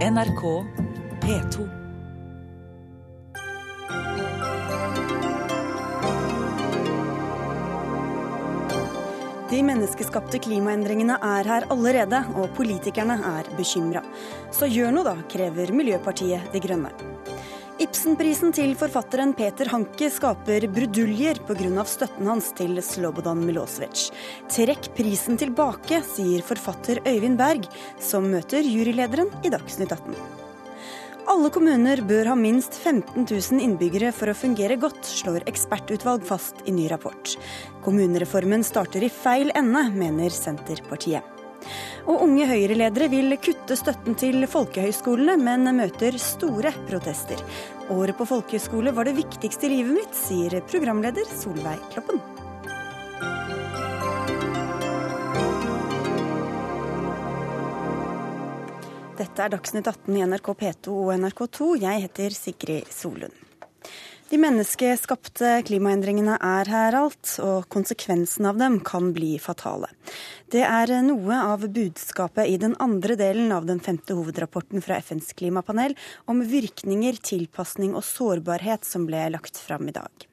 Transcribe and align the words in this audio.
NRK 0.00 0.64
P2. 1.20 1.64
De 9.50 9.58
menneskeskapte 9.60 10.40
klimaendringene 10.40 11.18
er 11.20 11.50
her 11.52 11.66
allerede, 11.68 12.22
og 12.32 12.48
politikerne 12.56 13.18
er 13.34 13.52
bekymra. 13.58 14.00
Så 14.48 14.70
gjør 14.72 14.96
noe, 14.96 15.04
da, 15.04 15.14
krever 15.28 15.74
Miljøpartiet 15.76 16.48
De 16.54 16.64
Grønne. 16.64 16.94
Ibsenprisen 17.80 18.52
til 18.52 18.74
forfatteren 18.76 19.30
Peter 19.32 19.70
Hanke 19.72 20.10
skaper 20.12 20.66
bruduljer 20.68 21.38
pga. 21.48 21.84
støtten 21.88 22.28
hans 22.28 22.50
til 22.58 22.76
Slobodan 22.84 23.40
Milosevic. 23.40 24.10
Trekk 24.52 24.90
prisen 24.98 25.40
tilbake, 25.40 26.02
sier 26.04 26.44
forfatter 26.44 27.00
Øyvind 27.08 27.40
Berg, 27.40 27.64
som 27.96 28.28
møter 28.28 28.60
jurylederen 28.60 29.32
i 29.40 29.54
Dagsnytt 29.56 29.96
18. 29.96 30.12
Alle 31.32 31.48
kommuner 31.48 32.04
bør 32.04 32.34
ha 32.34 32.36
minst 32.36 32.76
15 32.76 33.24
000 33.24 33.64
innbyggere 33.64 34.12
for 34.12 34.28
å 34.28 34.36
fungere 34.36 34.76
godt, 34.76 35.00
slår 35.00 35.48
ekspertutvalg 35.48 36.28
fast 36.28 36.60
i 36.68 36.76
ny 36.76 36.84
rapport. 36.92 37.38
Kommunereformen 37.80 38.60
starter 38.60 39.08
i 39.08 39.08
feil 39.08 39.56
ende, 39.56 39.88
mener 39.96 40.28
Senterpartiet. 40.28 41.39
Og 42.08 42.24
unge 42.26 42.46
Høyre-ledere 42.48 43.10
vil 43.12 43.36
kutte 43.42 43.76
støtten 43.78 44.16
til 44.18 44.46
folkehøyskolene, 44.50 45.36
men 45.40 45.70
møter 45.76 46.16
store 46.20 46.72
protester. 46.88 47.42
Året 47.90 48.18
på 48.18 48.28
folkehøyskole 48.28 48.94
var 48.96 49.08
det 49.08 49.18
viktigste 49.18 49.68
i 49.68 49.74
livet 49.76 49.96
mitt, 50.00 50.16
sier 50.16 50.60
programleder 50.70 51.26
Solveig 51.40 51.80
Kloppen. 51.94 52.22
Dette 59.20 59.44
er 59.44 59.52
Dagsnytt 59.52 59.88
18 59.90 60.16
i 60.16 60.24
NRK 60.24 60.54
P2 60.62 60.96
og 60.96 61.12
NRK2. 61.18 61.70
Jeg 61.82 62.06
heter 62.06 62.36
Sigrid 62.36 62.88
Solund. 62.94 63.39
De 64.30 64.38
menneskeskapte 64.38 65.56
klimaendringene 65.66 66.36
er 66.38 66.68
her 66.70 66.94
alt, 66.94 67.32
og 67.42 67.64
konsekvensen 67.74 68.46
av 68.46 68.60
dem 68.60 68.76
kan 68.86 69.08
bli 69.10 69.32
fatale. 69.42 69.88
Det 70.54 70.62
er 70.62 70.92
noe 71.02 71.34
av 71.34 71.64
budskapet 71.74 72.46
i 72.46 72.54
den 72.62 72.76
andre 72.78 73.16
delen 73.18 73.50
av 73.50 73.66
den 73.66 73.82
femte 73.82 74.14
hovedrapporten 74.14 74.86
fra 74.86 75.00
FNs 75.02 75.32
klimapanel 75.34 75.96
om 76.30 76.44
virkninger, 76.46 77.18
tilpasning 77.26 77.98
og 77.98 78.06
sårbarhet 78.06 78.86
som 78.86 79.10
ble 79.10 79.26
lagt 79.34 79.58
fram 79.58 79.90
i 79.90 79.96
dag. 79.98 80.28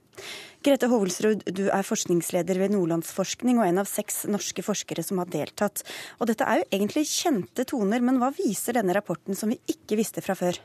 Grete 0.61 0.91
Hovelsrud, 0.93 1.47
du 1.49 1.65
er 1.73 1.85
forskningsleder 1.85 2.61
ved 2.61 2.77
Nordlandsforskning 2.77 3.57
og 3.57 3.65
en 3.65 3.81
av 3.81 3.89
seks 3.89 4.27
norske 4.29 4.61
forskere 4.65 5.01
som 5.05 5.23
har 5.23 5.33
deltatt. 5.33 5.81
Og 6.21 6.29
dette 6.29 6.45
er 6.45 6.61
jo 6.61 6.69
egentlig 6.69 7.07
kjente 7.09 7.65
toner, 7.65 8.05
men 8.05 8.21
hva 8.21 8.29
viser 8.35 8.77
denne 8.77 8.93
rapporten 8.93 9.37
som 9.37 9.49
vi 9.49 9.57
ikke 9.73 9.97
visste 9.97 10.21
fra 10.21 10.37
før? 10.37 10.61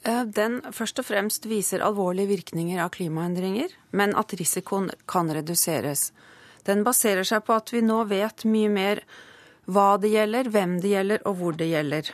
Eh, 0.00 0.24
den 0.24 0.60
først 0.72 1.02
og 1.02 1.08
fremst 1.10 1.44
viser 1.50 1.84
alvorlige 1.84 2.30
virkninger 2.30 2.80
av 2.80 2.92
klimaendringer, 2.94 3.72
men 3.92 4.14
at 4.16 4.32
risikoen 4.38 4.88
kan 5.10 5.28
reduseres. 5.28 6.10
Den 6.64 6.84
baserer 6.84 7.26
seg 7.26 7.44
på 7.44 7.56
at 7.56 7.72
vi 7.72 7.82
nå 7.84 8.02
vet 8.08 8.46
mye 8.48 8.70
mer 8.72 9.04
hva 9.70 9.94
det 10.00 10.12
gjelder, 10.14 10.48
hvem 10.52 10.78
det 10.80 10.94
gjelder 10.94 11.24
og 11.28 11.36
hvor 11.40 11.56
det 11.56 11.68
gjelder. 11.68 12.12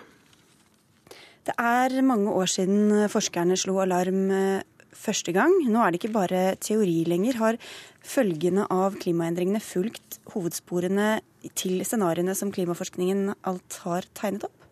Det 1.46 1.54
er 1.62 2.02
mange 2.02 2.32
år 2.34 2.50
siden 2.50 3.06
forskerne 3.10 3.54
slo 3.58 3.78
alarm 3.84 4.24
eh, 4.34 4.66
første 4.90 5.30
gang. 5.36 5.54
Nå 5.70 5.78
er 5.78 5.92
det 5.92 6.02
ikke 6.02 6.16
bare 6.16 6.42
teori 6.58 7.04
lenger. 7.06 7.38
Har 7.38 7.60
følgene 8.02 8.66
av 8.72 8.98
klimaendringene 8.98 9.62
fulgt 9.62 10.18
hovedsporene 10.34 11.20
til 11.54 11.84
scenarioene 11.86 12.34
som 12.34 12.50
klimaforskningen 12.50 13.36
alt 13.46 13.82
har 13.86 14.10
tegnet 14.18 14.48
opp? 14.50 14.65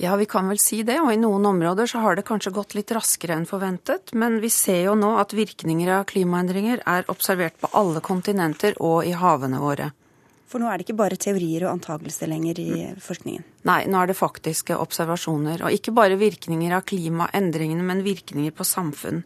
Ja, 0.00 0.16
vi 0.16 0.26
kan 0.30 0.46
vel 0.46 0.60
si 0.62 0.84
det. 0.86 1.00
Og 1.02 1.10
i 1.10 1.18
noen 1.18 1.46
områder 1.48 1.88
så 1.90 1.98
har 2.04 2.14
det 2.14 2.26
kanskje 2.26 2.54
gått 2.54 2.76
litt 2.78 2.92
raskere 2.94 3.34
enn 3.34 3.48
forventet. 3.50 4.12
Men 4.14 4.38
vi 4.38 4.50
ser 4.54 4.84
jo 4.86 4.92
nå 4.94 5.16
at 5.18 5.34
virkninger 5.34 5.90
av 5.90 6.04
klimaendringer 6.06 6.84
er 6.86 7.08
observert 7.10 7.58
på 7.58 7.70
alle 7.74 8.02
kontinenter 8.04 8.78
og 8.78 9.02
i 9.08 9.16
havene 9.18 9.58
våre. 9.58 9.90
For 10.48 10.62
nå 10.62 10.68
er 10.70 10.78
det 10.78 10.86
ikke 10.86 11.00
bare 11.00 11.18
teorier 11.20 11.66
og 11.66 11.74
antakelser 11.74 12.30
lenger 12.30 12.60
i 12.62 12.68
forskningen? 13.02 13.42
Nei, 13.68 13.82
nå 13.90 13.98
er 13.98 14.12
det 14.12 14.16
faktiske 14.16 14.78
observasjoner. 14.78 15.66
Og 15.66 15.74
ikke 15.74 15.92
bare 15.98 16.20
virkninger 16.20 16.78
av 16.78 16.86
klimaendringene, 16.88 17.82
men 17.90 18.06
virkninger 18.06 18.54
på 18.54 18.64
samfunn. 18.64 19.24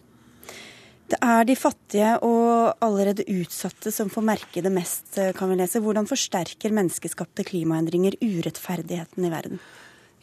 Det 1.13 1.21
er 1.21 1.45
de 1.45 1.59
fattige 1.61 2.17
og 2.25 2.81
allerede 2.81 3.29
utsatte 3.29 3.93
som 3.93 4.09
får 4.09 4.25
merke 4.25 4.65
det 4.65 4.73
mest, 4.73 5.21
kan 5.37 5.53
vi 5.53 5.61
lese. 5.61 5.85
Hvordan 5.85 6.09
forsterker 6.09 6.73
menneskeskapte 6.73 7.45
klimaendringer 7.45 8.17
urettferdigheten 8.25 9.29
i 9.29 9.37
verden? 9.37 9.61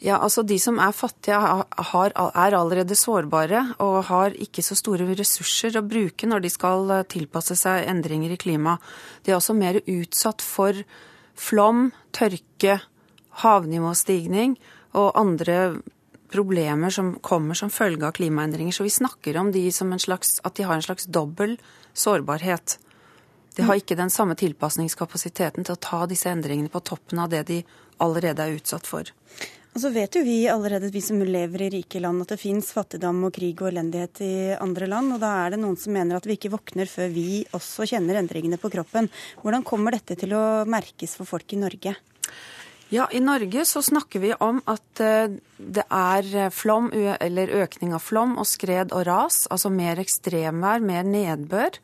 Ja, 0.00 0.16
altså 0.16 0.42
De 0.42 0.56
som 0.58 0.78
er 0.80 0.96
fattige, 0.96 1.36
har, 1.36 2.12
er 2.16 2.56
allerede 2.56 2.96
sårbare 2.96 3.74
og 3.84 4.04
har 4.08 4.32
ikke 4.32 4.64
så 4.64 4.76
store 4.78 5.04
ressurser 5.12 5.76
å 5.76 5.84
bruke 5.84 6.28
når 6.28 6.46
de 6.46 6.50
skal 6.52 6.88
eh, 6.94 7.04
tilpasse 7.04 7.56
seg 7.60 7.84
endringer 7.90 8.32
i 8.32 8.40
klimaet. 8.40 8.80
De 9.24 9.34
er 9.34 9.36
også 9.36 9.56
mer 9.58 9.82
utsatt 9.84 10.40
for 10.40 10.78
flom, 11.36 11.90
tørke, 12.16 12.78
havnivåstigning 13.44 14.56
og 14.96 15.12
andre 15.20 15.60
problemer 16.32 16.90
som 16.90 17.12
kommer 17.20 17.58
som 17.58 17.72
følge 17.72 18.08
av 18.08 18.16
klimaendringer. 18.16 18.72
Så 18.72 18.88
vi 18.88 18.96
snakker 18.96 19.36
om 19.36 19.52
de 19.52 19.66
som 19.72 19.92
slags, 19.98 20.38
at 20.44 20.56
de 20.56 20.64
har 20.64 20.80
en 20.80 20.88
slags 20.88 21.10
dobbel 21.12 21.58
sårbarhet. 21.92 22.78
De 23.56 23.68
har 23.68 23.76
ikke 23.76 23.98
den 23.98 24.10
samme 24.10 24.36
tilpasningskapasiteten 24.38 25.66
til 25.66 25.76
å 25.76 25.82
ta 25.82 26.04
disse 26.08 26.30
endringene 26.30 26.72
på 26.72 26.80
toppen 26.80 27.20
av 27.20 27.32
det 27.32 27.44
de 27.50 27.64
allerede 28.00 28.46
er 28.46 28.60
utsatt 28.60 28.86
for. 28.88 29.10
Og 29.70 29.78
så 29.78 29.90
vet 29.94 30.16
jo 30.18 30.24
vi 30.26 30.48
allerede, 30.50 30.90
vi 30.90 31.02
som 31.04 31.20
lever 31.22 31.62
i 31.62 31.70
rike 31.76 32.00
land, 32.02 32.24
at 32.24 32.32
det 32.32 32.40
fins 32.42 32.72
fattigdom 32.74 33.22
og 33.28 33.34
krig 33.36 33.60
og 33.62 33.68
elendighet 33.70 34.22
i 34.26 34.32
andre 34.58 34.88
land. 34.90 35.14
Og 35.14 35.20
da 35.22 35.30
er 35.44 35.54
det 35.54 35.60
noen 35.62 35.78
som 35.78 35.94
mener 35.94 36.18
at 36.18 36.26
vi 36.26 36.34
ikke 36.34 36.50
våkner 36.50 36.90
før 36.90 37.12
vi 37.14 37.44
også 37.54 37.86
kjenner 37.92 38.18
endringene 38.18 38.58
på 38.58 38.70
kroppen. 38.72 39.06
Hvordan 39.44 39.66
kommer 39.66 39.94
dette 39.94 40.18
til 40.18 40.34
å 40.34 40.64
merkes 40.66 41.14
for 41.20 41.30
folk 41.30 41.54
i 41.54 41.60
Norge? 41.62 41.94
Ja, 42.90 43.06
I 43.14 43.20
Norge 43.22 43.62
så 43.70 43.78
snakker 43.86 44.18
vi 44.18 44.32
om 44.34 44.58
at 44.66 45.00
eh, 45.06 45.38
det 45.56 45.86
er 45.86 46.50
flom, 46.50 46.90
eller 46.90 47.54
økning 47.62 47.94
av 47.94 48.02
flom 48.02 48.34
og 48.42 48.50
skred 48.50 48.90
og 48.90 49.06
ras. 49.06 49.44
Altså 49.54 49.70
mer 49.70 50.02
ekstremvær, 50.02 50.82
mer 50.82 51.06
nedbør. 51.06 51.78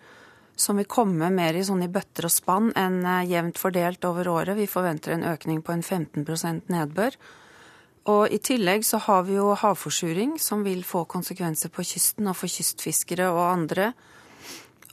Som 0.59 0.81
vil 0.81 0.91
komme 0.91 1.31
mer 1.31 1.55
i 1.55 1.63
sånn 1.63 1.85
i 1.87 1.93
bøtter 1.93 2.27
og 2.27 2.35
spann 2.35 2.73
enn 2.75 3.05
eh, 3.07 3.31
jevnt 3.31 3.63
fordelt 3.63 4.11
over 4.11 4.27
året. 4.35 4.59
Vi 4.59 4.67
forventer 4.67 5.15
en 5.15 5.29
økning 5.31 5.63
på 5.63 5.77
en 5.77 5.87
15% 5.87 6.75
nedbør. 6.75 7.15
Og 8.07 8.31
i 8.31 8.39
tillegg 8.39 8.85
så 8.87 9.01
har 9.03 9.25
vi 9.27 9.35
jo 9.35 9.51
havforsuring, 9.59 10.37
som 10.39 10.63
vil 10.67 10.85
få 10.87 11.05
konsekvenser 11.11 11.73
på 11.75 11.85
kysten 11.87 12.31
og 12.31 12.39
for 12.39 12.51
kystfiskere 12.51 13.33
og 13.33 13.43
andre. 13.49 13.93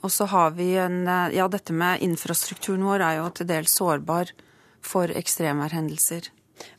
Og 0.04 0.12
så 0.12 0.26
har 0.28 0.54
vi 0.58 0.74
en 0.76 1.06
eh, 1.08 1.36
Ja, 1.38 1.48
dette 1.48 1.72
med 1.72 2.02
infrastrukturen 2.04 2.84
vår 2.84 3.04
er 3.06 3.20
jo 3.22 3.28
til 3.32 3.48
dels 3.48 3.76
sårbar 3.78 4.34
for 4.84 5.08
ekstremværhendelser. 5.08 6.28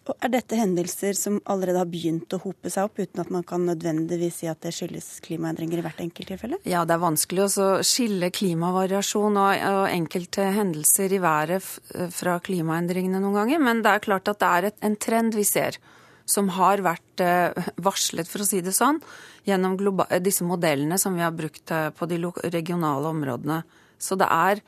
Og 0.07 0.13
Er 0.23 0.31
dette 0.31 0.57
hendelser 0.59 1.17
som 1.17 1.39
allerede 1.51 1.81
har 1.81 1.89
begynt 1.89 2.31
å 2.35 2.39
hope 2.43 2.69
seg 2.71 2.87
opp, 2.87 2.99
uten 2.99 3.21
at 3.23 3.31
man 3.33 3.43
kan 3.47 3.65
nødvendigvis 3.67 4.37
si 4.41 4.47
at 4.47 4.61
det 4.63 4.71
skyldes 4.75 5.19
klimaendringer 5.25 5.81
i 5.81 5.83
hvert 5.83 5.99
enkelt 6.03 6.29
tilfelle? 6.31 6.59
Ja, 6.63 6.85
det 6.85 6.95
er 6.95 7.03
vanskelig 7.03 7.47
å 7.47 7.67
skille 7.85 8.29
klimavariasjon 8.33 9.35
og, 9.41 9.65
og, 9.71 9.81
enkelte 9.89 10.47
hendelser 10.55 11.17
i 11.17 11.19
været 11.21 11.67
fra 12.15 12.37
klimaendringene 12.45 13.19
noen 13.23 13.41
ganger. 13.41 13.65
Men 13.67 13.83
det 13.85 13.91
er 13.91 14.05
klart 14.05 14.31
at 14.31 14.41
det 14.41 14.51
er 14.51 14.69
et, 14.69 14.79
en 14.85 14.97
trend 15.07 15.35
vi 15.35 15.43
ser, 15.47 15.81
som 16.25 16.49
har 16.57 16.81
vært 16.85 17.21
eh, 17.21 17.67
varslet, 17.85 18.27
for 18.29 18.41
å 18.41 18.47
si 18.47 18.61
det 18.65 18.73
sånn, 18.75 18.99
gjennom 19.45 19.77
disse 20.25 20.45
modellene 20.45 20.97
som 21.01 21.15
vi 21.15 21.23
har 21.23 21.35
brukt 21.35 21.71
eh, 21.71 21.91
på 21.93 22.07
de 22.09 22.19
regionale 22.49 23.11
områdene. 23.13 23.61
Så 24.01 24.17
det 24.19 24.27
er 24.33 24.63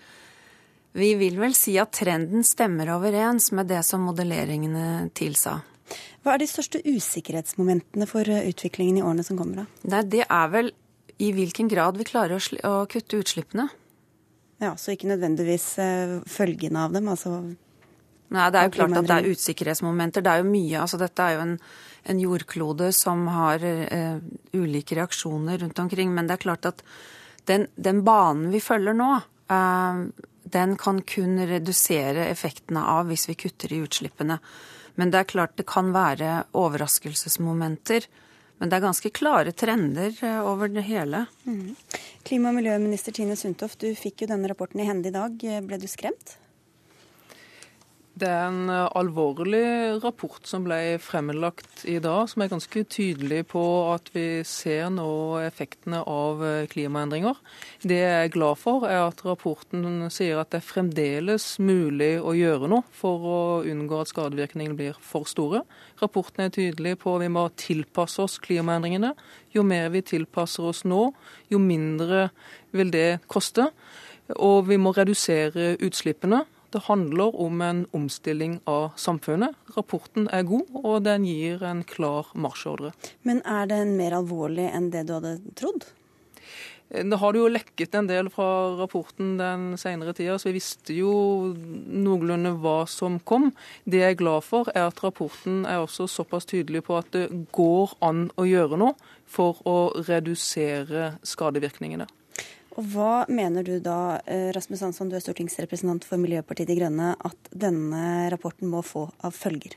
vi 0.98 1.12
vil 1.18 1.36
vel 1.38 1.54
si 1.58 1.76
at 1.78 1.92
trenden 1.94 2.46
stemmer 2.48 2.90
overens 2.96 3.52
med 3.54 3.70
det 3.70 3.84
som 3.86 4.06
modelleringene 4.08 5.10
tilsa. 5.18 5.60
Hva 6.24 6.36
er 6.36 6.42
de 6.42 6.50
største 6.50 6.82
usikkerhetsmomentene 6.86 8.08
for 8.10 8.30
eh, 8.30 8.48
utviklingen 8.52 9.02
i 9.02 9.06
årene 9.06 9.26
som 9.26 9.40
kommer? 9.40 9.66
da? 9.66 9.92
Nei, 9.96 10.06
det 10.18 10.26
er 10.30 10.54
vel 10.54 10.72
i 11.18 11.34
hvilken 11.34 11.70
grad 11.72 11.98
vi 11.98 12.06
klarer 12.06 12.38
å, 12.38 12.58
å 12.70 12.74
kutte 12.90 13.18
utslippene. 13.18 13.70
Ja, 14.62 14.76
Så 14.78 14.94
ikke 14.94 15.10
nødvendigvis 15.10 15.74
følgene 16.30 16.86
av 16.86 16.94
dem? 16.94 17.10
altså... 17.10 17.40
Nei, 18.34 18.48
det 18.52 18.60
er 18.60 18.68
jo 18.68 18.76
klart 18.76 18.98
at 19.00 19.08
det 19.08 19.18
er 19.18 19.30
usikkerhetsmomenter. 19.32 20.24
Det 20.24 20.32
er 20.32 20.42
jo 20.42 20.50
mye. 20.50 20.80
altså 20.84 21.00
Dette 21.00 21.24
er 21.24 21.38
jo 21.38 21.44
en, 21.46 21.54
en 22.12 22.20
jordklode 22.20 22.90
som 22.96 23.24
har 23.32 23.64
eh, 23.64 24.18
ulike 24.58 24.98
reaksjoner 25.00 25.62
rundt 25.64 25.80
omkring. 25.80 26.12
Men 26.16 26.28
det 26.28 26.36
er 26.36 26.44
klart 26.44 26.68
at 26.68 26.84
den, 27.48 27.70
den 27.76 28.04
banen 28.08 28.50
vi 28.52 28.60
følger 28.64 28.98
nå, 28.98 29.12
eh, 29.54 30.02
den 30.48 30.76
kan 30.80 31.00
kun 31.08 31.40
redusere 31.48 32.28
effektene 32.28 32.84
av 32.84 33.08
hvis 33.12 33.28
vi 33.30 33.36
kutter 33.40 33.74
i 33.74 33.82
utslippene. 33.84 34.40
Men 35.00 35.12
det 35.14 35.22
er 35.22 35.30
klart 35.32 35.56
det 35.60 35.68
kan 35.70 35.94
være 35.96 36.42
overraskelsesmomenter. 36.58 38.10
Men 38.58 38.72
det 38.72 38.80
er 38.80 38.88
ganske 38.88 39.12
klare 39.14 39.54
trender 39.56 40.12
eh, 40.20 40.42
over 40.44 40.68
det 40.74 40.84
hele. 40.90 41.24
Mm. 41.48 41.78
Klima- 42.28 42.52
og 42.52 42.60
miljøminister 42.60 43.16
Tine 43.16 43.40
Sundtoft, 43.40 43.80
du 43.80 43.96
fikk 43.96 44.26
jo 44.26 44.30
denne 44.34 44.52
rapporten 44.52 44.84
i 44.84 44.90
hende 44.90 45.14
i 45.14 45.16
dag. 45.16 45.40
Ble 45.64 45.80
du 45.80 45.88
skremt? 45.88 46.36
Det 48.18 48.26
er 48.26 48.48
en 48.48 48.70
eh, 48.72 48.88
alvorlig 48.98 50.00
rapport 50.02 50.42
som 50.48 50.64
ble 50.66 50.96
fremlagt 51.04 51.84
i 51.86 52.00
dag, 52.02 52.24
som 52.32 52.42
er 52.42 52.50
ganske 52.50 52.82
tydelig 52.90 53.44
på 53.52 53.62
at 53.92 54.10
vi 54.16 54.42
ser 54.48 54.88
nå 54.96 55.38
effektene 55.44 56.00
av 56.02 56.42
eh, 56.42 56.64
klimaendringer. 56.72 57.38
Det 57.84 58.00
jeg 58.00 58.24
er 58.24 58.34
glad 58.34 58.58
for, 58.58 58.88
er 58.90 59.04
at 59.04 59.22
rapporten 59.28 60.08
sier 60.14 60.42
at 60.42 60.50
det 60.50 60.64
er 60.64 60.66
fremdeles 60.66 61.46
mulig 61.62 62.16
å 62.18 62.34
gjøre 62.34 62.72
noe 62.74 62.88
for 62.96 63.30
å 63.30 63.38
unngå 63.70 64.02
at 64.02 64.14
skadevirkningene 64.16 64.80
blir 64.80 64.98
for 64.98 65.30
store. 65.30 65.62
Rapporten 66.02 66.48
er 66.48 66.58
tydelig 66.58 66.98
på 67.04 67.20
at 67.20 67.28
vi 67.28 67.32
må 67.38 67.46
tilpasse 67.60 68.24
oss 68.26 68.42
klimaendringene. 68.42 69.14
Jo 69.54 69.68
mer 69.68 69.92
vi 69.94 70.02
tilpasser 70.16 70.72
oss 70.74 70.88
nå, 70.90 71.12
jo 71.54 71.62
mindre 71.62 72.32
vil 72.74 72.90
det 72.94 73.10
koste. 73.30 73.70
Og 74.42 74.72
vi 74.72 74.82
må 74.82 74.98
redusere 74.98 75.76
utslippene. 75.86 76.48
Det 76.78 76.84
handler 76.86 77.36
om 77.42 77.62
en 77.62 77.86
omstilling 77.92 78.60
av 78.70 78.92
samfunnet. 79.02 79.56
Rapporten 79.74 80.28
er 80.30 80.44
god, 80.46 80.68
og 80.78 81.00
den 81.08 81.24
gir 81.26 81.64
en 81.66 81.80
klar 81.90 82.28
marsjordre. 82.38 82.92
Men 83.26 83.40
er 83.50 83.66
den 83.72 83.96
mer 83.98 84.14
alvorlig 84.20 84.68
enn 84.70 84.92
det 84.94 85.08
du 85.10 85.16
hadde 85.16 85.32
trodd? 85.58 85.88
Det 86.88 87.18
har 87.18 87.40
jo 87.40 87.48
lekket 87.50 87.98
en 87.98 88.10
del 88.12 88.30
fra 88.30 88.46
rapporten 88.78 89.34
den 89.40 89.64
senere 89.82 90.14
tida, 90.14 90.38
så 90.38 90.52
vi 90.52 90.60
visste 90.60 90.94
jo 90.94 91.16
noenlunde 91.58 92.54
hva 92.62 92.84
som 92.86 93.18
kom. 93.26 93.50
Det 93.90 94.04
jeg 94.04 94.20
er 94.20 94.22
glad 94.22 94.46
for, 94.46 94.70
er 94.78 94.92
at 94.92 95.02
rapporten 95.02 95.66
er 95.66 95.82
også 95.82 96.06
såpass 96.14 96.46
tydelig 96.46 96.86
på 96.86 97.00
at 97.02 97.10
det 97.18 97.26
går 97.58 97.98
an 98.06 98.28
å 98.38 98.46
gjøre 98.46 98.78
noe 98.78 98.94
for 99.26 99.66
å 99.66 99.80
redusere 99.98 101.16
skadevirkningene. 101.26 102.06
Og 102.78 102.86
Hva 102.94 103.26
mener 103.26 103.66
du 103.66 103.80
da, 103.82 104.22
eh, 104.30 104.52
Rasmus 104.54 104.84
Hansson, 104.86 105.10
du 105.10 105.16
er 105.18 105.24
stortingsrepresentant 105.24 106.04
for 106.06 106.22
Miljøpartiet 106.22 106.70
De 106.70 106.76
Grønne, 106.78 107.16
at 107.26 107.50
denne 107.50 108.30
rapporten 108.30 108.70
må 108.70 108.84
få 108.86 109.10
av 109.26 109.34
følger? 109.34 109.74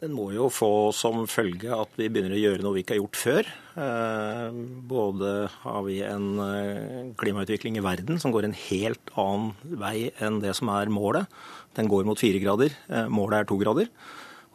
Den 0.00 0.14
må 0.16 0.32
jo 0.32 0.48
få 0.48 0.92
som 0.96 1.26
følge 1.28 1.68
at 1.68 1.90
vi 1.96 2.08
begynner 2.08 2.32
å 2.32 2.40
gjøre 2.40 2.64
noe 2.64 2.74
vi 2.76 2.82
ikke 2.82 2.96
har 2.96 3.02
gjort 3.02 3.20
før. 3.20 3.50
Eh, 3.76 4.56
både 4.88 5.50
har 5.52 5.82
vi 5.84 6.00
en 6.00 6.38
eh, 6.40 7.12
klimautvikling 7.20 7.76
i 7.76 7.84
verden 7.84 8.18
som 8.18 8.32
går 8.32 8.48
en 8.48 8.56
helt 8.56 9.12
annen 9.20 9.52
vei 9.76 10.10
enn 10.18 10.40
det 10.40 10.54
som 10.56 10.70
er 10.72 10.88
målet. 10.88 11.28
Den 11.76 11.88
går 11.92 12.08
mot 12.08 12.18
fire 12.18 12.40
grader. 12.40 12.72
Målet 13.12 13.42
er 13.42 13.44
to 13.50 13.58
grader. 13.60 13.90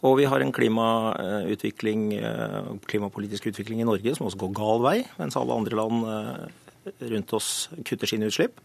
Og 0.02 0.18
vi 0.18 0.26
har 0.26 0.42
en 0.42 0.54
klimautvikling, 0.56 2.16
klimapolitisk 2.88 3.50
utvikling 3.52 3.84
i 3.84 3.88
Norge 3.90 4.16
som 4.16 4.26
også 4.26 4.40
går 4.40 4.54
gal 4.56 4.82
vei, 4.82 4.98
mens 5.20 5.36
alle 5.36 5.58
andre 5.60 5.76
land 5.76 6.08
rundt 7.00 7.34
oss 7.38 7.70
kutter 7.88 8.10
sine 8.10 8.30
utslipp, 8.30 8.60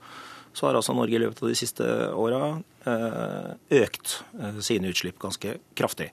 så 0.55 0.69
har 0.69 0.79
altså 0.79 0.95
Norge 0.95 1.19
i 1.19 1.23
løpet 1.23 1.43
av 1.43 1.51
de 1.51 1.59
siste 1.59 1.87
åra 2.15 2.41
eh, 2.87 3.51
økt 3.81 4.21
eh, 4.39 4.61
sine 4.63 4.93
utslipp 4.93 5.19
ganske 5.23 5.57
kraftig. 5.75 6.13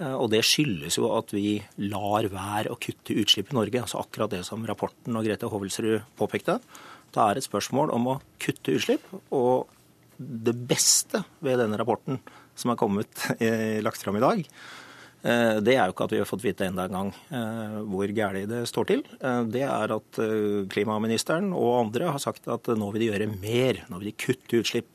Eh, 0.00 0.14
og 0.14 0.32
det 0.32 0.42
skyldes 0.46 0.98
jo 0.98 1.12
at 1.14 1.30
vi 1.34 1.60
lar 1.86 2.26
være 2.32 2.74
å 2.74 2.78
kutte 2.82 3.16
utslipp 3.22 3.52
i 3.52 3.58
Norge. 3.60 3.84
Altså 3.84 4.02
akkurat 4.02 4.34
det 4.34 4.42
som 4.48 4.66
rapporten 4.66 5.14
og 5.18 5.28
Grete 5.28 5.50
Hovelsrud 5.52 6.10
påpekte. 6.18 6.58
Det 7.14 7.22
er 7.22 7.38
et 7.38 7.46
spørsmål 7.46 7.94
om 7.94 8.10
å 8.14 8.18
kutte 8.42 8.74
utslipp. 8.74 9.06
Og 9.30 9.70
det 10.18 10.56
beste 10.58 11.22
ved 11.46 11.62
denne 11.62 11.78
rapporten 11.78 12.18
som 12.58 12.74
er 12.74 12.80
kommet 12.80 13.28
lagt 13.86 14.02
fram 14.02 14.18
i 14.18 14.24
dag, 14.24 14.42
det 15.18 15.74
er 15.74 15.88
jo 15.88 15.94
ikke 15.94 16.06
at 16.06 16.12
vi 16.14 16.20
har 16.22 16.28
fått 16.30 16.44
vite 16.44 16.66
enda 16.68 16.84
en 16.86 16.94
gang 16.94 17.08
eh, 17.34 17.78
hvor 17.90 18.10
gærlig 18.14 18.44
det 18.50 18.60
står 18.70 18.90
til. 18.90 19.00
Eh, 19.18 19.40
det 19.50 19.64
er 19.66 19.94
at 19.96 20.20
klimaministeren 20.70 21.50
og 21.56 21.78
andre 21.80 22.12
har 22.14 22.22
sagt 22.22 22.46
at 22.46 22.70
nå 22.70 22.90
vil 22.94 23.02
de 23.02 23.10
gjøre 23.10 23.30
mer, 23.32 23.82
nå 23.90 23.98
vil 23.98 24.12
de 24.12 24.18
kutte 24.26 24.62
utslipp. 24.62 24.90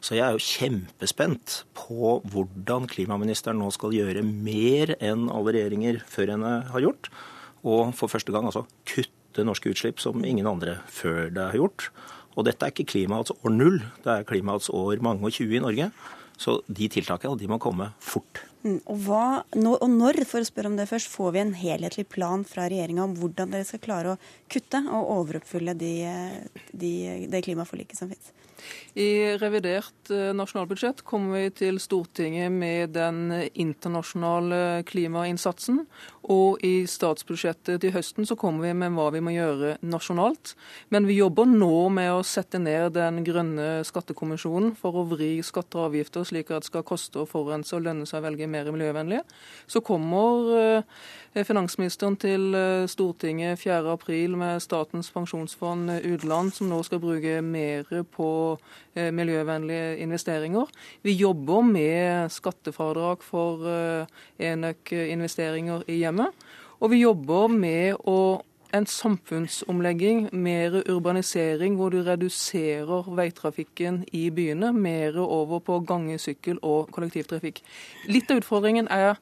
Så 0.00 0.16
jeg 0.16 0.24
er 0.24 0.32
jo 0.32 0.40
kjempespent 0.40 1.60
på 1.76 2.16
hvordan 2.32 2.86
klimaministeren 2.88 3.60
nå 3.60 3.68
skal 3.74 3.92
gjøre 3.92 4.24
mer 4.24 4.94
enn 4.96 5.28
alle 5.28 5.52
regjeringer 5.58 6.00
før 6.08 6.34
henne 6.34 6.52
har 6.72 6.84
gjort. 6.86 7.10
Og 7.68 7.92
for 7.96 8.08
første 8.08 8.32
gang 8.32 8.48
altså 8.48 8.64
kutte 8.88 9.44
norske 9.44 9.72
utslipp 9.72 10.00
som 10.00 10.24
ingen 10.24 10.48
andre 10.48 10.78
før 10.88 11.28
det 11.28 11.50
har 11.52 11.60
gjort. 11.60 11.90
Og 12.38 12.46
dette 12.48 12.64
er 12.64 12.72
ikke 12.72 12.88
klimaets 12.94 13.34
år 13.36 13.52
null, 13.52 13.82
det 14.00 14.14
er 14.14 14.28
klimaets 14.28 14.70
år 14.72 15.02
mange 15.04 15.28
og 15.28 15.36
tjue 15.36 15.58
i 15.58 15.62
Norge. 15.62 15.90
Så 16.40 16.62
de 16.72 16.88
tiltakene 16.88 17.36
de 17.36 17.50
må 17.50 17.60
komme 17.60 17.90
fort. 18.00 18.40
Mm, 18.60 18.80
og, 18.92 18.96
hva, 19.06 19.26
og, 19.56 19.86
når, 19.88 20.20
for 20.28 20.42
å 20.42 20.48
spørre 20.48 20.68
om 20.68 20.76
det 20.76 20.88
først, 20.90 21.08
får 21.08 21.32
vi 21.32 21.40
en 21.40 21.54
helhetlig 21.56 22.04
plan 22.12 22.44
fra 22.44 22.68
regjeringa 22.68 23.06
om 23.06 23.14
hvordan 23.16 23.54
dere 23.54 23.68
skal 23.68 23.80
klare 23.84 24.12
å 24.12 24.20
kutte 24.52 24.82
og 24.84 25.14
overoppfylle 25.16 25.76
de, 25.80 25.94
de, 26.72 26.92
det 27.32 27.44
klimaforliket 27.46 28.00
som 28.00 28.12
finnes? 28.12 28.34
I 28.94 29.36
revidert 29.38 30.10
eh, 30.10 30.30
nasjonalbudsjett 30.34 31.04
kommer 31.06 31.38
vi 31.38 31.50
til 31.62 31.78
Stortinget 31.82 32.50
med 32.52 32.94
den 32.96 33.30
internasjonale 33.54 34.82
klimainnsatsen. 34.88 35.84
Og 36.30 36.60
i 36.66 36.84
statsbudsjettet 36.90 37.80
til 37.82 37.94
høsten 37.94 38.26
så 38.28 38.36
kommer 38.38 38.68
vi 38.68 38.74
med 38.82 38.94
hva 38.94 39.08
vi 39.14 39.22
må 39.24 39.32
gjøre 39.34 39.76
nasjonalt. 39.86 40.54
Men 40.90 41.06
vi 41.08 41.20
jobber 41.20 41.48
nå 41.48 41.88
med 41.94 42.10
å 42.12 42.26
sette 42.26 42.60
ned 42.62 42.94
den 42.98 43.22
grønne 43.26 43.80
skattekommisjonen 43.86 44.74
for 44.78 44.98
å 44.98 45.06
vri 45.10 45.32
skatter 45.46 45.80
og 45.80 45.90
avgifter 45.90 46.26
slik 46.26 46.50
at 46.50 46.66
det 46.66 46.72
skal 46.72 46.86
koste 46.86 47.22
å 47.22 47.28
forurense 47.30 47.76
og 47.78 47.86
lønne 47.86 48.06
seg 48.10 48.20
å 48.20 48.28
velge 48.28 48.49
mer 48.50 48.70
miljøvennlige. 48.74 49.22
Så 49.70 49.80
kommer 49.80 50.50
eh, 50.58 51.44
finansministeren 51.46 52.18
til 52.20 52.54
eh, 52.54 52.88
Stortinget 52.90 53.60
4.4 53.62 54.36
med 54.36 54.60
Statens 54.60 55.10
pensjonsfond 55.14 55.90
utland, 56.04 56.52
som 56.54 56.70
nå 56.70 56.82
skal 56.86 57.02
bruke 57.02 57.40
mer 57.42 57.88
på 58.14 58.30
Eh, 58.94 59.12
miljøvennlige 59.14 59.98
investeringer. 60.02 60.66
Vi 61.02 61.12
jobber 61.12 61.60
med 61.62 62.30
skattefradrag 62.30 63.22
for 63.22 63.62
enøk-investeringer 64.38 65.84
i 65.86 66.00
hjemmet. 66.00 66.34
Og 66.80 66.90
vi 66.90 67.04
jobber 67.04 67.46
med 67.54 67.94
å 68.08 68.40
en 68.74 68.86
samfunnsomlegging, 68.86 70.28
mer 70.32 70.82
urbanisering, 70.90 71.76
hvor 71.76 71.90
du 71.90 72.02
reduserer 72.06 73.10
veitrafikken 73.16 74.04
i 74.12 74.28
byene, 74.30 74.72
mer 74.72 75.18
over 75.20 75.62
på 75.64 75.80
gange, 75.86 76.18
sykkel 76.18 76.60
og 76.62 76.90
kollektivtrafikk. 76.94 77.62
Litt 78.08 78.30
av 78.30 78.42
utfordringen 78.42 78.90
er 78.90 79.16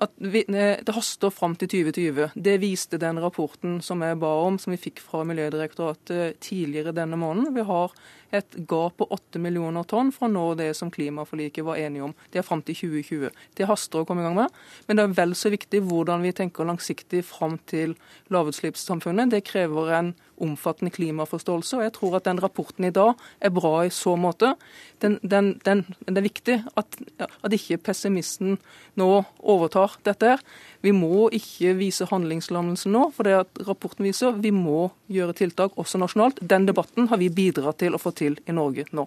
at 0.00 0.12
vi, 0.16 0.44
eh, 0.48 0.80
det 0.84 0.94
haster 0.94 1.30
fram 1.30 1.56
til 1.56 1.68
2020. 1.68 2.30
Det 2.34 2.60
viste 2.60 2.98
den 2.98 3.20
rapporten 3.20 3.80
som 3.82 4.00
jeg 4.00 4.18
ba 4.18 4.32
om, 4.46 4.58
som 4.58 4.72
vi 4.72 4.80
fikk 4.80 5.00
fra 5.00 5.24
Miljødirektoratet 5.24 6.40
tidligere 6.40 6.94
denne 6.96 7.16
måneden. 7.16 7.54
Vi 7.54 7.60
har 7.60 7.92
et 8.36 8.56
gap 8.70 8.96
på 9.00 9.08
8 9.10 9.40
millioner 9.42 9.86
tonn 9.90 10.12
for 10.14 10.28
å 10.28 10.32
nå 10.32 10.44
det 10.58 10.70
som 10.78 10.90
klimaforliket 10.92 11.66
var 11.66 11.80
enige 11.80 12.06
om. 12.08 12.14
Det 12.30 12.40
er 12.40 12.46
fram 12.46 12.62
til 12.66 12.78
2020. 12.78 13.30
Det 13.58 13.68
haster 13.70 14.02
å 14.02 14.08
komme 14.08 14.24
i 14.24 14.28
gang 14.28 14.38
med. 14.38 14.58
Men 14.86 14.98
det 14.98 15.06
er 15.06 15.18
vel 15.20 15.36
så 15.38 15.52
viktig 15.52 15.82
hvordan 15.88 16.24
vi 16.26 16.34
tenker 16.36 16.68
langsiktig 16.68 17.24
fram 17.26 17.58
til 17.70 17.96
lavutslippssamfunnet. 18.32 19.32
Det 19.34 19.44
krever 19.48 19.94
en 19.98 20.12
omfattende 20.40 20.92
klimaforståelse. 20.94 21.76
Og 21.76 21.84
jeg 21.84 21.94
tror 21.96 22.16
at 22.18 22.26
den 22.28 22.40
rapporten 22.42 22.86
i 22.88 22.94
dag 22.94 23.14
er 23.40 23.52
bra 23.54 23.84
i 23.84 23.92
så 23.92 24.16
måte. 24.16 24.54
Den, 25.02 25.18
den, 25.22 25.54
den, 25.66 25.84
det 26.06 26.16
er 26.16 26.26
viktig 26.26 26.58
at, 26.80 27.00
at 27.20 27.56
ikke 27.56 27.80
pessimisten 27.90 28.58
nå 29.00 29.10
overtar 29.40 29.98
dette. 30.06 30.36
her. 30.36 30.44
Vi 30.80 30.92
må 30.96 31.28
ikke 31.36 31.74
vise 31.76 32.08
handlingslammelse 32.08 32.88
nå, 32.92 33.10
for 33.16 33.28
det 33.28 33.36
at 33.42 33.62
rapporten 33.68 34.06
viser 34.08 34.36
vi 34.40 34.52
må 34.54 34.88
gjøre 35.12 35.36
tiltak 35.36 35.76
også 35.80 36.00
nasjonalt. 36.00 36.40
Den 36.40 36.66
debatten 36.68 37.10
har 37.10 37.20
vi 37.20 37.28
bidratt 37.28 37.80
til 37.82 37.96
å 37.96 38.00
få 38.00 38.12
til 38.16 38.19
i 38.26 38.54
Norge 38.56 38.86
nå. 38.96 39.06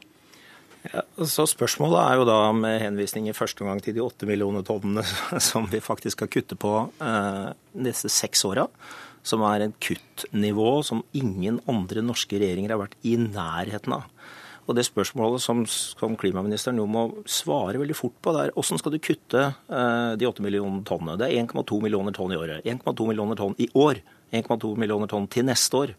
Ja, 0.84 1.06
så 1.24 1.46
Spørsmålet 1.48 2.02
er 2.02 2.18
jo 2.20 2.28
da 2.28 2.38
med 2.56 2.82
henvisning 2.84 3.30
i 3.32 3.36
første 3.38 3.64
gang 3.64 3.80
til 3.84 3.96
de 3.96 4.04
åtte 4.04 4.28
millioner 4.28 4.66
tonnene 4.68 5.06
som 5.50 5.70
vi 5.72 5.80
faktisk 5.84 6.18
skal 6.18 6.32
kutte 6.32 6.60
på 6.60 6.76
eh, 7.00 7.50
disse 7.88 8.12
seks 8.12 8.44
åra 8.50 8.68
som 9.24 9.44
er 9.48 9.64
et 9.66 9.76
kuttnivå 9.80 10.82
som 10.84 11.04
ingen 11.16 11.62
andre 11.72 12.04
norske 12.04 12.36
regjeringer 12.40 12.74
har 12.76 12.82
vært 12.82 12.98
i 13.08 13.16
nærheten 13.20 13.96
av. 13.96 14.10
Og 14.64 14.78
det 14.78 14.86
spørsmålet 14.88 15.44
som, 15.44 15.64
som 15.68 16.16
klimaministeren 16.20 16.78
nå 16.80 16.86
må 16.88 17.04
svare 17.28 17.80
veldig 17.82 17.96
fort 18.00 18.16
på, 18.24 18.32
det 18.36 18.46
er 18.46 18.54
hvordan 18.56 18.80
skal 18.80 18.94
du 18.94 19.00
kutte 19.04 19.42
eh, 19.44 20.12
de 20.20 20.28
åtte 20.28 20.44
millioner 20.44 20.86
tonnene? 20.88 21.18
Det 21.20 21.28
er 21.28 21.42
1,2 21.44 21.80
millioner 21.84 22.16
tonn 22.16 22.32
i 22.32 22.40
året. 22.40 22.64
1,2 22.64 23.08
millioner 23.10 23.40
tonn 23.40 23.58
i 23.60 23.68
år. 23.76 24.00
1,2 24.34 24.72
millioner 24.80 25.12
tonn 25.12 25.28
til 25.32 25.48
neste 25.50 25.82
år. 25.82 25.96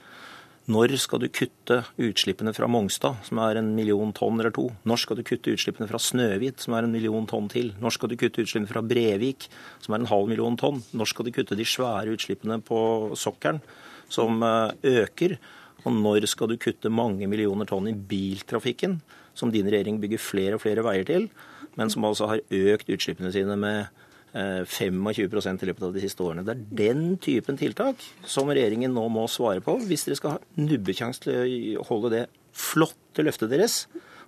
Når 0.64 0.94
skal 0.96 1.20
du 1.20 1.26
kutte 1.28 1.82
utslippene 2.00 2.54
fra 2.56 2.64
Mongstad, 2.72 3.18
som 3.26 3.36
er 3.44 3.58
en 3.60 3.66
million 3.76 4.14
tonn 4.16 4.38
eller 4.40 4.52
to? 4.54 4.70
Når 4.88 5.02
skal 5.02 5.18
du 5.18 5.22
kutte 5.28 5.52
utslippene 5.52 5.88
fra 5.90 5.98
Snøhvit, 6.00 6.62
som 6.64 6.72
er 6.72 6.86
en 6.86 6.94
million 6.94 7.26
tonn 7.28 7.50
til? 7.52 7.74
Når 7.84 7.92
skal 7.92 8.08
du 8.08 8.14
kutte 8.16 8.40
utslippene 8.40 8.70
fra 8.70 8.80
Brevik, 8.80 9.44
som 9.84 9.92
er 9.92 10.00
en 10.00 10.08
halv 10.08 10.30
million 10.30 10.56
tonn? 10.56 10.80
Når 10.96 11.10
skal 11.10 11.28
du 11.28 11.34
kutte 11.36 11.58
de 11.58 11.66
svære 11.68 12.14
utslippene 12.16 12.56
på 12.64 12.78
sokkelen, 13.20 13.60
som 14.08 14.40
eh, 14.40 15.02
øker? 15.02 15.36
Og 15.84 15.98
når 15.98 16.24
skal 16.32 16.48
du 16.48 16.56
kutte 16.56 16.88
mange 16.88 17.28
millioner 17.28 17.68
tonn 17.68 17.90
i 17.90 17.92
biltrafikken, 17.92 19.02
som 19.36 19.52
din 19.52 19.68
regjering 19.68 20.00
bygger 20.00 20.22
flere 20.30 20.56
og 20.56 20.64
flere 20.64 20.86
veier 20.86 21.04
til, 21.04 21.28
men 21.76 21.92
som 21.92 22.08
altså 22.08 22.30
har 22.30 22.44
økt 22.48 22.88
utslippene 22.88 23.34
sine 23.36 23.60
med 23.60 23.92
25 24.34 25.06
eh, 25.10 25.20
i 25.22 25.68
løpet 25.70 25.84
av 25.86 25.94
de 25.94 26.02
siste 26.02 26.24
årene. 26.24 26.44
Det 26.46 26.54
er 26.56 26.64
den 26.90 27.04
typen 27.22 27.58
tiltak 27.60 28.02
som 28.26 28.50
regjeringen 28.50 28.94
nå 28.94 29.06
må 29.12 29.28
svare 29.30 29.62
på 29.64 29.76
hvis 29.86 30.08
dere 30.08 30.18
skal 30.18 30.36
ha 30.36 30.40
nubbekjangs 30.58 31.22
til 31.22 31.78
å 31.78 31.86
holde 31.86 32.10
det 32.16 32.24
flotte 32.54 33.22
løftet 33.26 33.52
deres 33.52 33.84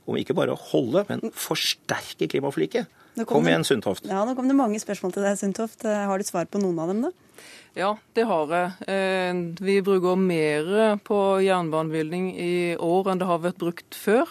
om 0.07 0.15
ikke 0.19 0.37
bare 0.39 0.55
å 0.55 0.61
holde, 0.71 1.03
men 1.09 1.33
forsterke 1.35 2.29
klimaforliket. 2.31 2.87
Kom 3.27 3.49
igjen, 3.49 3.65
Sundtoft. 3.67 4.07
Ja, 4.07 4.21
Nå 4.29 4.37
kom 4.39 4.47
det 4.47 4.55
mange 4.55 4.79
spørsmål 4.79 5.17
til 5.17 5.25
deg, 5.27 5.39
Sundtoft. 5.41 5.83
Har 5.83 6.21
du 6.21 6.27
svar 6.29 6.47
på 6.47 6.61
noen 6.63 6.79
av 6.79 6.93
dem, 6.93 7.01
da? 7.09 7.11
Ja, 7.77 7.91
det 8.15 8.25
har 8.29 8.53
jeg. 8.55 8.87
Eh, 8.89 9.41
vi 9.61 9.81
bruker 9.85 10.15
mer 10.21 11.01
på 11.05 11.19
jernbanebevilgning 11.45 12.31
i 12.39 12.55
år 12.81 13.11
enn 13.11 13.21
det 13.21 13.29
har 13.29 13.43
vært 13.43 13.59
brukt 13.61 13.99
før. 13.99 14.31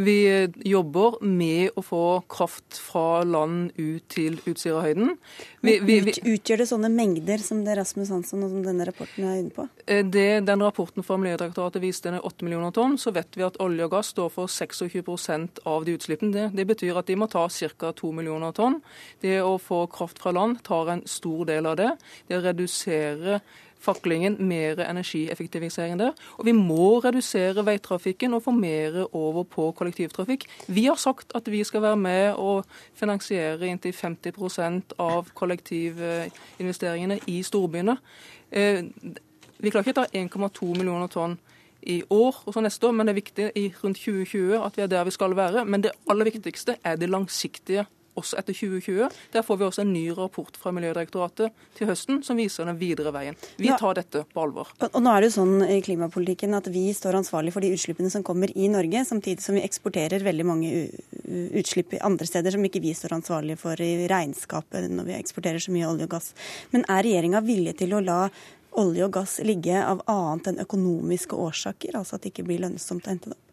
Vi 0.00 0.48
jobber 0.64 1.18
med 1.24 1.76
å 1.76 1.82
få 1.84 2.04
kraft 2.30 2.78
fra 2.80 3.22
land 3.26 3.74
ut 3.76 4.06
til 4.12 4.38
Utsirahøyden. 4.48 5.12
Vi, 5.66 5.98
utgjør 6.00 6.62
det 6.62 6.66
sånne 6.70 6.88
mengder 6.92 7.42
som 7.44 7.60
det 7.66 7.76
Rasmus 7.76 8.12
Hansson 8.14 8.46
og 8.46 8.52
som 8.54 8.64
denne 8.64 8.86
rapporten 8.88 9.26
er 9.28 9.40
inne 9.42 9.52
på? 9.54 9.66
Eh, 9.84 10.02
det, 10.06 10.46
den 10.48 10.64
rapporten 10.64 11.04
fra 11.04 11.18
Miljødirektoratet 11.20 11.84
viste 11.84 12.12
er 12.12 12.24
8 12.24 12.46
millioner 12.46 12.72
tonn. 12.76 12.96
Så 13.00 13.12
vet 13.16 13.36
vi 13.36 13.44
at 13.44 13.60
olje 13.60 13.86
og 13.86 13.94
gass 13.96 14.12
står 14.14 14.32
for 14.32 14.48
26 14.48 15.60
av 15.68 15.84
de 15.84 15.96
utslippene. 15.98 16.32
Det, 16.36 16.46
det 16.56 16.68
betyr 16.72 17.00
at 17.00 17.10
de 17.10 17.18
må 17.20 17.28
ta 17.30 17.46
ca. 17.50 17.92
2 18.00 18.12
millioner 18.16 18.56
tonn. 18.56 18.80
Det 19.20 19.40
å 19.44 19.58
få 19.60 19.84
kraft 19.92 20.22
fra 20.22 20.32
land 20.36 20.62
tar 20.66 20.94
en 20.94 21.04
stor 21.08 21.44
del 21.50 21.68
av 21.68 21.76
det. 21.80 21.90
Det 22.28 22.40
å 22.40 22.46
redusere 22.46 23.40
faklingen 23.80 24.36
mer 24.48 24.80
energieffektivisering 24.84 25.98
der. 26.00 26.12
Og 26.38 26.46
vi 26.46 26.52
må 26.56 26.98
redusere 27.04 27.64
veitrafikken 27.66 28.34
og 28.36 28.44
få 28.44 28.54
mer 28.54 29.02
over 29.16 29.44
på 29.48 29.70
kollektivtrafikk. 29.78 30.46
Vi 30.68 30.84
har 30.84 30.98
sagt 31.00 31.32
at 31.34 31.50
vi 31.50 31.64
skal 31.64 31.82
være 31.82 31.96
med 31.96 32.34
og 32.38 32.64
finansiere 32.94 33.68
inntil 33.68 33.94
50% 33.96 34.96
av 34.98 35.32
kollektivinvesteringene 35.34 37.20
i 37.26 37.42
storbyene. 37.42 37.96
Eh, 38.50 38.84
vi 39.60 39.70
klarer 39.70 39.88
ikke 39.88 39.96
å 39.96 40.02
ta 40.04 40.10
1,2 40.16 40.74
millioner 40.76 41.08
tonn 41.12 41.38
i 41.82 42.02
år 42.12 42.42
og 42.44 42.54
så 42.54 42.60
neste 42.60 42.86
år, 42.86 42.92
men 42.92 43.08
det 43.08 43.12
er 43.12 43.20
viktig 43.20 43.46
i 43.56 43.66
rundt 43.82 44.00
2020 44.00 44.60
at 44.60 44.76
vi 44.76 44.84
er 44.84 44.92
der 44.92 45.06
vi 45.08 45.14
skal 45.16 45.36
være. 45.36 45.64
Men 45.64 45.84
det 45.84 45.96
aller 46.10 46.28
viktigste 46.28 46.76
er 46.84 46.96
det 47.00 47.08
langsiktige 47.08 47.86
også 48.18 48.38
etter 48.40 48.56
2020. 48.56 49.08
Der 49.34 49.44
får 49.46 49.58
vi 49.60 49.66
også 49.66 49.84
en 49.84 49.92
ny 49.94 50.04
rapport 50.16 50.56
fra 50.60 50.72
Miljødirektoratet 50.74 51.54
til 51.78 51.90
høsten 51.90 52.20
som 52.26 52.38
viser 52.40 52.68
den 52.68 52.78
videre 52.80 53.12
veien. 53.14 53.38
Vi 53.60 53.70
tar 53.80 53.98
dette 53.98 54.24
på 54.30 54.44
alvor. 54.44 54.72
Og, 54.78 54.86
og 54.90 55.04
nå 55.04 55.14
er 55.14 55.22
det 55.22 55.30
jo 55.30 55.36
sånn 55.38 55.66
i 55.66 55.80
klimapolitikken 55.84 56.56
at 56.58 56.70
vi 56.72 56.88
står 56.96 57.20
ansvarlig 57.20 57.54
for 57.54 57.64
de 57.64 57.72
utslippene 57.76 58.12
som 58.12 58.24
kommer 58.26 58.52
i 58.56 58.68
Norge, 58.72 59.04
samtidig 59.08 59.44
som 59.44 59.58
vi 59.58 59.64
eksporterer 59.66 60.24
veldig 60.26 60.46
mange 60.46 60.72
utslipp 61.60 61.94
andre 62.00 62.26
steder 62.26 62.54
som 62.54 62.64
ikke 62.66 62.82
vi 62.82 62.94
står 62.96 63.16
ansvarlig 63.18 63.58
for 63.60 63.80
i 63.82 64.08
regnskapet 64.10 64.90
når 64.90 65.10
vi 65.10 65.18
eksporterer 65.18 65.62
så 65.62 65.74
mye 65.74 65.88
olje 65.90 66.08
og 66.08 66.16
gass. 66.16 66.32
Men 66.74 66.86
er 66.88 67.04
regjeringa 67.06 67.44
villig 67.46 67.76
til 67.80 67.94
å 67.96 68.02
la 68.04 68.22
olje 68.80 69.06
og 69.06 69.14
gass 69.14 69.38
ligge 69.44 69.78
av 69.82 70.02
annet 70.10 70.52
enn 70.52 70.64
økonomiske 70.64 71.36
årsaker, 71.36 71.96
altså 71.98 72.16
at 72.16 72.24
det 72.24 72.34
ikke 72.34 72.46
blir 72.50 72.62
lønnsomt 72.62 73.06
å 73.06 73.14
hente 73.14 73.32
det 73.32 73.38
opp? 73.38 73.49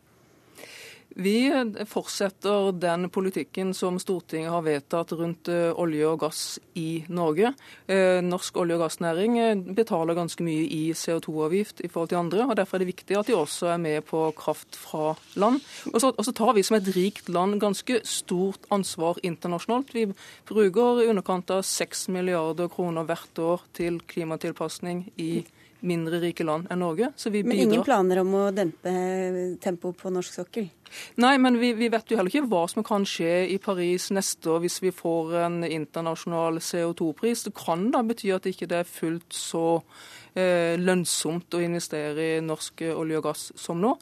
Vi 1.16 1.50
fortsetter 1.90 2.72
den 2.78 3.08
politikken 3.10 3.74
som 3.74 3.96
Stortinget 4.00 4.52
har 4.52 4.62
vedtatt 4.62 5.12
rundt 5.18 5.50
eh, 5.50 5.72
olje 5.74 6.06
og 6.06 6.20
gass 6.22 6.42
i 6.78 7.06
Norge. 7.10 7.54
Eh, 7.90 8.20
norsk 8.22 8.60
olje- 8.62 8.78
og 8.78 8.84
gassnæring 8.84 9.40
eh, 9.42 9.64
betaler 9.78 10.18
ganske 10.18 10.46
mye 10.46 10.68
i 10.68 10.92
CO2-avgift 10.94 11.82
i 11.82 11.90
forhold 11.90 12.12
til 12.12 12.22
andre. 12.22 12.46
og 12.46 12.56
Derfor 12.60 12.78
er 12.78 12.86
det 12.86 12.92
viktig 12.92 13.18
at 13.18 13.32
de 13.32 13.38
også 13.40 13.72
er 13.74 13.82
med 13.82 14.06
på 14.06 14.28
kraft 14.38 14.78
fra 14.78 15.16
land. 15.40 15.64
Og 15.94 16.04
så, 16.04 16.14
tar 16.38 16.54
vi 16.54 16.66
som 16.68 16.78
et 16.78 16.94
rikt 16.94 17.32
land 17.34 17.58
ganske 17.64 18.04
stort 18.06 18.70
ansvar 18.70 19.18
internasjonalt. 19.26 19.96
Vi 19.98 20.06
bruker 20.46 21.02
i 21.02 21.10
underkant 21.10 21.50
av 21.56 21.66
6 21.66 22.10
milliarder 22.14 22.70
kroner 22.70 23.08
hvert 23.10 23.42
år 23.42 23.66
til 23.74 24.04
klimatilpasning 24.06 25.08
i 25.18 25.32
Norge 25.40 25.57
mindre 25.88 26.20
rike 26.22 26.46
land 26.48 26.67
enn 26.72 26.82
Norge. 26.84 27.12
Men 27.34 27.53
ingen 27.56 27.86
planer 27.86 28.22
om 28.24 28.34
å 28.38 28.44
dempe 28.56 28.91
tempoet 29.63 29.98
på 30.00 30.12
norsk 30.13 30.41
sokkel? 30.41 30.67
Nei, 31.20 31.34
men 31.41 31.58
vi, 31.60 31.74
vi, 31.77 31.89
vet 31.91 32.12
jo 32.12 32.20
heller 32.20 32.32
ikke 32.32 32.48
hva 32.48 32.63
som 32.72 32.86
kan 32.88 33.06
skje 33.08 33.48
i 33.51 33.58
Paris 33.63 34.10
neste 34.15 34.51
år 34.53 34.62
hvis 34.63 34.79
vi 34.84 34.94
får 34.96 35.34
en 35.46 35.58
internasjonal 35.65 36.62
CO2-pris. 36.63 37.48
Det 37.48 37.56
kan 37.58 37.89
da 37.94 38.03
bety 38.08 38.32
at 38.36 38.46
det 38.46 38.56
ikke 38.56 38.70
er 38.79 38.88
fullt 38.88 39.36
så 39.36 39.65
eh, 40.36 40.77
lønnsomt 40.79 41.58
å 41.58 41.63
investere 41.63 42.29
i 42.38 42.46
norsk 42.46 42.86
olje 42.94 43.20
og 43.20 43.27
gass 43.29 43.50
som 43.60 43.82
nå. 43.84 43.98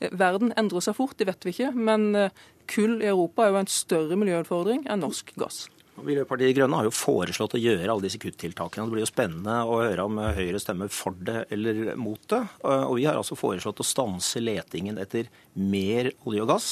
Verden 0.00 0.54
endrer 0.56 0.84
seg 0.84 0.96
fort, 0.96 1.18
det 1.20 1.28
vet 1.28 1.44
vi 1.44 1.54
ikke. 1.56 1.74
Men 1.76 2.08
eh, 2.16 2.40
kull 2.70 3.00
i 3.02 3.10
Europa 3.10 3.44
er 3.44 3.54
jo 3.54 3.60
en 3.64 3.70
større 3.70 4.18
miljøutfordring 4.20 4.86
enn 4.88 5.04
norsk 5.04 5.34
gass. 5.40 5.66
Miljøpartiet 6.06 6.50
De 6.50 6.56
Grønne 6.58 6.78
har 6.78 6.86
jo 6.86 6.94
foreslått 6.94 7.56
å 7.56 7.60
gjøre 7.60 7.88
alle 7.88 8.04
disse 8.06 8.20
kuttiltakene. 8.20 8.86
Det 8.86 8.94
blir 8.94 9.04
jo 9.04 9.10
spennende 9.10 9.56
å 9.68 9.80
høre 9.82 10.06
om 10.06 10.20
Høyre 10.20 10.60
stemmer 10.62 10.92
for 10.92 11.16
det 11.16 11.44
eller 11.54 11.94
mot 12.00 12.20
det. 12.32 12.40
Og 12.64 12.94
vi 12.98 13.06
har 13.08 13.18
altså 13.18 13.38
foreslått 13.38 13.82
å 13.82 13.86
stanse 13.86 14.42
letingen 14.42 15.00
etter 15.02 15.30
mer 15.54 16.12
olje 16.28 16.44
og 16.44 16.52
gass. 16.52 16.70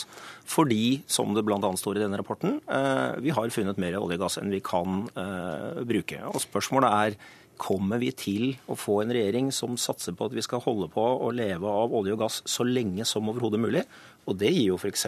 Fordi, 0.49 1.01
som 1.11 1.35
det 1.37 1.45
bl.a. 1.47 1.59
står 1.59 1.99
i 1.99 2.05
denne 2.05 2.21
rapporten, 2.21 2.61
eh, 2.67 3.19
vi 3.25 3.35
har 3.35 3.53
funnet 3.55 3.81
mer 3.81 3.99
olje 4.01 4.19
og 4.19 4.25
gass 4.27 4.39
enn 4.41 4.55
vi 4.55 4.63
kan 4.65 5.05
eh, 5.13 5.83
bruke. 5.89 6.23
Og 6.33 6.41
spørsmålet 6.45 7.03
er 7.03 7.21
kommer 7.59 7.99
vi 7.99 8.13
til 8.15 8.53
å 8.71 8.77
få 8.79 9.01
en 9.03 9.13
regjering 9.13 9.51
som 9.55 9.77
satser 9.81 10.15
på 10.17 10.29
at 10.29 10.35
vi 10.37 10.45
skal 10.47 10.63
holde 10.63 10.89
på 10.95 11.03
å 11.03 11.33
leve 11.35 11.67
av 11.67 11.95
olje 11.95 12.15
og 12.15 12.23
gass 12.23 12.41
så 12.49 12.67
lenge 12.67 13.07
som 13.09 13.29
overhodet 13.31 13.61
mulig? 13.61 13.83
Og 14.29 14.37
det 14.37 14.51
gir 14.53 14.75
jo 14.75 14.77
f.eks. 14.77 15.07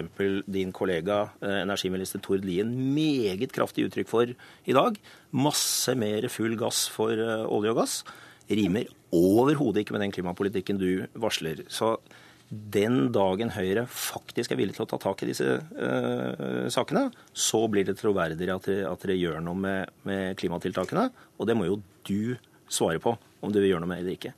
din 0.48 0.72
kollega 0.72 1.20
eh, 1.44 1.60
energiminister 1.66 2.22
Tord 2.24 2.46
Lien 2.48 2.70
meget 2.94 3.52
kraftig 3.52 3.84
uttrykk 3.88 4.08
for 4.08 4.32
i 4.32 4.76
dag. 4.76 4.96
Masse 5.36 5.94
mer 5.98 6.28
full 6.32 6.56
gass 6.60 6.86
for 6.92 7.12
eh, 7.12 7.44
olje 7.44 7.74
og 7.74 7.82
gass. 7.82 8.00
Rimer 8.50 8.88
overhodet 9.14 9.84
ikke 9.84 9.94
med 9.96 10.06
den 10.06 10.14
klimapolitikken 10.16 10.80
du 10.80 11.04
varsler. 11.20 11.66
Så 11.68 11.98
den 12.50 13.12
dagen 13.14 13.52
Høyre 13.54 13.84
faktisk 13.86 14.50
er 14.50 14.58
villig 14.58 14.74
til 14.74 14.86
å 14.86 14.90
ta 14.90 14.98
tak 14.98 15.20
i 15.22 15.28
disse 15.28 15.46
uh, 15.46 16.66
sakene, 16.72 17.04
så 17.30 17.60
blir 17.70 17.86
det 17.86 17.94
troverdig 18.00 18.48
at 18.50 18.66
at 18.66 19.04
dere 19.04 19.18
gjør 19.20 19.38
noe 19.46 19.54
med, 19.54 19.92
med, 20.02 20.34
klimatiltakene. 20.40 21.06
Og 21.38 21.46
det 21.46 21.54
må 21.54 21.68
jo 21.68 21.78
du 22.08 22.34
svare 22.66 22.98
på, 23.02 23.14
om 23.14 23.54
du 23.54 23.60
vil 23.60 23.70
gjøre 23.76 23.84
noe 23.84 23.92
med 23.92 24.00
det 24.00 24.06
eller 24.08 24.18
ikke. 24.18 24.34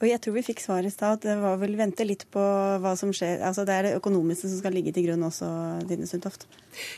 Og 0.00 0.08
jeg 0.08 0.20
tror 0.24 0.36
vi 0.38 0.44
fikk 0.44 0.62
svar 0.64 0.86
i 0.86 0.92
stad. 0.92 1.20
Det 1.20 1.34
var 1.42 1.58
vel 1.60 1.74
vente 1.76 2.06
litt 2.08 2.24
på 2.32 2.40
hva 2.80 2.94
som 2.96 3.12
skjer. 3.12 3.42
Altså 3.44 3.66
Det 3.68 3.74
er 3.74 3.86
det 3.86 3.96
økonomiske 3.98 4.48
som 4.48 4.62
skal 4.62 4.72
ligge 4.72 4.94
til 4.96 5.04
grunn 5.08 5.26
også, 5.28 5.50
Dine 5.88 6.08
Sundtoft. 6.08 6.46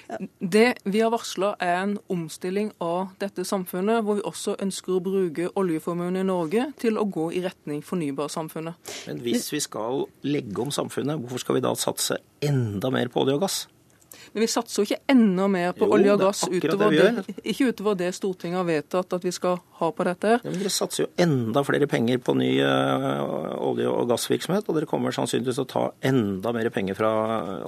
Ja. 0.07 0.21
Det 0.39 0.67
vi 0.85 1.03
har 1.03 1.11
varsla 1.11 1.55
er 1.63 1.81
en 1.81 1.97
omstilling 2.13 2.71
av 2.85 3.17
dette 3.23 3.45
samfunnet, 3.49 4.05
hvor 4.07 4.21
vi 4.21 4.27
også 4.29 4.55
ønsker 4.63 4.97
å 4.97 5.03
bruke 5.03 5.51
oljeformuen 5.59 6.21
i 6.21 6.27
Norge 6.29 6.69
til 6.79 7.01
å 7.01 7.07
gå 7.11 7.31
i 7.35 7.43
retning 7.43 7.83
fornybarsamfunnet. 7.87 8.95
Men 9.09 9.23
hvis 9.27 9.51
vi 9.55 9.63
skal 9.65 10.07
legge 10.23 10.63
om 10.63 10.71
samfunnet, 10.75 11.19
hvorfor 11.19 11.43
skal 11.43 11.59
vi 11.59 11.67
da 11.67 11.75
satse 11.79 12.23
enda 12.45 12.93
mer 12.95 13.11
på 13.11 13.25
olje 13.25 13.39
og 13.39 13.47
gass? 13.49 13.63
Men 14.33 14.47
vi 14.47 14.49
satser 14.49 14.81
jo 14.81 14.87
ikke 14.87 15.13
enda 15.13 15.47
mer 15.53 15.75
på 15.77 15.85
jo, 15.85 15.93
olje 15.93 16.13
og 16.15 16.23
gass 16.23 16.41
utover 16.49 16.95
det, 16.95 17.25
ikke 17.53 17.69
utover 17.69 17.99
det 18.01 18.09
Stortinget 18.17 18.63
har 18.63 18.69
vedtatt 18.69 19.17
at 19.19 19.27
vi 19.27 19.33
skal 19.35 19.59
ha 19.81 19.91
på 19.93 20.07
dette. 20.09 20.39
Ja, 20.39 20.49
men 20.49 20.57
Dere 20.63 20.73
satser 20.73 21.05
jo 21.05 21.11
enda 21.21 21.63
flere 21.69 21.89
penger 21.91 22.23
på 22.25 22.35
ny 22.41 22.49
uh, 22.65 23.53
olje- 23.61 23.93
og 23.93 24.09
gassvirksomhet, 24.09 24.65
og 24.65 24.79
dere 24.79 24.89
kommer 24.89 25.13
sannsynligvis 25.13 25.61
til 25.61 25.67
å 25.67 25.73
ta 25.75 25.85
enda 26.09 26.55
mer 26.57 26.73
penger 26.73 26.97
fra 26.97 27.13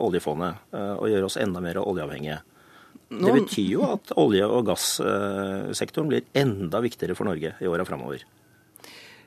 oljefondet 0.01 0.65
uh, 0.73 0.95
og 0.97 1.13
gjøre 1.13 1.29
oss 1.29 1.39
enda 1.45 1.61
mer 1.65 1.83
oljeavhengige. 1.85 2.41
Nå... 3.15 3.29
Det 3.29 3.37
betyr 3.43 3.69
jo 3.69 3.85
at 3.87 4.15
olje- 4.19 4.49
og 4.49 4.65
gassektoren 4.71 6.09
blir 6.11 6.25
enda 6.33 6.81
viktigere 6.85 7.17
for 7.19 7.29
Norge 7.29 7.53
i 7.61 7.69
åra 7.69 7.85
framover. 7.85 8.25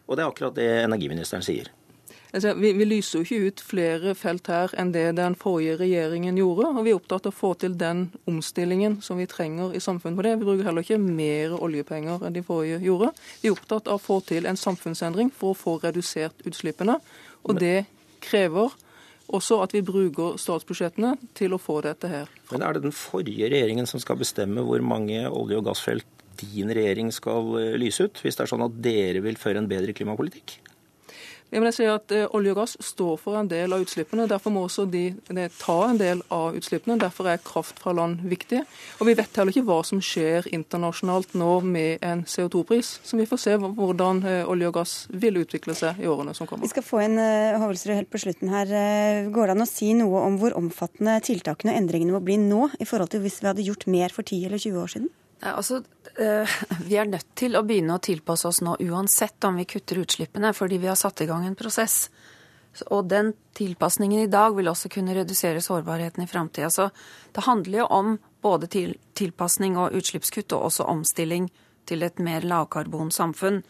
Og 0.07 0.17
det 0.17 0.23
er 0.23 0.31
akkurat 0.31 0.57
det 0.57 0.71
energiministeren 0.87 1.45
sier. 1.45 1.69
Altså, 2.33 2.53
vi, 2.59 2.73
vi, 2.75 2.85
lyser 2.85 3.21
jo 3.21 3.25
ikke 3.25 3.47
ut 3.47 3.61
flere 3.63 4.13
felt 4.17 4.49
her 4.51 4.73
enn 4.79 4.91
det 4.91 5.05
den 5.15 5.35
forrige 5.39 5.77
regjeringen 5.79 6.39
gjorde. 6.39 6.71
og 6.73 6.83
Vi 6.83 6.91
er 6.91 6.99
opptatt 6.99 7.29
av 7.29 7.31
å 7.31 7.37
få 7.37 7.53
til 7.61 7.77
den 7.79 8.07
omstillingen 8.27 8.99
som 9.05 9.21
vi 9.21 9.29
trenger 9.31 9.75
i 9.75 9.83
samfunnet 9.83 10.19
for 10.19 10.27
det. 10.27 10.33
Vi 10.41 10.49
bruker 10.49 10.67
heller 10.67 10.83
ikke 10.83 10.99
mer 10.99 11.55
oljepenger 11.55 12.27
enn 12.27 12.35
de 12.35 12.43
forrige 12.45 12.81
gjorde. 12.83 13.13
Vi 13.43 13.51
er 13.51 13.55
opptatt 13.55 13.87
av 13.87 14.01
å 14.01 14.03
få 14.03 14.19
til 14.27 14.49
en 14.49 14.59
samfunnsendring 14.59 15.31
for 15.31 15.55
å 15.55 15.57
få 15.57 15.77
redusert 15.85 16.43
utslippene. 16.47 16.99
Og 17.47 17.61
det 17.61 17.87
krever 18.23 18.75
også 19.27 19.61
at 19.63 19.73
vi 19.75 19.83
bruker 19.85 20.37
statsbudsjettene 20.39 21.15
til 21.37 21.55
å 21.55 21.61
få 21.61 21.79
dette 21.85 22.11
her. 22.11 22.29
Men 22.51 22.63
Er 22.63 22.75
det 22.75 22.85
den 22.87 22.95
forrige 22.95 23.49
regjeringen 23.51 23.87
som 23.87 24.03
skal 24.03 24.19
bestemme 24.19 24.63
hvor 24.63 24.83
mange 24.83 25.27
olje- 25.27 25.59
og 25.59 25.67
gassfelt 25.71 26.07
din 26.37 26.69
regjering 26.69 27.09
skal 27.11 27.55
lyse 27.79 28.03
ut, 28.03 28.19
hvis 28.21 28.35
det 28.35 28.45
er 28.45 28.51
sånn 28.51 28.65
at 28.67 28.81
dere 28.83 29.23
vil 29.25 29.39
føre 29.39 29.63
en 29.63 29.69
bedre 29.69 29.95
klimapolitikk? 29.95 30.59
Jeg 31.47 31.63
vil 31.63 31.71
si 31.71 31.85
at 31.87 32.11
eh, 32.11 32.25
Olje 32.35 32.51
og 32.51 32.57
gass 32.59 32.73
står 32.83 33.13
for 33.21 33.37
en 33.39 33.47
del 33.47 33.71
av 33.71 33.83
utslippene. 33.85 34.25
Derfor 34.27 34.51
må 34.51 34.65
også 34.67 34.83
de, 34.91 35.05
de, 35.29 35.45
ta 35.55 35.77
en 35.87 35.99
del 35.99 36.21
av 36.33 36.57
utslippene. 36.59 36.97
Derfor 36.99 37.29
er 37.31 37.43
kraft 37.43 37.79
fra 37.79 37.93
land 37.95 38.25
viktig. 38.27 38.63
Og 38.99 39.07
Vi 39.07 39.15
vet 39.15 39.39
heller 39.39 39.55
ikke 39.55 39.67
hva 39.69 39.77
som 39.87 40.01
skjer 40.03 40.49
internasjonalt 40.51 41.37
nå 41.39 41.51
med 41.63 42.03
en 42.03 42.25
CO2-pris. 42.27 42.97
Så 43.07 43.19
vi 43.19 43.27
får 43.29 43.43
se 43.45 43.55
hvordan 43.63 44.19
eh, 44.27 44.41
olje 44.49 44.71
og 44.71 44.75
gass 44.81 44.95
vil 45.13 45.39
utvikle 45.39 45.75
seg 45.77 46.01
i 46.03 46.09
årene 46.11 46.35
som 46.35 46.49
kommer. 46.49 46.67
Vi 46.67 46.73
skal 46.73 46.83
få 46.83 46.99
uh, 46.99 47.59
Hovelsrud 47.61 47.95
helt 47.95 48.11
på 48.11 48.19
slutten 48.25 48.51
her. 48.51 48.73
Går 49.31 49.47
det 49.47 49.55
an 49.55 49.63
å 49.63 49.69
si 49.69 49.93
noe 49.95 50.25
om 50.27 50.35
hvor 50.41 50.57
omfattende 50.59 51.15
tiltakene 51.23 51.71
og 51.71 51.79
endringene 51.79 52.17
må 52.17 52.23
bli 52.25 52.35
nå, 52.41 52.67
i 52.81 52.89
forhold 52.89 53.13
til 53.13 53.23
hvis 53.23 53.39
vi 53.39 53.51
hadde 53.51 53.65
gjort 53.69 53.87
mer 53.91 54.11
for 54.11 54.27
10 54.27 54.49
eller 54.49 54.59
20 54.59 54.83
år 54.83 54.93
siden? 54.97 55.09
Ja, 55.39 55.53
altså, 55.53 55.83
eh, 56.17 56.57
Vi 56.87 56.97
er 56.97 57.09
nødt 57.09 57.35
til 57.37 57.57
å 57.57 57.63
begynne 57.65 57.97
å 57.97 58.03
tilpasse 58.03 58.47
oss 58.49 58.61
nå 58.65 58.77
uansett 58.79 59.43
om 59.45 59.59
vi 59.59 59.67
kutter 59.69 60.01
utslippene, 60.01 60.53
fordi 60.53 60.79
vi 60.81 60.89
har 60.89 60.97
satt 60.97 61.21
i 61.21 61.29
gang 61.29 61.45
en 61.45 61.57
prosess 61.57 62.09
Og 62.93 63.07
den 63.09 63.31
tilpasningen 63.57 64.19
i 64.21 64.29
dag 64.29 64.53
vil 64.55 64.69
også 64.69 64.89
kunne 64.93 65.15
redusere 65.17 65.61
sårbarheten 65.61 66.23
i 66.23 66.27
framtida. 66.29 66.69
Så 66.69 66.89
det 67.33 67.41
handler 67.47 67.79
jo 67.79 67.85
om 67.89 68.17
både 68.41 68.67
til, 68.67 68.91
tilpasning 69.17 69.79
og 69.81 69.95
utslippskutt, 69.97 70.53
og 70.53 70.67
også 70.67 70.85
omstilling 70.85 71.49
til 71.89 72.05
et 72.05 72.19
mer 72.21 72.45
lavkarbonsamfunn. 72.45 73.63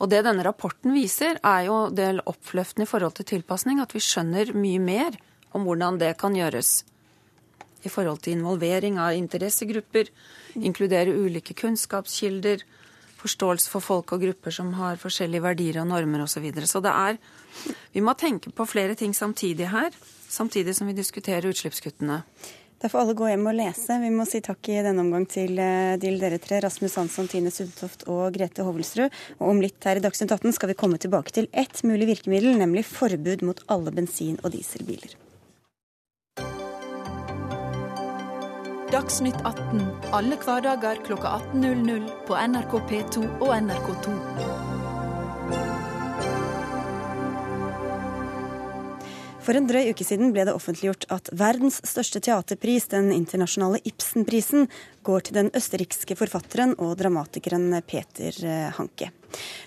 Og 0.00 0.08
det 0.12 0.22
denne 0.24 0.44
rapporten 0.46 0.94
viser, 0.94 1.40
er 1.42 1.66
jo 1.66 1.80
del 1.90 2.22
oppløftende 2.22 2.86
i 2.86 2.90
forhold 2.92 3.18
til 3.18 3.28
tilpasning, 3.34 3.82
at 3.82 3.96
vi 3.96 4.04
skjønner 4.04 4.54
mye 4.54 4.78
mer 4.78 5.18
om 5.50 5.66
hvordan 5.66 5.98
det 5.98 6.14
kan 6.20 6.36
gjøres. 6.38 6.84
I 7.84 7.92
forhold 7.92 8.22
til 8.24 8.36
involvering 8.38 8.98
av 9.00 9.16
interessegrupper, 9.16 10.10
inkludere 10.60 11.14
ulike 11.16 11.54
kunnskapskilder, 11.56 12.64
forståelse 13.20 13.68
for 13.70 13.84
folk 13.84 14.14
og 14.14 14.24
grupper 14.24 14.54
som 14.54 14.72
har 14.78 15.00
forskjellige 15.00 15.44
verdier 15.44 15.80
og 15.82 15.90
normer 15.90 16.24
osv. 16.24 16.38
Så, 16.38 16.44
videre. 16.44 16.66
så 16.66 16.80
det 16.80 16.92
er 16.94 17.18
Vi 17.92 18.00
må 18.00 18.14
tenke 18.14 18.50
på 18.50 18.66
flere 18.66 18.94
ting 18.94 19.12
samtidig 19.14 19.68
her, 19.68 19.90
samtidig 20.28 20.76
som 20.76 20.86
vi 20.86 20.96
diskuterer 20.96 21.50
utslippskuttene. 21.50 22.22
Da 22.80 22.88
får 22.88 23.02
alle 23.02 23.14
gå 23.14 23.26
hjem 23.28 23.48
og 23.50 23.56
lese. 23.58 23.96
Vi 24.00 24.08
må 24.14 24.24
si 24.24 24.40
takk 24.40 24.70
i 24.72 24.78
denne 24.80 25.02
omgang 25.04 25.26
til, 25.28 25.58
eh, 25.60 25.98
til 26.00 26.16
dere 26.18 26.38
tre, 26.40 26.62
Rasmus 26.64 26.94
Hansson, 26.96 27.28
Tine 27.28 27.50
Sundtoft 27.52 28.06
og 28.08 28.32
Grete 28.32 28.64
Hovelsrud. 28.64 29.10
Og 29.38 29.48
om 29.50 29.60
litt 29.60 29.84
her 29.84 30.00
i 30.00 30.00
Dagsnytt 30.00 30.32
18 30.32 30.54
skal 30.56 30.70
vi 30.70 30.80
komme 30.80 30.96
tilbake 30.96 31.30
til 31.30 31.48
ett 31.52 31.82
mulig 31.84 32.08
virkemiddel, 32.08 32.56
nemlig 32.56 32.86
forbud 32.86 33.42
mot 33.42 33.60
alle 33.68 33.92
bensin- 33.92 34.40
og 34.42 34.52
dieselbiler. 34.52 35.12
Dagsnytt 38.90 39.36
18 39.44 39.84
alle 40.10 40.34
hverdager 40.42 40.98
klokka 41.06 41.28
18.00 41.54 42.08
på 42.26 42.34
NRK 42.34 42.72
P2 42.90 43.20
og 43.38 43.52
NRK2. 43.54 44.14
For 49.46 49.54
en 49.54 49.68
drøy 49.70 49.92
uke 49.92 50.02
siden 50.06 50.34
ble 50.34 50.48
det 50.48 50.56
offentliggjort 50.58 51.06
at 51.14 51.30
verdens 51.38 51.78
største 51.86 52.18
teaterpris, 52.26 52.88
den 52.90 53.12
internasjonale 53.14 53.78
Ibsenprisen, 53.86 54.66
går 55.06 55.28
til 55.28 55.38
den 55.38 55.54
østerrikske 55.54 56.18
forfatteren 56.18 56.74
og 56.82 56.98
dramatikeren 56.98 57.70
Peter 57.86 58.42
eh, 58.42 58.68
Hanke. 58.74 59.12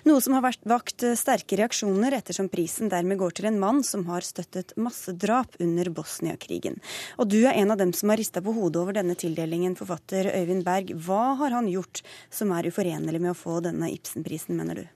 Noe 0.07 0.21
som 0.23 0.37
har 0.37 0.45
vakt 0.45 1.05
sterke 1.19 1.57
reaksjoner, 1.59 2.15
ettersom 2.17 2.49
prisen 2.51 2.91
dermed 2.91 3.19
går 3.21 3.37
til 3.37 3.49
en 3.49 3.59
mann 3.61 3.83
som 3.87 4.05
har 4.09 4.25
støttet 4.25 4.75
massedrap 4.79 5.59
under 5.63 5.91
Bosnia-krigen. 5.93 6.79
Og 7.17 7.29
du 7.31 7.39
er 7.43 7.57
en 7.57 7.73
av 7.73 7.79
dem 7.81 7.93
som 7.95 8.11
har 8.13 8.21
rista 8.21 8.43
på 8.43 8.55
hodet 8.55 8.81
over 8.81 8.97
denne 8.97 9.15
tildelingen, 9.19 9.77
forfatter 9.79 10.31
Øyvind 10.33 10.65
Berg. 10.67 10.95
Hva 11.05 11.35
har 11.39 11.55
han 11.55 11.69
gjort 11.71 12.03
som 12.33 12.51
er 12.55 12.69
uforenlig 12.71 13.21
med 13.21 13.33
å 13.33 13.37
få 13.37 13.61
denne 13.63 13.91
Ibsen-prisen, 13.93 14.57
mener 14.59 14.83
du? 14.83 14.91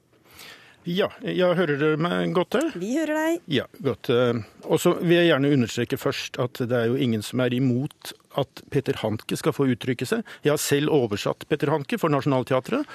Ja, 0.87 1.09
jeg 1.19 1.55
hører 1.59 1.75
dere 1.75 1.99
meg 1.99 2.31
godt 2.31 2.53
der? 2.55 2.69
Vi 2.79 2.93
hører 2.95 3.17
deg. 3.19 3.41
Ja, 3.51 3.65
godt. 3.83 4.07
Eh, 4.13 4.37
og 4.71 4.79
så 4.79 4.93
vil 5.01 5.17
jeg 5.17 5.33
gjerne 5.33 5.49
understreke 5.51 5.99
først 5.99 6.39
at 6.39 6.61
det 6.63 6.77
er 6.77 6.87
jo 6.87 6.99
ingen 7.03 7.25
som 7.25 7.43
er 7.43 7.55
imot 7.57 8.13
at 8.39 8.61
Peter 8.71 8.95
Hanke 9.01 9.35
skal 9.35 9.55
få 9.55 9.67
uttrykke 9.73 10.07
seg. 10.07 10.23
Jeg 10.47 10.53
har 10.53 10.61
selv 10.63 10.93
oversatt 10.95 11.43
Peter 11.51 11.73
Hanke 11.73 11.99
for 11.99 12.13
Nationaltheatret, 12.13 12.87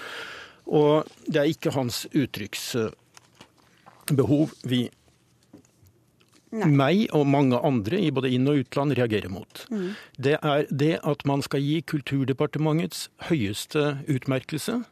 og 0.66 1.06
det 1.26 1.36
er 1.40 1.48
ikke 1.50 1.70
hans 1.74 2.06
uttrykksbehov 2.12 2.92
vi 4.68 4.90
Nei. 6.52 6.68
meg 6.68 7.06
og 7.16 7.26
mange 7.32 7.56
andre 7.64 7.96
i 7.96 8.10
både 8.12 8.28
inn- 8.36 8.48
og 8.50 8.58
utland 8.60 8.92
reagerer 8.98 9.30
mot. 9.32 9.66
Mm. 9.72 9.94
Det 10.20 10.36
er 10.42 10.66
det 10.68 11.00
at 11.02 11.24
man 11.24 11.42
skal 11.42 11.60
gi 11.64 11.80
Kulturdepartementets 11.80 13.08
høyeste 13.30 14.04
utmerkelse 14.04 14.84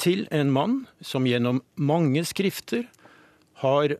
til 0.00 0.26
en 0.32 0.50
mann 0.50 0.86
som 1.04 1.26
gjennom 1.28 1.62
mange 1.76 2.24
skrifter 2.24 2.88
har 3.60 3.96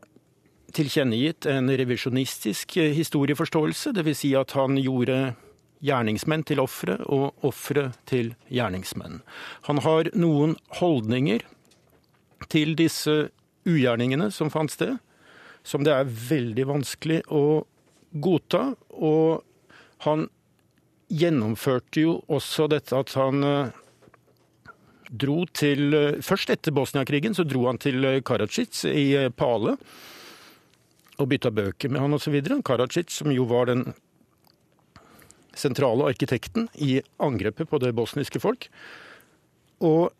tilkjennegitt 0.75 1.45
en 1.47 1.69
revisjonistisk 1.69 2.75
historieforståelse, 2.97 3.93
dvs. 3.95 4.17
Si 4.19 4.33
at 4.35 4.51
han 4.57 4.75
gjorde 4.81 5.35
gjerningsmenn 5.83 6.45
til 6.47 6.61
ofre 6.63 6.97
og 7.11 7.45
ofre 7.45 7.89
til 8.09 8.33
gjerningsmenn. 8.53 9.21
Han 9.67 9.81
har 9.85 10.11
noen 10.15 10.55
holdninger 10.79 11.45
til 12.51 12.75
disse 12.79 13.29
ugjerningene 13.65 14.29
som 14.33 14.51
fant 14.53 14.71
sted, 14.71 14.97
som 15.65 15.85
det 15.85 15.93
er 15.95 16.09
veldig 16.29 16.67
vanskelig 16.69 17.21
å 17.33 17.65
godta. 18.21 18.75
Og 18.93 19.41
han 20.05 20.27
gjennomførte 21.09 22.05
jo 22.05 22.19
også 22.31 22.69
dette 22.71 22.97
at 22.97 23.13
han 23.17 23.45
eh, 23.45 23.73
dro 25.09 25.43
til 25.53 25.93
eh, 25.93 26.21
Først 26.25 26.51
etter 26.53 26.73
Bosnia-krigen 26.75 27.37
så 27.37 27.45
dro 27.47 27.67
han 27.69 27.81
til 27.81 28.05
eh, 28.05 28.21
Karadzic 28.25 28.85
i 28.89 29.29
Pale 29.37 29.77
og 31.15 31.29
bytta 31.31 31.51
bøker 31.55 31.91
med 31.93 32.03
han 32.03 32.17
osv. 32.17 32.35
Karadzic, 32.65 33.13
som 33.13 33.31
jo 33.31 33.45
var 33.47 33.69
den 33.69 33.85
sentrale 35.57 36.07
arkitekten 36.11 36.67
i 36.75 36.99
angrepet 37.23 37.69
på 37.69 37.79
det 37.83 37.93
bosniske 37.97 38.41
folk. 38.43 38.69
Og 39.85 40.11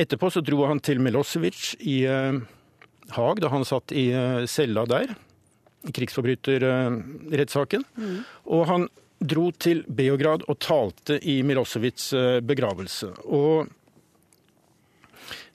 etterpå 0.00 0.30
så 0.32 0.40
dro 0.44 0.64
han 0.68 0.80
til 0.84 1.00
Milosevic 1.02 1.74
i 1.80 2.02
Haag, 3.14 3.40
da 3.42 3.48
han 3.52 3.66
satt 3.68 3.92
i 3.92 4.08
cella 4.50 4.86
der. 4.88 5.14
Krigsforbryterrettssaken. 5.84 7.84
Mm. 7.96 8.18
Og 8.56 8.66
han 8.70 8.88
dro 9.24 9.50
til 9.60 9.84
Beograd 9.88 10.44
og 10.48 10.60
talte 10.64 11.18
i 11.20 11.42
Milosevics 11.46 12.12
begravelse. 12.44 13.12
Og 13.24 13.68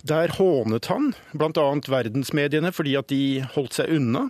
der 0.08 0.32
hånet 0.38 0.88
han 0.90 1.12
bl.a. 1.36 1.68
verdensmediene 1.92 2.72
fordi 2.72 2.96
at 3.00 3.10
de 3.12 3.24
holdt 3.56 3.82
seg 3.82 3.98
unna. 3.98 4.30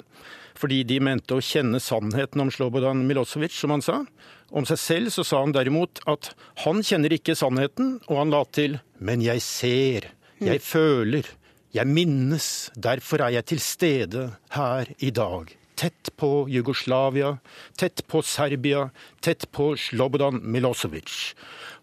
Fordi 0.60 0.82
de 0.84 0.98
mente 1.04 1.38
å 1.38 1.43
kjenne 1.43 1.80
sannheten 1.80 2.41
om 2.43 2.50
Slobodan 2.52 3.06
Milosevic, 3.08 3.54
som 3.56 3.72
han 3.72 3.84
sa. 3.86 4.02
Om 4.50 4.66
seg 4.66 4.82
selv 4.82 5.14
så 5.14 5.26
sa 5.28 5.44
han 5.44 5.54
derimot 5.54 6.02
at 6.10 6.32
han 6.66 6.82
kjenner 6.86 7.14
ikke 7.14 7.38
sannheten, 7.38 8.00
og 8.10 8.24
han 8.24 8.34
la 8.34 8.44
til 8.50 8.80
men 9.00 9.22
jeg 9.24 9.44
ser, 9.46 10.10
jeg 10.44 10.60
føler, 10.64 11.28
jeg 11.76 11.88
minnes, 11.88 12.72
derfor 12.76 13.24
er 13.24 13.38
jeg 13.38 13.50
til 13.54 13.64
stede 13.64 14.26
her 14.58 14.90
i 15.00 15.14
dag 15.14 15.56
tett 15.80 16.12
på 16.20 16.50
Jugoslavia, 16.52 17.38
tett 17.80 18.04
på 18.12 18.22
Serbia, 18.26 18.90
tett 19.24 19.46
på 19.56 19.72
Slobodan 19.80 20.42
Milosevic. 20.44 21.34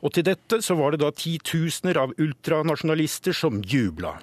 Og 0.04 0.12
til 0.12 0.26
dette 0.28 0.60
så 0.64 0.76
var 0.76 0.92
det 0.92 1.00
da 1.00 1.12
titusener 1.16 1.96
av 2.02 2.12
ultranasjonalister 2.20 3.36
som 3.36 3.62
jubla. 3.64 4.18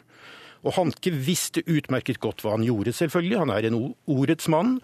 Og 0.64 0.78
Hanke 0.78 1.12
visste 1.12 1.64
utmerket 1.66 2.22
godt 2.24 2.44
hva 2.44 2.54
han 2.56 2.68
gjorde, 2.68 2.94
selvfølgelig. 2.96 3.40
Han 3.42 3.52
er 3.56 3.68
en 3.68 3.80
ordets 4.08 4.48
mann. 4.52 4.78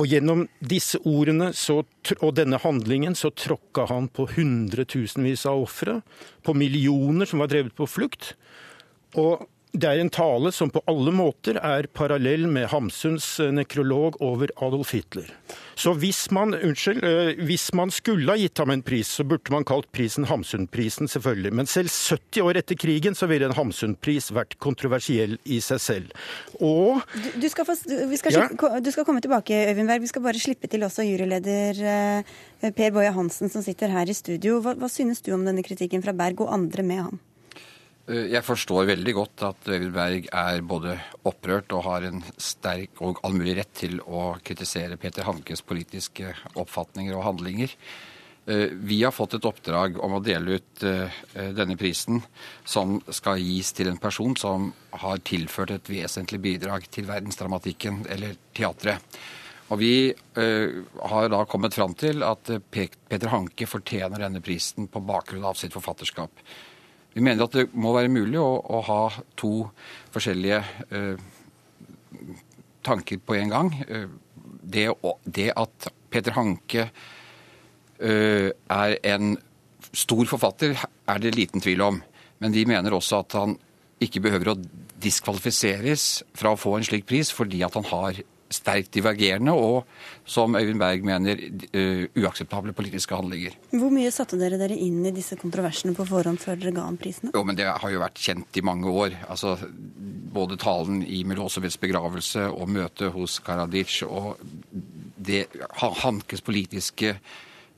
Og 0.00 0.08
gjennom 0.08 0.46
disse 0.64 0.98
ordene 1.04 1.50
så, 1.56 1.82
og 2.18 2.30
denne 2.38 2.60
handlingen 2.62 3.16
så 3.18 3.28
tråkka 3.36 3.84
han 3.90 4.08
på 4.08 4.24
hundretusenvis 4.36 5.44
av 5.50 5.66
ofre, 5.66 5.98
på 6.42 6.54
millioner 6.56 7.28
som 7.28 7.42
var 7.42 7.52
drevet 7.52 7.76
på 7.76 7.88
flukt. 7.90 8.32
Og 9.20 9.44
det 9.72 9.88
er 9.88 10.02
en 10.02 10.10
tale 10.12 10.50
som 10.52 10.68
på 10.68 10.82
alle 10.90 11.12
måter 11.16 11.56
er 11.56 11.86
parallell 11.96 12.44
med 12.50 12.68
Hamsuns 12.68 13.38
eh, 13.40 13.48
nekrolog 13.56 14.18
over 14.20 14.50
Adolf 14.60 14.92
Hitler. 14.92 15.30
Så 15.80 15.94
hvis 15.96 16.26
man, 16.34 16.52
unnskyld, 16.52 17.00
eh, 17.08 17.40
hvis 17.48 17.70
man 17.76 17.90
skulle 17.94 18.28
ha 18.28 18.36
gitt 18.36 18.60
ham 18.60 18.74
en 18.74 18.84
pris, 18.84 19.08
så 19.16 19.24
burde 19.24 19.54
man 19.54 19.64
kalt 19.64 19.88
prisen 19.96 20.28
Hamsun-prisen, 20.28 21.08
selvfølgelig. 21.08 21.54
Men 21.56 21.70
selv 21.72 21.88
70 21.88 22.44
år 22.44 22.60
etter 22.60 22.76
krigen 22.76 23.16
så 23.16 23.30
ville 23.32 23.48
en 23.48 23.56
Hamsun-pris 23.56 24.28
vært 24.36 24.58
kontroversiell 24.60 25.38
i 25.48 25.62
seg 25.64 25.80
selv. 25.80 26.12
Og 26.60 27.00
Du, 27.16 27.32
du, 27.40 27.48
skal, 27.48 27.64
få, 27.64 27.78
du, 27.88 28.16
skal, 28.20 28.36
ja? 28.36 28.46
du 28.76 28.92
skal, 28.92 29.08
komme 29.08 29.24
tilbake, 29.24 29.56
Øyvind 29.72 29.88
Berg. 29.88 30.04
Vi 30.04 30.12
skal 30.12 30.28
bare 30.28 30.42
slippe 30.42 30.68
til 30.68 30.84
også 30.84 31.08
juryleder 31.08 31.80
eh, 31.96 32.72
Per 32.76 32.92
Boje 32.92 33.16
Hansen 33.16 33.48
som 33.48 33.64
sitter 33.64 33.88
her 33.88 34.04
i 34.04 34.20
studio. 34.20 34.60
Hva, 34.60 34.76
hva 34.76 34.92
synes 34.92 35.24
du 35.24 35.32
om 35.32 35.48
denne 35.48 35.64
kritikken 35.64 36.04
fra 36.04 36.12
Berg 36.12 36.44
og 36.44 36.52
andre 36.60 36.84
med 36.84 37.06
ham? 37.08 37.22
Eh, 38.10 38.32
jeg 38.32 38.42
forstår 38.42 38.88
veldig 38.90 39.12
godt 39.14 39.44
at 39.46 39.68
Øyvind 39.70 39.92
Berg 39.94 40.30
er 40.32 40.62
både 40.66 40.96
opprørt 41.28 41.72
og 41.76 41.84
har 41.86 42.08
en 42.08 42.22
sterk 42.34 43.02
og 43.04 43.20
allmulig 43.26 43.60
rett 43.60 43.76
til 43.78 44.00
å 44.02 44.32
kritisere 44.42 44.98
Peter 44.98 45.26
Hankes 45.28 45.62
politiske 45.62 46.32
oppfatninger 46.58 47.14
og 47.14 47.26
handlinger. 47.28 47.76
Eh, 48.50 48.74
vi 48.74 49.04
har 49.04 49.14
fått 49.14 49.36
et 49.38 49.46
oppdrag 49.46 50.00
om 50.02 50.16
å 50.16 50.24
dele 50.24 50.58
ut 50.58 50.82
eh, 50.82 51.20
denne 51.54 51.78
prisen, 51.78 52.18
som 52.64 52.98
skal 53.06 53.38
gis 53.38 53.70
til 53.76 53.92
en 53.92 54.02
person 54.02 54.34
som 54.36 54.72
har 55.04 55.22
tilført 55.22 55.70
et 55.76 55.92
vesentlig 55.94 56.42
bidrag 56.42 56.90
til 56.90 57.06
verdensdramatikken, 57.06 58.02
eller 58.10 58.34
teatret. 58.54 59.22
Og 59.72 59.78
Vi 59.80 60.12
har 60.36 61.28
da 61.32 61.38
kommet 61.48 61.72
fram 61.72 61.94
til 61.96 62.20
at 62.26 62.50
Peter 62.68 63.30
Hanke 63.32 63.64
fortjener 63.64 64.20
denne 64.20 64.42
prisen 64.44 64.84
på 64.84 65.00
bakgrunn 65.00 65.46
av 65.48 65.56
sitt 65.56 65.72
forfatterskap. 65.72 66.42
Vi 67.12 67.20
mener 67.20 67.44
at 67.44 67.56
det 67.56 67.68
må 67.76 67.92
være 67.94 68.12
mulig 68.12 68.40
å, 68.40 68.50
å 68.56 68.80
ha 68.86 69.00
to 69.38 69.52
forskjellige 70.14 70.60
eh, 70.90 71.24
tanker 72.84 73.20
på 73.20 73.36
en 73.38 73.52
gang. 73.52 73.72
Eh, 73.86 74.06
det, 74.62 74.86
det 75.24 75.50
at 75.58 75.90
Peter 76.12 76.36
Hanke 76.36 76.86
eh, 76.86 78.48
er 78.52 78.96
en 79.12 79.36
stor 79.92 80.24
forfatter, 80.30 80.78
er 80.78 81.20
det 81.20 81.34
liten 81.36 81.60
tvil 81.60 81.84
om. 81.84 82.00
Men 82.40 82.54
vi 82.56 82.64
mener 82.68 82.96
også 82.96 83.20
at 83.22 83.36
han 83.38 83.56
ikke 84.02 84.22
behøver 84.24 84.52
å 84.52 84.60
diskvalifiseres 85.02 86.22
fra 86.38 86.54
å 86.54 86.58
få 86.58 86.76
en 86.78 86.86
slik 86.86 87.04
pris 87.08 87.30
fordi 87.34 87.60
at 87.66 87.76
han 87.78 87.86
har 87.90 88.22
sterkt 88.54 88.92
divergerende 88.94 89.54
og, 89.56 89.88
som 90.28 90.56
Øyvind 90.58 90.80
Berg 90.80 91.04
mener, 91.06 91.40
uh, 91.74 92.04
uakseptable 92.22 92.74
politiske 92.76 93.16
handlinger. 93.18 93.56
Hvor 93.74 93.92
mye 93.94 94.12
satte 94.14 94.38
dere 94.40 94.60
dere 94.60 94.78
inn 94.78 95.02
i 95.08 95.14
disse 95.14 95.38
kontroversene 95.40 95.96
på 95.96 96.06
forhånd 96.08 96.40
før 96.42 96.60
dere 96.60 96.74
ga 96.76 96.86
ham 96.88 96.98
prisene? 97.00 97.32
Jo, 97.34 97.44
men 97.44 97.58
Det 97.58 97.68
har 97.68 97.90
jo 97.90 98.02
vært 98.02 98.20
kjent 98.22 98.58
i 98.58 98.64
mange 98.64 98.90
år. 98.90 99.16
Altså, 99.28 99.56
Både 100.32 100.56
talen 100.56 101.02
i 101.04 101.24
Milosevets 101.28 101.76
begravelse 101.76 102.46
og 102.48 102.70
møtet 102.72 103.12
hos 103.12 103.38
Karadic 103.44 103.98
og 104.06 104.38
det, 105.16 105.46
Hankes 106.02 106.40
politiske 106.40 107.16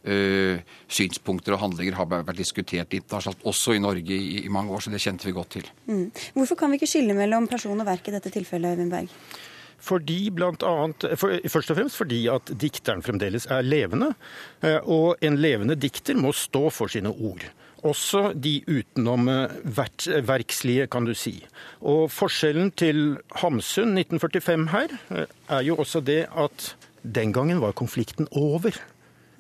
Uh, 0.05 0.59
synspunkter 0.93 1.55
og 1.57 1.63
handlinger 1.63 1.95
har 1.97 2.05
vært 2.11 2.37
diskutert 2.37 2.93
internasjonalt, 2.93 3.41
også 3.49 3.73
i 3.73 3.81
Norge 3.81 4.13
i, 4.13 4.43
i, 4.43 4.51
mange 4.53 4.69
år, 4.77 4.83
så 4.85 4.91
det 4.93 5.01
kjente 5.01 5.25
vi 5.25 5.33
godt 5.33 5.55
til. 5.55 5.71
Mm. 5.89 6.11
Hvorfor 6.35 6.59
kan 6.61 6.69
vi 6.69 6.77
ikke 6.77 6.91
skille 6.91 7.17
mellom 7.17 7.47
person 7.49 7.81
og 7.81 7.89
verk 7.89 8.11
i 8.11 8.13
dette 8.13 8.29
tilfellet, 8.35 8.77
Øyvind 8.77 8.93
Berg? 8.93 9.15
Fordi 9.85 10.31
blant 10.35 10.65
annet, 10.67 11.05
for, 11.21 11.37
først 11.53 11.73
og 11.73 11.79
fremst 11.81 12.01
fordi 12.01 12.23
at 12.33 12.55
dikteren 12.61 13.05
fremdeles 13.05 13.49
er 13.53 13.67
levende. 13.67 14.15
Eh, 14.65 14.81
og 14.81 15.21
en 15.25 15.37
levende 15.41 15.77
dikter 15.77 16.17
må 16.19 16.33
stå 16.37 16.71
for 16.73 16.93
sine 16.93 17.13
ord. 17.13 17.45
Også 17.85 18.31
de 18.33 18.63
utenom 18.65 19.29
eh, 19.29 19.59
verkslige, 20.25 20.89
kan 20.89 21.05
du 21.05 21.13
si. 21.19 21.37
Og 21.85 22.09
forskjellen 22.13 22.73
til 22.81 23.19
Hamsun 23.43 23.93
1945 23.99 24.67
her 24.73 24.97
er 25.13 25.69
jo 25.69 25.77
også 25.85 26.01
det 26.05 26.25
at 26.33 26.73
den 27.05 27.35
gangen 27.37 27.61
var 27.61 27.77
konflikten 27.77 28.29
over. 28.33 28.73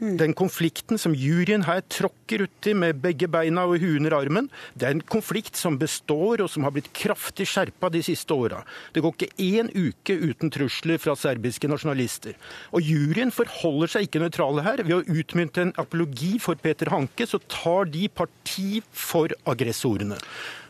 Mm. 0.00 0.16
Den 0.18 0.34
konflikten 0.36 0.98
som 1.00 1.14
juryen 1.14 1.64
her 1.68 1.82
tråkker 1.92 2.44
uti 2.48 2.74
med 2.76 2.98
begge 3.02 3.28
beina 3.30 3.66
og 3.68 3.78
huet 3.82 4.00
under 4.00 4.16
armen, 4.18 4.48
det 4.74 4.88
er 4.88 4.96
en 4.96 5.04
konflikt 5.06 5.58
som 5.58 5.78
består 5.80 6.42
og 6.44 6.50
som 6.50 6.66
har 6.66 6.74
blitt 6.74 6.90
kraftig 6.96 7.46
skjerpa 7.50 7.90
de 7.94 8.02
siste 8.04 8.34
åra. 8.34 8.62
Det 8.94 9.04
går 9.04 9.14
ikke 9.14 9.46
én 9.46 9.70
uke 9.70 10.18
uten 10.18 10.52
trusler 10.54 11.00
fra 11.02 11.16
serbiske 11.18 11.70
nasjonalister. 11.70 12.34
Og 12.74 12.82
juryen 12.82 13.32
forholder 13.34 13.94
seg 13.94 14.08
ikke 14.08 14.24
nøytrale 14.24 14.66
her. 14.66 14.84
Ved 14.84 14.98
å 14.98 15.20
utmynte 15.20 15.64
en 15.64 15.74
apologi 15.80 16.36
for 16.42 16.58
Peter 16.60 16.90
Hanke, 16.92 17.28
så 17.30 17.40
tar 17.48 17.90
de 17.92 18.08
parti 18.10 18.82
for 18.90 19.32
aggressorene. 19.48 20.18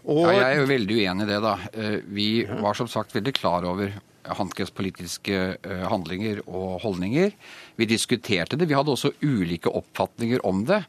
Og... 0.05 0.27
Ja, 0.29 0.35
jeg 0.37 0.49
er 0.51 0.59
jo 0.61 0.67
veldig 0.69 0.97
uenig 1.01 1.25
i 1.25 1.31
det, 1.31 1.39
da. 1.41 1.55
Eh, 1.73 1.95
vi 2.13 2.29
var 2.45 2.77
som 2.77 2.91
sagt 2.91 3.15
veldig 3.17 3.33
klar 3.37 3.65
over 3.69 3.95
Hankes 4.25 4.73
politiske 4.75 5.41
eh, 5.57 5.85
handlinger 5.91 6.41
og 6.47 6.81
holdninger. 6.85 7.35
Vi 7.77 7.89
diskuterte 7.89 8.57
det. 8.57 8.69
Vi 8.71 8.77
hadde 8.77 8.95
også 8.95 9.13
ulike 9.23 9.73
oppfatninger 9.73 10.45
om 10.47 10.65
det. 10.69 10.85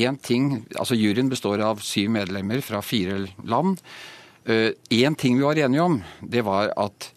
En 0.00 0.18
ting, 0.18 0.66
altså 0.76 0.98
Juryen 0.98 1.30
består 1.30 1.62
av 1.64 1.82
syv 1.84 2.10
medlemmer 2.16 2.62
fra 2.64 2.82
fire 2.84 3.22
land. 3.44 3.78
Én 4.46 5.12
eh, 5.12 5.18
ting 5.18 5.38
vi 5.38 5.46
var 5.46 5.58
enige 5.60 5.86
om, 5.86 6.00
det 6.20 6.44
var 6.46 6.72
at 6.80 7.12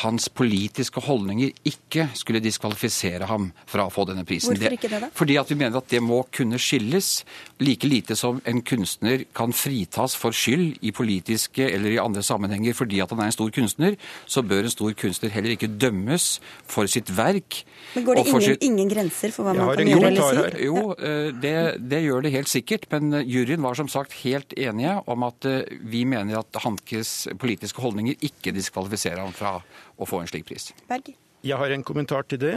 hans 0.00 0.28
politiske 0.32 1.02
holdninger 1.04 1.52
ikke 1.68 2.08
skulle 2.16 2.40
diskvalifisere 2.42 3.26
ham 3.28 3.50
fra 3.68 3.86
å 3.86 3.92
få 3.92 4.06
denne 4.08 4.24
prisen. 4.28 4.54
Hvorfor 4.56 4.76
ikke 4.76 4.88
det, 4.88 5.00
da? 5.04 5.10
Fordi 5.16 5.36
at 5.40 5.50
vi 5.52 5.58
mener 5.60 5.78
at 5.82 5.90
det 5.92 6.00
må 6.04 6.22
kunne 6.32 6.60
skilles. 6.62 7.10
Like 7.62 7.88
lite 7.88 8.16
som 8.18 8.40
en 8.48 8.62
kunstner 8.66 9.26
kan 9.36 9.52
fritas 9.54 10.16
for 10.18 10.34
skyld 10.34 10.80
i 10.82 10.94
politiske 10.96 11.66
eller 11.68 11.92
i 11.92 12.00
andre 12.02 12.24
sammenhenger 12.24 12.76
fordi 12.76 13.02
at 13.04 13.12
han 13.12 13.20
er 13.22 13.30
en 13.30 13.36
stor 13.36 13.52
kunstner, 13.54 13.98
så 14.26 14.42
bør 14.46 14.66
en 14.66 14.74
stor 14.74 14.96
kunstner 14.98 15.32
heller 15.34 15.54
ikke 15.54 15.70
dømmes 15.70 16.38
for 16.68 16.88
sitt 16.90 17.12
verk. 17.12 17.62
Men 17.94 18.06
går 18.08 18.18
det 18.18 18.26
ingen, 18.26 18.46
sitt... 18.46 18.64
ingen, 18.64 18.90
grenser 18.92 19.34
for 19.34 19.46
hva 19.46 19.54
man 19.58 19.76
kan 19.76 19.92
gjøre 19.92 20.08
eller 20.08 20.56
si? 20.56 20.66
Jo, 20.66 20.86
eh, 20.96 21.28
det, 21.42 21.54
det, 21.92 22.02
gjør 22.06 22.24
det 22.24 22.34
helt 22.34 22.50
sikkert. 22.50 22.88
Men 22.94 23.20
juryen 23.28 23.62
var 23.64 23.76
som 23.78 23.90
sagt 23.92 24.16
helt 24.22 24.56
enige 24.56 24.96
om 25.12 25.28
at 25.28 25.48
eh, 25.48 25.76
vi 25.92 26.06
mener 26.08 26.40
at 26.40 26.62
Hankes 26.64 27.28
politiske 27.40 27.82
holdninger 27.84 28.16
ikke 28.24 28.54
diskvalifiserer 28.56 29.20
ham 29.20 29.36
fra 29.36 29.58
å 30.02 30.08
få 30.08 30.22
en 30.22 30.30
slik 30.30 30.46
pris. 30.50 30.70
Berg? 30.90 31.14
Jeg 31.42 31.58
har 31.58 31.74
en 31.74 31.86
kommentar 31.86 32.26
til 32.30 32.42
det. 32.42 32.56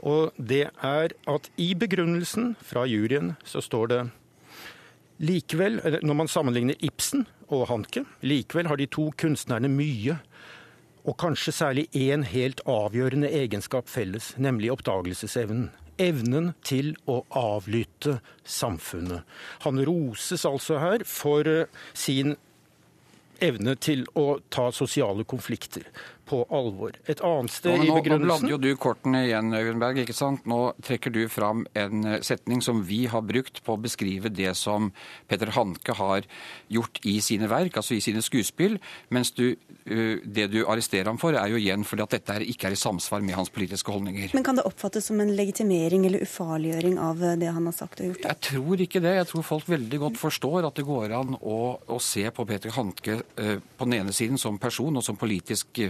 Og 0.00 0.32
det 0.36 0.70
er 0.80 1.12
at 1.28 1.50
i 1.60 1.74
begrunnelsen 1.76 2.54
fra 2.64 2.86
juryen 2.88 3.34
så 3.44 3.60
står 3.64 3.92
det 3.92 4.00
Likevel, 5.20 5.76
når 6.00 6.16
man 6.16 6.30
sammenligner 6.32 6.80
Ibsen 6.80 7.26
og 7.52 7.66
Hanke, 7.68 8.06
likevel 8.24 8.70
har 8.70 8.80
de 8.80 8.86
to 8.88 9.10
kunstnerne 9.20 9.68
mye, 9.68 10.16
og 11.04 11.18
kanskje 11.20 11.52
særlig 11.52 11.84
én 11.96 12.24
helt 12.24 12.62
avgjørende 12.68 13.28
egenskap 13.28 13.88
felles, 13.88 14.32
nemlig 14.40 14.72
oppdagelsesevnen. 14.72 15.68
Evnen 16.00 16.54
til 16.64 16.94
å 17.04 17.18
avlytte 17.36 18.22
samfunnet. 18.48 19.26
Han 19.66 19.82
roses 19.84 20.46
altså 20.48 20.78
her 20.80 21.04
for 21.04 21.44
sin 21.92 22.38
evne 23.44 23.74
til 23.76 24.06
å 24.16 24.38
ta 24.52 24.70
sosiale 24.72 25.26
konflikter 25.28 25.84
på 26.30 26.44
alvor. 26.54 26.94
Et 27.10 27.20
annet 27.26 27.52
sted 27.52 27.74
nå, 27.74 27.86
i 27.86 27.90
begrunnelsen 27.90 28.22
Nå 28.22 28.28
blander 28.28 28.52
jo 28.52 28.58
du 28.62 28.70
kortene 28.78 29.24
igjen, 29.26 29.50
Øyvind 29.56 30.02
ikke 30.04 30.14
sant? 30.14 30.46
Nå 30.48 30.60
trekker 30.86 31.12
du 31.14 31.24
fram 31.32 31.64
en 31.78 32.06
eh, 32.06 32.20
setning 32.26 32.62
som 32.62 32.84
vi 32.86 33.02
har 33.10 33.24
brukt 33.26 33.62
på 33.66 33.74
å 33.74 33.80
beskrive 33.80 34.30
det 34.32 34.52
som 34.58 34.90
Peter 35.30 35.50
Hanke 35.56 35.96
har 35.98 36.26
gjort 36.70 37.00
i 37.08 37.16
sine 37.24 37.50
verk, 37.50 37.80
altså 37.80 37.96
i 37.96 38.02
sine 38.04 38.22
skuespill. 38.22 38.78
Mens 39.14 39.32
du, 39.34 39.56
eh, 39.86 40.22
det 40.22 40.50
du 40.54 40.60
arresterer 40.62 41.10
ham 41.10 41.18
for, 41.20 41.34
er 41.34 41.50
jo 41.50 41.58
igjen 41.58 41.86
fordi 41.88 42.06
at 42.06 42.16
dette 42.18 42.38
ikke 42.52 42.70
er 42.70 42.76
i 42.76 42.80
samsvar 42.80 43.24
med 43.26 43.38
hans 43.40 43.50
politiske 43.54 43.90
holdninger. 43.90 44.30
Men 44.36 44.46
kan 44.46 44.60
det 44.60 44.66
oppfattes 44.68 45.10
som 45.10 45.20
en 45.22 45.34
legitimering 45.34 46.06
eller 46.06 46.22
ufarliggjøring 46.26 47.00
av 47.02 47.24
eh, 47.26 47.36
det 47.40 47.50
han 47.56 47.66
har 47.66 47.76
sagt 47.76 48.04
og 48.04 48.12
gjort? 48.12 48.28
Jeg 48.28 48.42
tror 48.50 48.86
ikke 48.86 49.02
det. 49.02 49.16
Jeg 49.18 49.30
tror 49.32 49.48
folk 49.50 49.70
veldig 49.74 50.02
godt 50.06 50.20
forstår 50.20 50.70
at 50.70 50.78
det 50.78 50.86
går 50.86 51.16
an 51.18 51.34
å, 51.40 51.58
å 51.90 52.00
se 52.02 52.28
på 52.30 52.46
Peter 52.46 52.74
Hanke 52.78 53.20
på 53.34 53.86
den 53.86 53.96
ene 53.96 54.12
siden 54.14 54.38
som 54.38 54.58
person 54.60 54.94
og 54.96 55.04
som 55.04 55.18
politisk 55.18 55.80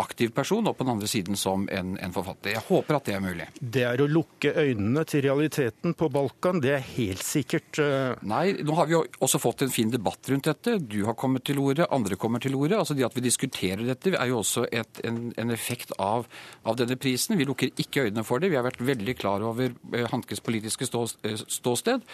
aktiv 0.00 0.32
person, 0.34 0.66
og 0.66 0.76
på 0.76 0.86
den 0.86 0.94
andre 0.94 1.08
siden 1.10 1.38
som 1.38 1.66
en, 1.72 1.94
en, 2.00 2.14
forfatter. 2.14 2.54
Jeg 2.54 2.64
håper 2.66 2.98
at 2.98 3.08
det 3.08 3.16
er 3.16 3.24
mulig. 3.24 3.46
Det 3.60 3.84
er 3.86 4.02
å 4.02 4.08
lukke 4.10 4.52
øynene 4.56 5.04
til 5.08 5.24
realiteten 5.26 5.94
på 5.98 6.10
Balkan, 6.12 6.62
det 6.62 6.74
er 6.76 6.86
helt 6.96 7.24
sikkert 7.26 7.80
uh... 7.82 8.16
Nei, 8.26 8.56
nå 8.66 8.76
har 8.78 8.88
vi 8.88 8.96
jo 8.96 9.02
også 9.22 9.40
fått 9.42 9.64
en 9.66 9.72
fin 9.74 9.92
debatt 9.92 10.30
rundt 10.32 10.48
dette. 10.50 10.76
Du 10.80 11.02
har 11.08 11.18
kommet 11.18 11.44
til 11.48 11.60
ordet, 11.62 11.88
andre 11.92 12.18
kommer 12.20 12.42
til 12.42 12.56
ordet. 12.58 12.78
Altså 12.78 12.96
Det 12.98 13.06
at 13.06 13.16
vi 13.16 13.24
diskuterer 13.24 13.84
dette 13.86 14.14
er 14.16 14.30
jo 14.30 14.40
også 14.40 14.66
et, 14.72 15.02
en, 15.06 15.30
en, 15.40 15.54
effekt 15.54 15.94
av, 15.98 16.26
av, 16.64 16.76
denne 16.80 16.98
prisen. 17.00 17.38
Vi 17.38 17.48
lukker 17.48 17.72
ikke 17.80 18.06
øynene 18.08 18.24
for 18.26 18.42
det. 18.42 18.52
Vi 18.52 18.58
har 18.58 18.66
vært 18.66 18.82
veldig 18.84 19.16
klar 19.20 19.44
over 19.46 19.72
uh, 19.72 20.04
Hankes 20.12 20.42
politiske 20.44 20.88
stå, 20.88 21.06
uh, 21.26 21.44
ståsted. 21.46 22.06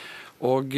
Og, 0.45 0.75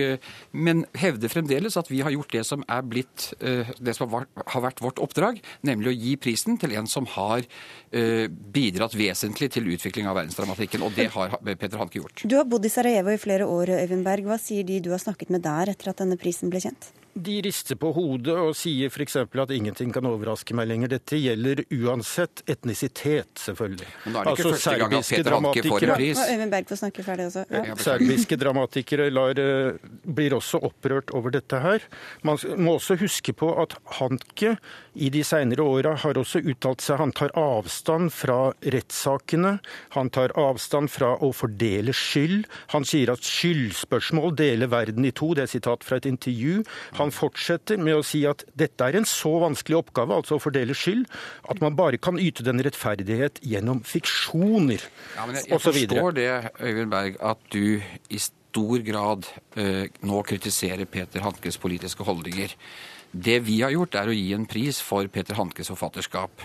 men 0.52 0.84
hevder 0.98 1.32
fremdeles 1.32 1.76
at 1.80 1.90
vi 1.90 2.02
har 2.04 2.14
gjort 2.14 2.34
det 2.34 2.44
som 2.46 2.62
er 2.68 2.84
blitt 2.86 3.30
det 3.38 3.94
som 3.96 4.12
har 4.12 4.62
vært 4.62 4.82
vårt 4.82 5.00
oppdrag, 5.02 5.40
nemlig 5.66 5.90
å 5.90 5.96
gi 5.96 6.14
prisen 6.20 6.58
til 6.60 6.74
en 6.78 6.88
som 6.90 7.06
har 7.14 7.44
uh, 7.44 8.26
bidratt 8.28 8.96
vesentlig 8.98 9.50
til 9.54 9.68
utvikling 9.74 10.08
av 10.10 10.18
verdensdramatikken. 10.18 10.84
Og 10.86 10.94
det 10.96 11.10
har 11.14 11.36
Peter 11.48 11.78
Hanke 11.80 12.02
gjort. 12.02 12.24
Du 12.24 12.36
har 12.38 12.48
bodd 12.48 12.66
i 12.66 12.72
Sarajevo 12.72 13.14
i 13.14 13.20
flere 13.20 13.48
år, 13.48 13.74
Øyvind 13.82 14.06
Berg. 14.06 14.28
Hva 14.28 14.38
sier 14.42 14.66
de 14.68 14.80
du 14.84 14.92
har 14.94 15.02
snakket 15.02 15.32
med 15.34 15.44
der 15.46 15.74
etter 15.74 15.92
at 15.92 16.02
denne 16.02 16.18
prisen 16.20 16.52
ble 16.52 16.62
kjent? 16.62 16.90
De 17.18 17.34
rister 17.42 17.78
på 17.80 17.90
hodet 17.96 18.34
og 18.38 18.54
sier 18.56 18.92
f.eks. 18.92 19.16
at 19.26 19.52
ingenting 19.54 19.90
kan 19.94 20.06
overraske 20.06 20.54
meg 20.56 20.68
lenger. 20.70 20.92
Dette 20.94 21.18
gjelder 21.18 21.64
uansett 21.74 22.42
etnisitet, 22.46 23.32
selvfølgelig. 23.42 23.88
Men 24.04 24.14
da 24.16 24.22
er 24.22 24.28
det 24.28 24.34
ikke 24.36 24.46
altså, 24.46 24.54
første 24.54 24.76
gang 24.82 24.96
at 24.98 25.10
Peter 25.10 25.36
Hanke 25.36 25.64
får 25.66 25.86
en 25.86 25.94
pris. 25.94 26.22
Øyvind 26.24 26.54
Berg 26.54 26.72
får 26.72 26.80
snakke 26.82 27.06
ferdig 27.06 27.28
også. 27.30 27.44
Ja. 27.50 27.78
Serbiske 27.88 28.38
dramatikere 28.40 29.08
lar, 29.10 29.42
eh, 29.42 29.88
blir 30.18 30.36
også 30.38 30.62
opprørt 30.68 31.10
over 31.16 31.34
dette 31.34 31.62
her. 31.64 31.88
Man 32.22 32.38
må 32.56 32.76
også 32.78 32.98
huske 33.02 33.34
på 33.34 33.50
at 33.62 33.74
Hanke 33.98 34.56
i 34.98 35.10
de 35.14 35.22
senere 35.26 35.62
åra 35.62 35.94
har 36.02 36.18
også 36.18 36.42
uttalt 36.42 36.82
seg 36.82 36.98
Han 36.98 37.12
tar 37.14 37.30
avstand 37.38 38.10
fra 38.14 38.52
rettssakene. 38.62 39.58
Han 39.94 40.10
tar 40.10 40.34
avstand 40.38 40.90
fra 40.90 41.12
å 41.22 41.30
fordele 41.34 41.94
skyld. 41.94 42.46
Han 42.74 42.86
sier 42.88 43.12
at 43.12 43.26
skyldspørsmål 43.26 44.34
deler 44.38 44.70
verden 44.72 45.06
i 45.06 45.14
to. 45.14 45.32
Det 45.34 45.46
er 45.46 45.52
sitat 45.52 45.86
fra 45.86 46.00
et 46.00 46.08
intervju. 46.10 46.64
Han 46.98 47.07
han 47.08 47.14
fortsetter 47.14 47.80
med 47.80 47.98
å 47.98 48.04
si 48.06 48.22
at 48.28 48.44
dette 48.58 48.84
er 48.84 48.98
en 49.00 49.08
så 49.08 49.32
vanskelig 49.42 49.80
oppgave, 49.80 50.20
altså 50.20 50.36
å 50.36 50.42
fordele 50.42 50.76
skyld, 50.76 51.06
at 51.48 51.62
man 51.64 51.76
bare 51.78 52.00
kan 52.00 52.20
yte 52.20 52.44
den 52.46 52.62
rettferdighet 52.64 53.40
gjennom 53.44 53.82
fiksjoner 53.86 54.82
ja, 55.16 55.26
Jeg, 55.32 55.46
jeg 55.48 55.62
forstår 55.64 56.18
det, 56.18 56.28
Øyvind 56.60 56.92
Berg, 56.92 57.18
at 57.24 57.40
du 57.54 57.80
i 57.80 58.20
stor 58.22 58.84
grad 58.84 59.28
eh, 59.60 59.88
nå 60.08 60.22
kritiserer 60.26 60.88
Peter 60.90 61.24
Hankes 61.24 61.58
politiske 61.60 62.04
holdninger. 62.06 62.54
Det 63.12 63.38
vi 63.46 63.60
har 63.62 63.72
gjort, 63.72 63.96
er 63.96 64.10
å 64.10 64.16
gi 64.16 64.32
en 64.36 64.44
pris 64.48 64.80
for 64.84 65.08
Peter 65.12 65.38
Hankes 65.38 65.70
forfatterskap. 65.72 66.42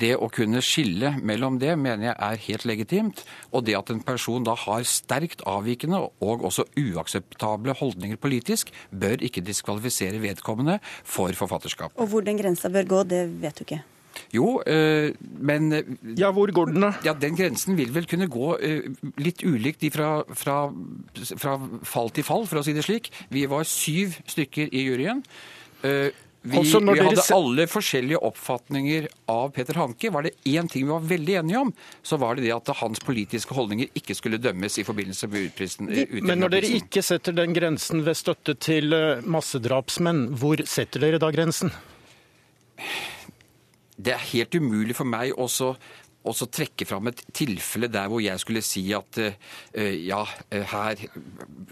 Det 0.00 0.14
å 0.16 0.30
kunne 0.32 0.62
skille 0.64 1.12
mellom 1.20 1.58
det 1.60 1.74
mener 1.76 2.08
jeg 2.08 2.16
er 2.28 2.42
helt 2.46 2.64
legitimt. 2.70 3.24
Og 3.52 3.66
det 3.66 3.76
at 3.76 3.92
en 3.92 4.00
person 4.04 4.46
da 4.46 4.54
har 4.56 4.86
sterkt 4.88 5.44
avvikende 5.48 6.00
og 6.24 6.46
også 6.48 6.68
uakseptable 6.78 7.76
holdninger 7.80 8.20
politisk, 8.20 8.72
bør 8.90 9.20
ikke 9.26 9.44
diskvalifisere 9.44 10.22
vedkommende 10.22 10.78
for 11.04 11.34
forfatterskap. 11.36 11.92
Og 11.98 12.10
hvor 12.12 12.24
den 12.24 12.40
grensa 12.40 12.72
bør 12.72 12.88
gå, 12.94 13.04
det 13.12 13.24
vet 13.42 13.60
du 13.60 13.66
ikke? 13.66 13.84
Jo, 14.34 14.62
øh, 14.66 15.12
men 15.20 15.70
Ja, 16.18 16.30
hvor 16.32 16.50
går 16.52 16.64
den, 16.72 16.82
da? 16.82 16.92
Ja, 17.04 17.12
Den 17.12 17.36
grensen 17.36 17.76
vil 17.76 17.94
vel 17.94 18.06
kunne 18.06 18.28
gå 18.28 18.56
øh, 18.60 18.94
litt 19.16 19.44
ulikt 19.44 19.84
fra, 19.94 20.22
fra, 20.34 20.72
fra, 21.36 21.54
fall 21.82 22.10
til 22.10 22.24
fall, 22.24 22.46
for 22.46 22.60
å 22.60 22.64
si 22.64 22.74
det 22.76 22.84
slik. 22.84 23.12
Vi 23.30 23.46
var 23.50 23.68
syv 23.68 24.18
stykker 24.26 24.72
i 24.72 24.84
juryen. 24.88 25.22
Uh, 25.84 26.08
Vi, 26.42 26.54
vi 26.62 27.00
hadde 27.02 27.22
alle 27.34 27.64
forskjellige 27.68 28.20
oppfatninger 28.24 29.08
av 29.28 29.50
Peter 29.56 29.74
Hanke. 29.74 30.08
Var 30.14 30.22
det 30.22 30.30
én 30.46 30.68
ting 30.70 30.86
vi 30.86 30.92
var 30.92 31.02
veldig 31.04 31.34
enige 31.40 31.58
om, 31.58 31.72
så 32.02 32.16
var 32.16 32.38
det 32.38 32.46
det 32.46 32.52
at 32.54 32.70
hans 32.78 33.02
politiske 33.04 33.56
holdninger 33.56 33.90
ikke 33.98 34.14
skulle 34.14 34.38
dømmes 34.40 34.78
i 34.78 34.84
forbindelse 34.86 35.28
med 35.28 35.48
utprisen. 35.50 35.90
Men 36.22 36.38
når 36.40 36.54
dere 36.54 36.70
ikke 36.78 37.02
setter 37.04 37.34
den 37.36 37.52
grensen 37.58 38.04
ved 38.06 38.16
støtte 38.16 38.54
til 38.54 38.94
eh, 38.94 39.26
massedrapsmenn, 39.26 40.28
hvor 40.38 40.62
setter 40.64 41.04
dere 41.04 41.20
da 41.20 41.32
grensen? 41.34 41.74
Det 43.98 44.14
er 44.14 44.26
helt 44.30 44.54
umulig 44.54 44.94
for 44.96 45.10
meg 45.10 45.34
også 45.34 45.74
og 46.28 46.36
så 46.36 46.48
trekke 46.52 46.86
fram 46.88 47.10
et 47.10 47.22
tilfelle 47.34 47.88
der 47.92 48.08
hvor 48.10 48.22
jeg 48.22 48.40
skulle 48.42 48.62
si 48.64 48.84
at 48.96 49.20
uh, 49.22 49.32
ja, 49.78 50.20
eh, 50.50 50.64
her 50.68 51.02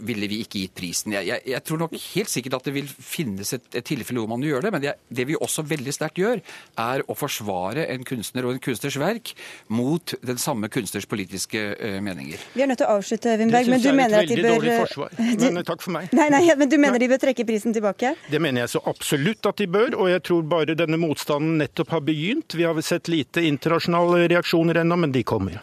ville 0.07 0.29
vi 0.31 0.41
ikke 0.45 0.63
gitt 0.65 0.75
prisen. 0.77 1.15
Jeg, 1.17 1.29
jeg, 1.29 1.43
jeg, 1.53 1.63
tror 1.67 1.83
nok 1.85 1.97
helt 1.97 2.33
sikkert 2.33 2.59
at 2.59 2.69
det 2.69 2.75
vil 2.77 2.89
finnes 2.89 3.53
et, 3.57 3.67
et 3.75 3.87
tilfelle 3.87 4.23
hvor 4.23 4.31
man 4.31 4.45
gjør 4.45 4.67
det, 4.67 4.73
men 4.75 4.85
det, 4.85 4.95
det, 5.09 5.27
vi 5.29 5.37
også 5.39 5.65
veldig 5.67 5.95
sterkt 5.95 6.21
gjør, 6.21 6.43
er 6.81 7.05
å 7.07 7.17
forsvare 7.19 7.87
en 7.93 8.05
kunstner 8.07 8.47
og 8.47 8.57
en 8.57 8.63
kunstners 8.63 8.99
verk 9.01 9.33
mot 9.73 10.17
den 10.27 10.41
samme 10.41 10.71
kunstners 10.73 11.09
politiske 11.11 11.63
uh, 11.77 11.99
meninger. 12.05 12.43
Vi 12.55 12.65
er 12.65 12.71
nødt 12.71 12.83
til 12.83 12.89
å 12.89 12.99
avslutte, 12.99 13.37
Winberg, 13.41 13.71
men 13.73 13.85
du 13.85 13.91
mener 13.93 14.23
at 14.23 14.31
de 14.31 14.41
bør 14.41 14.57
dårlig 14.57 14.79
forsvar. 14.85 15.17
Men 15.47 15.63
takk 15.67 15.85
for 15.85 15.97
meg. 15.97 16.11
Nei, 16.17 16.29
nei, 16.33 16.43
men 16.57 16.71
du 16.71 16.79
mener 16.79 16.97
nei. 16.97 17.05
de 17.05 17.11
bør 17.13 17.23
trekke 17.27 17.47
prisen 17.49 17.75
tilbake? 17.77 18.15
Det 18.31 18.41
mener 18.43 18.65
jeg 18.65 18.75
så 18.77 18.83
absolutt 18.89 19.51
at 19.51 19.61
de 19.61 19.69
bør, 19.71 19.99
og 20.01 20.11
jeg 20.13 20.25
tror 20.27 20.47
bare 20.49 20.77
denne 20.79 20.99
motstanden 21.01 21.59
nettopp 21.63 21.95
har 21.97 22.05
begynt. 22.07 22.57
Vi 22.57 22.67
har 22.67 22.79
sett 22.87 23.11
lite 23.13 23.45
internasjonal 23.47 24.15
reaksjon 24.31 24.46
reaksjoner 24.47 24.75
ennå, 24.75 24.97
men 24.97 25.13
de 25.13 25.23
kommer. 25.23 25.61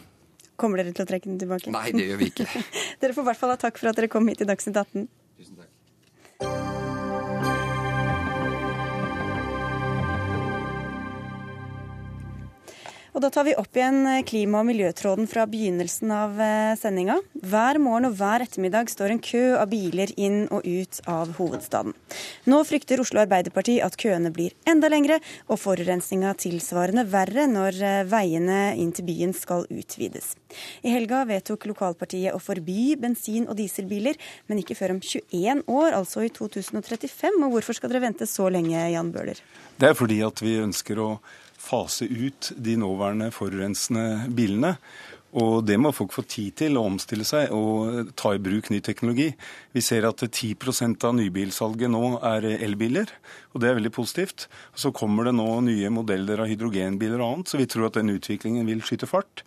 Kommer 0.56 0.78
dere 0.78 0.92
til 0.92 1.04
å 1.04 1.08
trekke 1.08 1.28
den 1.28 1.38
tilbake? 1.38 1.70
Nei, 1.72 1.90
det 1.92 2.04
gjør 2.06 2.18
vi 2.20 2.26
ikke. 2.30 2.46
dere 3.00 3.14
får 3.14 3.24
i 3.24 3.28
hvert 3.30 3.40
fall 3.40 3.50
ha 3.50 3.56
takk 3.56 3.78
for 3.78 3.90
at 3.90 3.96
dere 3.96 4.08
kom 4.08 4.28
hit 4.28 4.42
i 4.42 4.46
Dagsnytt 4.46 4.76
18. 4.76 5.08
Og 13.14 13.22
da 13.22 13.28
tar 13.30 13.44
vi 13.46 13.52
opp 13.54 13.76
igjen 13.78 14.00
eh, 14.10 14.24
klima- 14.26 14.58
og 14.64 14.66
miljøtråden 14.66 15.28
fra 15.30 15.44
begynnelsen 15.46 16.10
av 16.10 16.40
eh, 16.42 16.72
sendinga. 16.74 17.20
Hver 17.46 17.78
morgen 17.78 18.08
og 18.08 18.16
hver 18.18 18.42
ettermiddag 18.42 18.90
står 18.90 19.14
en 19.14 19.20
kø 19.22 19.42
av 19.54 19.68
biler 19.70 20.10
inn 20.18 20.48
og 20.48 20.66
ut 20.66 20.98
av 21.06 21.30
hovedstaden. 21.36 21.94
Nå 22.50 22.58
frykter 22.66 22.98
Oslo 23.04 23.22
Arbeiderparti 23.22 23.76
at 23.86 23.94
køene 24.02 24.32
blir 24.34 24.56
enda 24.66 24.90
lengre 24.90 25.20
og 25.46 25.60
forurensninga 25.62 26.32
tilsvarende 26.42 27.06
verre 27.12 27.46
når 27.52 27.78
eh, 27.86 28.00
veiene 28.10 28.58
inn 28.82 28.90
til 28.98 29.06
byen 29.06 29.36
skal 29.38 29.62
utvides. 29.70 30.32
I 30.82 30.96
helga 30.96 31.22
vedtok 31.30 31.68
lokalpartiet 31.70 32.34
å 32.34 32.42
forby 32.42 32.96
bensin- 32.98 33.46
og 33.46 33.54
dieselbiler, 33.62 34.18
men 34.50 34.64
ikke 34.64 34.74
før 34.80 34.96
om 34.96 35.02
21 35.04 35.62
år, 35.70 35.94
altså 35.94 36.26
i 36.26 36.34
2035. 36.34 37.38
Og 37.46 37.54
hvorfor 37.54 37.78
skal 37.78 37.94
dere 37.94 38.08
vente 38.08 38.26
så 38.26 38.50
lenge, 38.50 38.74
Jan 38.90 39.14
Bøhler? 39.14 39.38
Det 39.78 39.90
er 39.90 39.98
fordi 39.98 40.18
at 40.26 40.42
vi 40.42 40.58
ønsker 40.66 40.98
å 40.98 41.08
fase 41.64 42.06
ut 42.06 42.52
de 42.56 42.78
nåværende 42.80 43.32
forurensende 43.34 44.30
bilene. 44.36 44.76
Og 45.34 45.64
det 45.66 45.74
må 45.82 45.90
folk 45.90 46.12
få 46.14 46.22
tid 46.30 46.54
til 46.60 46.76
å 46.78 46.84
omstille 46.86 47.24
seg 47.26 47.50
og 47.54 48.12
ta 48.18 48.36
i 48.36 48.42
bruk 48.42 48.68
ny 48.70 48.78
teknologi. 48.86 49.32
Vi 49.74 49.82
ser 49.82 50.06
at 50.06 50.22
10% 50.22 51.06
av 51.08 51.16
nybilsalget 51.18 51.90
nå 51.90 52.20
er 52.22 52.46
elbiler, 52.54 53.10
og 53.50 53.62
det 53.62 53.70
er 53.70 53.80
veldig 53.80 53.94
positivt. 53.96 54.46
Så 54.78 54.94
kommer 54.94 55.26
det 55.26 55.34
nå 55.34 55.48
nye 55.66 55.90
modeller 55.90 56.44
av 56.44 56.50
hydrogenbiler 56.52 57.18
og 57.18 57.26
annet, 57.32 57.50
så 57.50 57.58
vi 57.58 57.66
tror 57.66 57.88
at 57.88 57.98
den 57.98 58.14
utviklingen 58.14 58.70
vil 58.70 58.84
skyte 58.86 59.10
fart. 59.10 59.42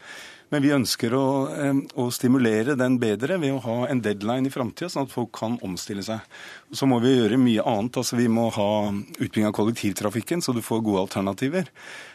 Men 0.54 0.64
vi 0.64 0.72
ønsker 0.72 1.12
å, 1.18 1.26
å, 2.00 2.06
stimulere 2.16 2.78
den 2.80 2.96
bedre 3.02 3.36
ved 3.42 3.52
å 3.52 3.64
ha 3.66 3.78
en 3.92 4.00
deadline 4.04 4.48
i 4.48 4.54
framtida, 4.54 4.88
sånn 4.92 5.08
at 5.08 5.12
folk 5.12 5.34
kan 5.36 5.58
omstille 5.66 6.06
seg. 6.06 6.24
Så 6.72 6.88
må 6.88 7.02
vi 7.04 7.18
gjøre 7.18 7.40
mye 7.42 7.66
annet. 7.68 8.00
altså 8.00 8.16
Vi 8.20 8.30
må 8.32 8.48
ha 8.56 8.70
utbygging 8.94 9.50
av 9.50 9.56
kollektivtrafikken, 9.58 10.44
så 10.44 10.56
du 10.56 10.64
får 10.64 10.86
gode 10.88 11.04
alternativer. 11.04 11.68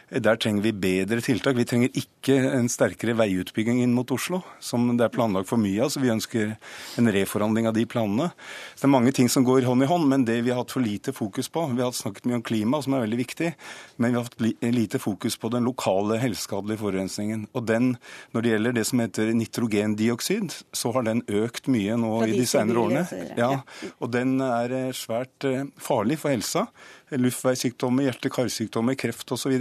Der 0.09 0.35
trenger 0.37 0.61
vi 0.61 0.73
bedre 0.75 1.21
tiltak. 1.23 1.55
Vi 1.57 1.65
trenger 1.65 1.93
ikke 1.97 2.35
en 2.53 2.67
sterkere 2.69 3.15
veiutbygging 3.17 3.79
inn 3.81 3.93
mot 3.95 4.09
Oslo, 4.13 4.41
som 4.61 4.85
det 4.97 5.07
er 5.07 5.13
planlagt 5.13 5.49
for 5.49 5.61
mye 5.61 5.85
av. 5.85 5.93
Så 5.93 6.01
vi 6.03 6.11
ønsker 6.13 6.55
en 6.99 7.11
reforhandling 7.15 7.69
av 7.69 7.75
de 7.77 7.85
planene. 7.89 8.29
Så 8.73 8.83
det 8.83 8.89
er 8.89 8.93
mange 8.93 9.13
ting 9.15 9.31
som 9.31 9.45
går 9.47 9.65
hånd 9.67 9.85
i 9.85 9.89
hånd, 9.89 10.07
men 10.11 10.25
det 10.27 10.41
vi 10.45 10.51
har 10.53 10.61
hatt 10.61 10.73
for 10.75 10.83
lite 10.83 11.13
fokus 11.15 11.49
på 11.49 11.65
Vi 11.73 11.81
har 11.81 11.91
snakket 11.95 12.27
mye 12.29 12.41
om 12.41 12.45
klima, 12.45 12.81
som 12.83 12.93
er 12.93 13.05
veldig 13.05 13.21
viktig, 13.23 13.53
men 13.97 14.11
vi 14.13 14.19
har 14.19 14.27
hatt 14.27 14.65
lite 14.75 14.99
fokus 15.01 15.37
på 15.39 15.49
den 15.53 15.65
lokale 15.69 16.19
helseskadelige 16.21 16.83
forurensningen. 16.83 17.47
Og 17.53 17.67
den, 17.67 17.93
når 18.33 18.45
det 18.45 18.53
gjelder 18.53 18.77
det 18.77 18.85
som 18.89 19.03
heter 19.03 19.33
nitrogendioksid, 19.33 20.57
så 20.73 20.93
har 20.93 21.07
den 21.07 21.23
økt 21.27 21.71
mye 21.71 21.97
nå 21.97 22.13
i 22.27 22.35
de 22.37 22.45
senere 22.49 22.85
årene. 22.85 23.05
Ja, 23.39 23.51
og 23.99 24.13
den 24.13 24.37
er 24.43 24.73
eh, 24.73 24.91
svært 24.95 25.47
eh, 25.47 25.65
farlig 25.81 26.19
for 26.21 26.33
helsa 26.33 26.67
luftveissykdommer, 27.21 28.07
hjerte-karsykdommer, 28.07 28.97
kreft 28.99 29.35
osv 29.35 29.55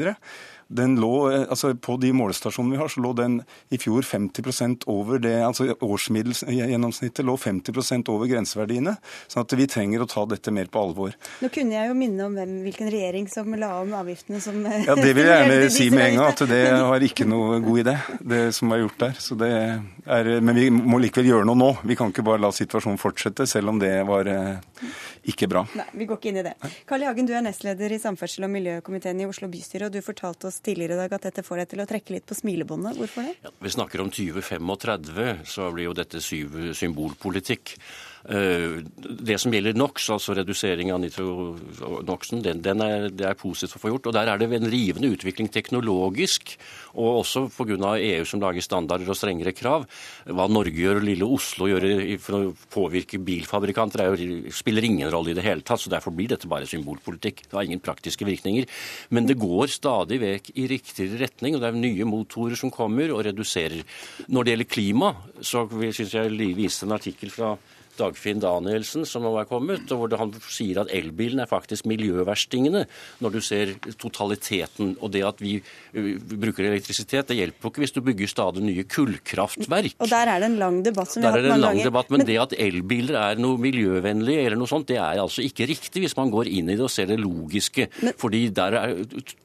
den 0.73 0.97
lå, 1.01 1.13
eh, 1.31 1.45
altså 1.49 1.73
På 1.75 1.97
de 2.01 2.13
målestasjonene 2.17 2.77
vi 2.77 2.81
har, 2.81 2.91
så 2.93 3.03
lå 3.05 3.13
den 3.17 3.41
i 3.71 3.79
fjor 3.81 4.03
50% 4.07 4.87
over 4.91 5.21
det, 5.23 5.35
altså 5.45 5.69
Årsmiddelsgjennomsnittet 5.75 7.25
lå 7.27 7.37
50% 7.37 8.09
over 8.13 8.31
grenseverdiene. 8.31 8.97
sånn 9.29 9.45
at 9.45 9.53
vi 9.59 9.67
trenger 9.67 10.03
å 10.03 10.09
ta 10.09 10.25
dette 10.27 10.53
mer 10.55 10.71
på 10.73 10.81
alvor. 10.81 11.15
Nå 11.43 11.51
kunne 11.53 11.77
jeg 11.77 11.91
jo 11.91 11.97
minne 11.99 12.27
om 12.27 12.37
hvem, 12.37 12.55
hvilken 12.67 12.91
regjering 12.93 13.29
som 13.31 13.53
la 13.59 13.73
om 13.81 13.93
avgiftene 14.03 14.41
som 14.41 14.63
Ja, 14.63 14.95
Det 14.95 15.15
vil 15.15 15.27
jeg 15.27 15.49
gjerne 15.49 15.71
si 15.71 15.91
med 15.91 16.07
en 16.07 16.17
gang, 16.17 16.33
at 16.33 16.45
det 16.49 16.63
har 16.71 17.07
ikke 17.07 17.27
noe 17.29 17.61
god 17.65 17.83
idé, 17.85 17.97
det 18.21 18.43
som 18.55 18.73
er 18.73 18.85
gjort 18.85 18.99
der. 18.99 19.17
Så 19.19 19.39
det 19.39 19.53
er, 19.53 20.33
men 20.41 20.55
vi 20.57 20.69
må 20.71 21.01
likevel 21.03 21.33
gjøre 21.33 21.49
noe 21.49 21.59
nå. 21.59 21.71
Vi 21.85 21.97
kan 21.99 22.13
ikke 22.13 22.25
bare 22.27 22.43
la 22.43 22.53
situasjonen 22.55 23.01
fortsette, 23.01 23.47
selv 23.49 23.73
om 23.73 23.81
det 23.83 23.93
var 24.09 24.29
eh, 24.31 24.89
ikke 25.33 25.49
bra. 25.51 25.65
Nei, 25.79 25.87
vi 26.01 26.09
går 26.11 26.21
ikke 26.21 26.33
inn 26.33 26.41
i 26.43 26.47
det. 26.47 26.55
Carl 26.89 27.05
I. 27.05 27.09
Hagen, 27.11 27.29
du 27.29 27.35
er 27.37 27.45
nestleder 27.45 27.93
i 27.93 28.01
samferdsel- 28.03 28.47
og 28.47 28.53
miljøkomiteen 28.55 29.21
i 29.23 29.29
Oslo 29.29 29.51
bystyre, 29.53 29.89
og 29.91 29.95
du 29.95 30.01
fortalte 30.05 30.49
oss 30.49 30.62
tidligere 30.64 30.96
i 30.96 31.01
dag 31.03 31.16
at 31.18 31.27
dette 31.29 31.44
får 31.46 31.62
deg 31.62 31.72
til 31.72 31.83
å 31.83 31.88
trekke 31.90 32.14
litt 32.16 32.27
på 32.29 32.38
smilebåndet. 32.38 32.98
Hvorfor 33.01 33.29
det? 33.29 33.35
Ja, 33.44 33.53
vi 33.62 33.75
snakker 33.75 34.05
om 34.05 34.11
2035, 34.14 35.44
så 35.48 35.68
blir 35.75 35.90
jo 35.90 35.96
dette 35.98 36.22
symbolpolitikk. 36.22 37.77
Eh, 38.23 38.79
det 39.27 39.39
som 39.43 39.51
gjelder 39.55 39.75
NOx, 39.75 40.07
altså 40.15 40.37
redusering 40.39 40.93
av 40.95 41.01
nitronoxen, 41.03 42.43
den, 42.45 42.61
den 42.63 42.85
er, 42.85 43.09
det 43.11 43.27
er 43.27 43.39
positivt 43.39 43.79
å 43.79 43.83
få 43.83 43.91
gjort. 43.91 44.09
Og 44.11 44.15
der 44.15 44.31
er 44.31 44.39
det 44.39 44.51
en 44.55 44.71
rivende 44.71 45.11
utvikling 45.11 45.51
teknologisk, 45.53 46.55
og 46.95 47.23
også 47.23 47.49
pga. 47.51 47.71
EU 47.73 48.25
som 48.29 48.41
lager 48.43 48.63
standarder 48.63 49.09
og 49.11 49.17
strengere 49.17 49.55
krav. 49.57 49.87
Hva 50.29 50.47
Norge 50.51 50.77
gjør 50.77 51.01
og 51.01 51.07
lille 51.07 51.27
Oslo 51.27 51.67
gjør 51.71 51.87
for 52.23 52.37
å 52.37 52.53
påvirke 52.73 53.21
bilfabrikanter, 53.23 54.05
jo, 54.13 54.53
spiller 54.55 54.87
ingen 54.87 55.11
rolle 55.11 55.33
i 55.33 55.37
det 55.37 55.45
hele 55.47 55.65
tatt. 55.67 55.83
så 55.83 55.91
Derfor 55.93 56.15
blir 56.15 56.31
dette 56.31 56.51
bare 56.51 56.69
symbolpolitikk. 56.69 57.47
Det 57.49 57.57
har 57.57 57.67
ingen 57.67 57.83
praktiske 57.83 58.27
virkninger. 58.29 58.69
Men 59.11 59.27
det 59.27 59.41
går 59.41 59.73
stadig 59.73 60.21
vekk 60.23 60.53
i 60.55 60.69
riktigere 60.71 61.25
retning, 61.25 61.57
og 61.57 61.65
det 61.65 61.71
er 61.73 61.81
nye 61.81 62.09
motorer 62.09 62.59
som 62.61 62.73
kommer 62.73 63.15
og 63.15 63.25
reduserer. 63.27 63.83
Når 64.29 64.45
det 64.45 64.55
gjelder 64.55 64.73
klima, 64.77 65.15
så 65.41 65.67
syns 65.73 66.19
jeg 66.19 66.53
viste 66.59 66.87
en 66.87 66.99
artikkel 66.99 67.33
fra 67.33 67.57
Dagfinn 68.03 68.43
Danielsen 68.43 69.07
som 69.09 69.25
nå 69.27 69.33
er 69.41 69.49
kommet, 69.49 69.87
og 69.95 70.03
hvor 70.03 70.19
han 70.21 70.35
sier 70.51 70.83
at 70.83 70.93
elbilen 70.95 71.43
er 71.43 71.51
faktisk 71.51 71.87
miljøverstingene 71.91 72.85
når 73.23 73.37
du 73.37 73.41
ser 73.45 73.75
totaliteten. 74.01 74.97
Og 75.01 75.12
det 75.15 75.25
at 75.27 75.43
vi 75.43 75.59
bruker 75.93 76.69
elektrisitet, 76.69 77.31
det 77.31 77.38
hjelper 77.38 77.69
jo 77.69 77.73
ikke 77.73 77.85
hvis 77.85 77.97
du 77.97 78.03
bygger 78.05 78.31
stadig 78.31 78.65
nye 78.67 78.87
kullkraftverk. 78.88 79.97
Og 80.03 80.11
der 80.12 80.35
er 80.35 80.43
det 80.43 80.51
en 80.51 80.59
lang 80.61 80.81
debatt 80.85 81.12
som 81.12 81.23
vi 81.23 81.29
har 81.29 81.38
hatt 81.38 81.49
mange 81.49 81.59
ganger. 81.59 81.69
lang 81.69 81.91
Debatt, 81.93 82.12
men, 82.12 82.23
men 82.23 82.31
det 82.31 82.38
at 82.43 82.57
elbiler 82.67 83.19
er 83.23 83.43
noe 83.43 83.61
miljøvennlig 83.62 84.38
eller 84.43 84.61
noe 84.61 84.71
sånt, 84.71 84.88
det 84.91 85.01
er 85.01 85.23
altså 85.23 85.45
ikke 85.47 85.69
riktig 85.71 86.05
hvis 86.07 86.19
man 86.19 86.33
går 86.33 86.51
inn 86.51 86.73
i 86.73 86.79
det 86.79 86.87
og 86.87 86.93
ser 86.93 87.11
det 87.11 87.21
logiske. 87.23 87.88
Men, 88.03 88.17
fordi 88.21 88.47
der 88.55 88.79
er 88.79 88.95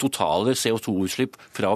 totale 0.02 0.56
CO2-utslipp 0.58 1.38
fra 1.56 1.76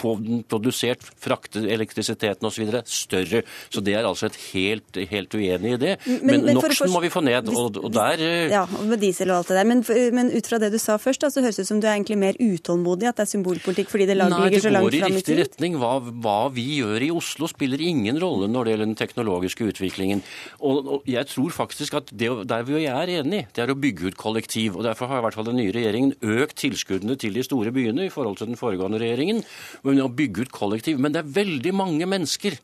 få 0.00 0.14
den 0.22 0.42
produsert, 0.48 1.04
frakte 1.20 1.62
elektrisiteten 1.70 2.46
osv. 2.48 2.70
større. 2.88 3.42
Så 3.70 3.82
det 3.84 3.96
er 3.98 4.08
altså 4.08 4.30
et 4.30 4.38
helt, 4.52 5.00
helt 5.10 5.34
uenig 5.34 5.74
i 5.74 5.80
det. 5.80 5.94
Men, 6.06 6.20
men, 6.24 6.44
men 6.48 6.56
NOx-en 6.56 6.92
må 6.92 7.02
vi 7.04 7.10
få 7.12 7.22
ned. 7.24 7.50
og, 7.52 7.76
og 7.80 7.90
der... 7.92 8.22
Eh, 8.24 8.52
ja, 8.52 8.62
med 8.88 9.02
diesel 9.02 9.32
og 9.32 9.40
alt 9.40 9.50
det 9.50 9.58
der. 9.58 9.68
Men, 9.68 9.82
men 10.16 10.30
ut 10.32 10.48
fra 10.48 10.60
det 10.62 10.70
du 10.72 10.78
sa 10.80 10.96
først, 11.00 11.26
så 11.28 11.44
høres 11.44 11.58
det 11.58 11.66
ut 11.66 11.70
som 11.70 11.80
du 11.82 11.88
er 11.88 11.94
egentlig 11.96 12.18
mer 12.20 12.38
utålmodig, 12.40 13.10
at 13.10 13.20
det 13.20 13.26
er 13.26 13.32
symbolpolitikk 13.34 13.92
fordi 13.92 14.06
det 14.08 14.16
ligger 14.16 14.64
så 14.64 14.72
langt 14.72 14.88
fram 14.88 14.96
i 14.96 15.00
tid? 15.00 15.00
Nei, 15.00 15.00
det 15.00 15.02
går 15.04 15.10
i 15.10 15.18
riktig 15.18 15.38
retning. 15.42 15.78
Hva, 15.82 15.92
hva, 16.24 16.38
vi 16.54 16.66
gjør 16.78 17.06
i 17.06 17.10
Oslo 17.14 17.50
spiller 17.50 17.84
ingen 17.84 18.20
rolle 18.22 18.48
når 18.50 18.66
det 18.66 18.74
gjelder 18.74 18.90
den 18.90 18.98
teknologiske 19.00 19.68
utviklingen. 19.72 20.24
Og, 20.58 20.80
og 20.96 21.10
jeg 21.10 21.28
tror 21.30 21.54
faktisk 21.56 21.98
at 22.00 22.14
det, 22.14 22.30
der 22.50 22.66
vi 22.68 22.86
er 22.86 23.14
enige, 23.20 23.50
det 23.56 23.64
er 23.64 23.74
å 23.74 23.78
bygge 23.78 24.10
ut 24.10 24.20
kollektiv. 24.20 24.78
og 24.78 24.86
Derfor 24.88 25.10
har 25.12 25.20
i 25.20 25.26
hvert 25.26 25.38
fall 25.38 25.50
den 25.50 25.60
nye 25.60 25.74
regjeringen 25.74 26.16
økt 26.40 26.58
tilskuddene 26.64 27.18
til 27.20 27.36
de 27.36 27.44
store 27.46 27.74
byene 27.74 28.08
i 28.08 28.12
forhold 28.12 28.40
til 28.40 28.50
den 28.50 28.60
foregående 28.60 29.00
regjeringen. 29.02 29.44
Men 29.86 30.04
å 30.04 30.10
bygge 30.12 30.46
ut 30.46 30.54
kollektiv. 30.54 31.00
Men 31.02 31.14
det 31.14 31.24
er 31.24 31.32
veldig 31.40 31.76
mange 31.76 32.08
mennesker 32.08 32.58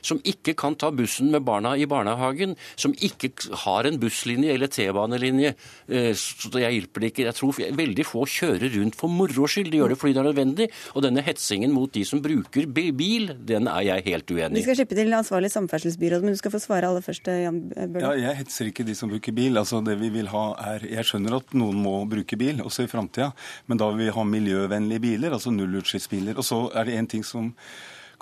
som 0.00 0.20
ikke 0.24 0.54
kan 0.58 0.76
ta 0.78 0.90
bussen 0.94 1.30
med 1.32 1.44
barna 1.46 1.74
i 1.78 1.86
barnehagen, 1.88 2.56
som 2.76 2.94
ikke 2.94 3.32
har 3.64 3.88
en 3.88 3.98
busslinje 4.02 4.54
eller 4.54 4.70
T-banelinje. 4.72 5.54
Eh, 5.88 6.12
så 6.18 6.52
jeg 6.60 6.78
hjelper 6.78 7.04
det 7.04 7.12
ikke. 7.12 7.26
Jeg 7.28 7.38
tror 7.38 7.60
veldig 7.82 8.06
få 8.06 8.24
kjører 8.28 8.72
rundt 8.76 8.98
for 8.98 9.12
moro 9.12 9.48
skyld. 9.50 9.72
De 9.72 9.80
gjør 9.80 9.94
det 9.94 9.98
fordi 10.00 10.16
det 10.16 10.22
er 10.22 10.28
nødvendig. 10.30 10.68
Og 10.94 11.06
denne 11.06 11.24
hetsingen 11.24 11.74
mot 11.74 11.92
de 11.92 12.04
som 12.08 12.22
bruker 12.24 12.68
bil, 12.72 13.32
den 13.52 13.68
er 13.70 13.86
jeg 13.88 14.06
helt 14.10 14.32
uenig 14.32 14.56
i. 14.56 14.62
Vi 14.62 14.66
skal 14.66 14.80
slippe 14.82 14.98
til 14.98 15.16
ansvarlig 15.16 15.52
samferdselsbyråd, 15.54 16.26
men 16.26 16.36
du 16.36 16.40
skal 16.40 16.54
få 16.54 16.62
svare 16.62 16.90
aller 16.90 17.04
først, 17.04 17.28
Jan 17.28 17.60
Bøhler. 17.72 18.02
Ja, 18.04 18.12
jeg 18.28 18.40
hetser 18.42 18.70
ikke 18.70 18.86
de 18.86 18.96
som 18.98 19.12
bruker 19.12 19.36
bil. 19.36 19.58
Altså, 19.60 19.82
det 19.84 19.98
vi 20.00 20.12
vil 20.14 20.30
ha 20.32 20.44
er 20.72 20.86
Jeg 20.92 21.08
skjønner 21.08 21.38
at 21.38 21.56
noen 21.56 21.78
må 21.82 21.94
bruke 22.10 22.38
bil, 22.38 22.62
også 22.64 22.86
i 22.86 22.90
framtida, 22.90 23.32
men 23.70 23.80
da 23.80 23.90
vil 23.92 24.06
vi 24.06 24.14
ha 24.16 24.24
miljøvennlige 24.26 25.02
biler, 25.02 25.34
altså 25.36 25.52
nullutslippsbiler. 25.54 26.38
Og 26.38 26.46
så 26.46 26.64
er 26.76 26.88
det 26.88 26.98
en 26.98 27.10
ting 27.16 27.26
som 27.26 27.52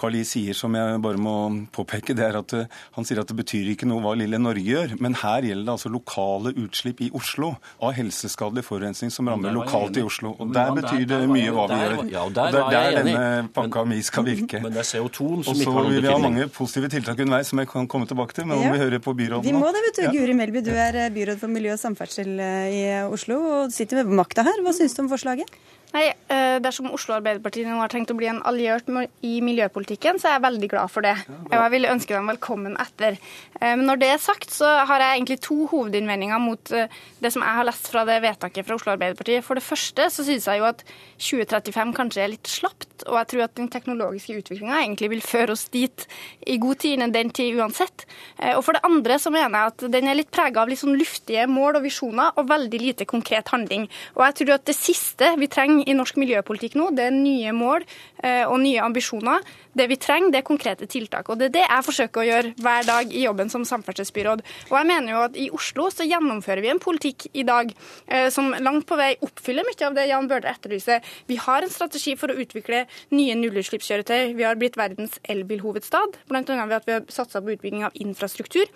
Carl 0.00 0.16
I 0.16 0.22
sier, 0.24 0.56
som 0.56 0.74
jeg 0.76 1.00
bare 1.04 1.20
må 1.20 1.34
påpeke, 1.74 2.14
det 2.16 2.24
er 2.24 2.38
at 2.40 2.54
eh, 2.56 2.78
han 2.96 3.06
sier 3.06 3.20
at 3.22 3.28
det 3.28 3.36
betyr 3.36 3.72
ikke 3.74 3.88
noe 3.88 4.00
hva 4.04 4.14
lille 4.18 4.40
Norge 4.40 4.64
gjør. 4.64 4.94
Men 5.02 5.16
her 5.20 5.44
gjelder 5.44 5.66
det 5.68 5.74
altså 5.74 5.92
lokale 5.92 6.54
utslipp 6.62 7.02
i 7.04 7.10
Oslo 7.16 7.52
av 7.84 7.92
helseskadelig 7.98 8.64
forurensning 8.66 9.12
som 9.12 9.28
rammer 9.30 9.52
lokalt 9.54 9.98
i 10.00 10.04
Oslo. 10.06 10.32
Og 10.40 10.54
Der 10.56 10.72
betyr 10.78 11.04
det 11.10 11.20
mye 11.30 11.52
hva 11.54 11.66
vi 11.70 11.80
gjør. 11.82 11.96
Ja, 12.10 12.24
og 12.24 12.34
der, 12.36 12.56
og 12.62 12.72
der 12.72 12.96
denne 13.00 13.26
pakka 13.54 13.84
mi 13.88 14.00
skal 14.06 14.26
virke. 14.28 14.62
Men 14.64 14.74
det 14.76 14.84
er 14.84 14.88
CO2-en 14.88 15.44
som 15.46 15.60
ikke 15.60 15.74
har 15.76 15.88
noen 15.88 15.90
betydning. 15.90 15.90
Og 15.90 15.90
så 15.90 15.90
vil 15.90 16.06
vi 16.06 16.12
ha 16.14 16.20
mange 16.24 16.48
positive 16.56 16.92
tiltak 16.96 17.20
underveis 17.26 17.52
som 17.52 17.62
jeg 17.62 17.70
kan 17.72 17.90
komme 17.90 18.08
tilbake 18.10 18.36
til, 18.36 18.48
men 18.48 18.60
om 18.60 18.72
vi 18.72 18.80
hører 18.80 19.04
på 19.04 19.14
byråden 19.18 19.46
Vi 19.46 19.56
må 19.56 19.68
det, 19.74 19.84
vet 19.88 20.00
du. 20.00 20.06
Guri 20.16 20.36
Melby, 20.38 20.64
du 20.64 20.72
er 20.72 20.96
eh, 21.04 21.10
byråd 21.14 21.42
for 21.42 21.52
miljø 21.52 21.74
og 21.76 21.82
samferdsel 21.82 22.32
eh, 22.40 22.78
i 22.78 22.82
Oslo 23.04 23.40
og 23.50 23.74
sitter 23.74 24.00
med 24.00 24.16
makta 24.22 24.46
her. 24.46 24.64
Hva 24.64 24.74
syns 24.76 24.96
du 24.96 25.04
om 25.04 25.12
forslaget? 25.12 25.60
Nei, 25.90 26.04
eh, 26.30 26.60
Dersom 26.62 26.92
Oslo 26.94 27.16
Arbeiderparti 27.16 27.64
nå 27.66 27.80
har 27.80 27.90
tenkt 27.90 28.12
å 28.12 28.16
bli 28.18 28.28
en 28.30 28.38
alliert 28.46 28.86
i 29.26 29.40
miljøpolitikken, 29.42 30.20
så 30.22 30.28
er 30.28 30.36
jeg 30.36 30.44
veldig 30.44 30.68
glad 30.70 30.90
for 30.92 31.02
det. 31.02 31.16
Og 31.48 31.56
jeg 31.56 31.72
vil 31.74 31.88
ønske 31.90 32.14
dem 32.14 32.30
velkommen 32.30 32.76
etter. 32.78 33.18
Eh, 33.58 33.74
men 33.74 33.86
når 33.88 33.98
det 33.98 34.10
er 34.14 34.22
sagt, 34.22 34.54
så 34.54 34.68
har 34.86 35.02
jeg 35.02 35.18
egentlig 35.18 35.40
to 35.42 35.66
hovedinnvendinger 35.72 36.38
mot 36.42 36.70
eh, 36.70 36.86
det 37.18 37.32
som 37.34 37.42
jeg 37.42 37.58
har 37.58 37.66
lest 37.66 37.90
fra 37.90 38.04
det 38.06 38.20
vedtaket 38.22 38.68
fra 38.68 38.76
Oslo 38.78 38.94
Arbeiderparti. 38.94 39.40
For 39.42 39.58
det 39.58 39.66
første 39.66 40.06
så 40.14 40.26
synes 40.26 40.46
jeg 40.46 40.62
jo 40.62 40.68
at 40.68 40.84
2035 41.18 41.96
kanskje 41.98 42.22
er 42.22 42.32
litt 42.36 42.46
slapt, 42.50 43.02
og 43.08 43.18
jeg 43.18 43.30
tror 43.32 43.44
at 43.48 43.56
den 43.58 43.72
teknologiske 43.72 44.38
utviklinga 44.44 44.84
egentlig 44.84 45.10
vil 45.16 45.24
føre 45.24 45.56
oss 45.56 45.66
dit 45.74 46.06
i 46.46 46.58
god 46.60 46.82
tid 46.84 46.98
innen 46.98 47.14
den 47.16 47.34
tid 47.34 47.58
uansett. 47.58 48.06
Og 48.54 48.62
for 48.64 48.76
det 48.76 48.84
andre 48.86 49.16
så 49.18 49.32
mener 49.32 49.56
jeg 49.56 49.72
at 49.72 49.84
den 49.96 50.10
er 50.10 50.18
litt 50.18 50.30
prega 50.32 50.62
av 50.62 50.70
litt 50.70 50.82
sånn 50.82 50.98
luftige 51.00 51.46
mål 51.50 51.80
og 51.80 51.86
visjoner 51.86 52.36
og 52.36 52.50
veldig 52.50 52.80
lite 52.82 53.08
konkret 53.08 53.48
handling. 53.54 53.88
Og 54.18 54.26
jeg 54.26 54.38
tror 54.40 54.54
at 54.58 54.68
det 54.68 54.76
siste 54.76 55.32
vi 55.40 55.48
trenger 55.50 55.79
i 55.86 55.96
norsk 55.96 56.18
miljøpolitikk 56.20 56.76
nå, 56.78 56.90
det 56.96 57.08
er 57.08 57.16
nye 57.16 57.54
mål 57.56 57.86
eh, 58.22 58.44
og 58.46 58.58
nye 58.62 58.82
ambisjoner. 58.84 59.44
Det 59.76 59.86
vi 59.90 59.98
trenger, 60.00 60.32
det 60.34 60.40
er 60.40 60.46
konkrete 60.46 60.88
tiltak. 60.90 61.28
Og 61.30 61.38
det 61.38 61.50
er 61.50 61.54
det 61.58 61.64
jeg 61.66 61.86
forsøker 61.86 62.22
å 62.22 62.26
gjøre 62.26 62.54
hver 62.60 62.86
dag 62.88 63.12
i 63.14 63.24
jobben 63.24 63.52
som 63.52 63.66
samferdselsbyråd. 63.68 64.42
Og 64.70 64.76
jeg 64.78 64.88
mener 64.90 65.14
jo 65.14 65.22
at 65.28 65.38
i 65.38 65.48
Oslo 65.54 65.88
så 65.94 66.06
gjennomfører 66.08 66.64
vi 66.64 66.72
en 66.72 66.82
politikk 66.82 67.28
i 67.32 67.44
dag 67.46 67.70
eh, 68.06 68.28
som 68.34 68.50
langt 68.58 68.88
på 68.88 68.98
vei 68.98 69.12
oppfyller 69.22 69.66
mye 69.66 69.86
av 69.86 69.98
det 69.98 70.08
Jan 70.10 70.30
Bøhler 70.30 70.50
etterlyser. 70.50 71.04
Vi 71.30 71.38
har 71.40 71.62
en 71.62 71.72
strategi 71.72 72.16
for 72.18 72.32
å 72.32 72.38
utvikle 72.42 72.84
nye 73.14 73.36
nullutslippskjøretøy. 73.38 74.34
Vi 74.38 74.46
har 74.46 74.58
blitt 74.58 74.78
verdens 74.80 75.20
elbilhovedstad, 75.30 76.18
bl.a. 76.30 76.42
ved 76.42 76.76
at 76.80 76.88
vi 76.88 76.96
har 76.96 77.06
satsa 77.12 77.42
på 77.42 77.54
utbygging 77.54 77.86
av 77.86 77.96
infrastruktur. 78.02 78.66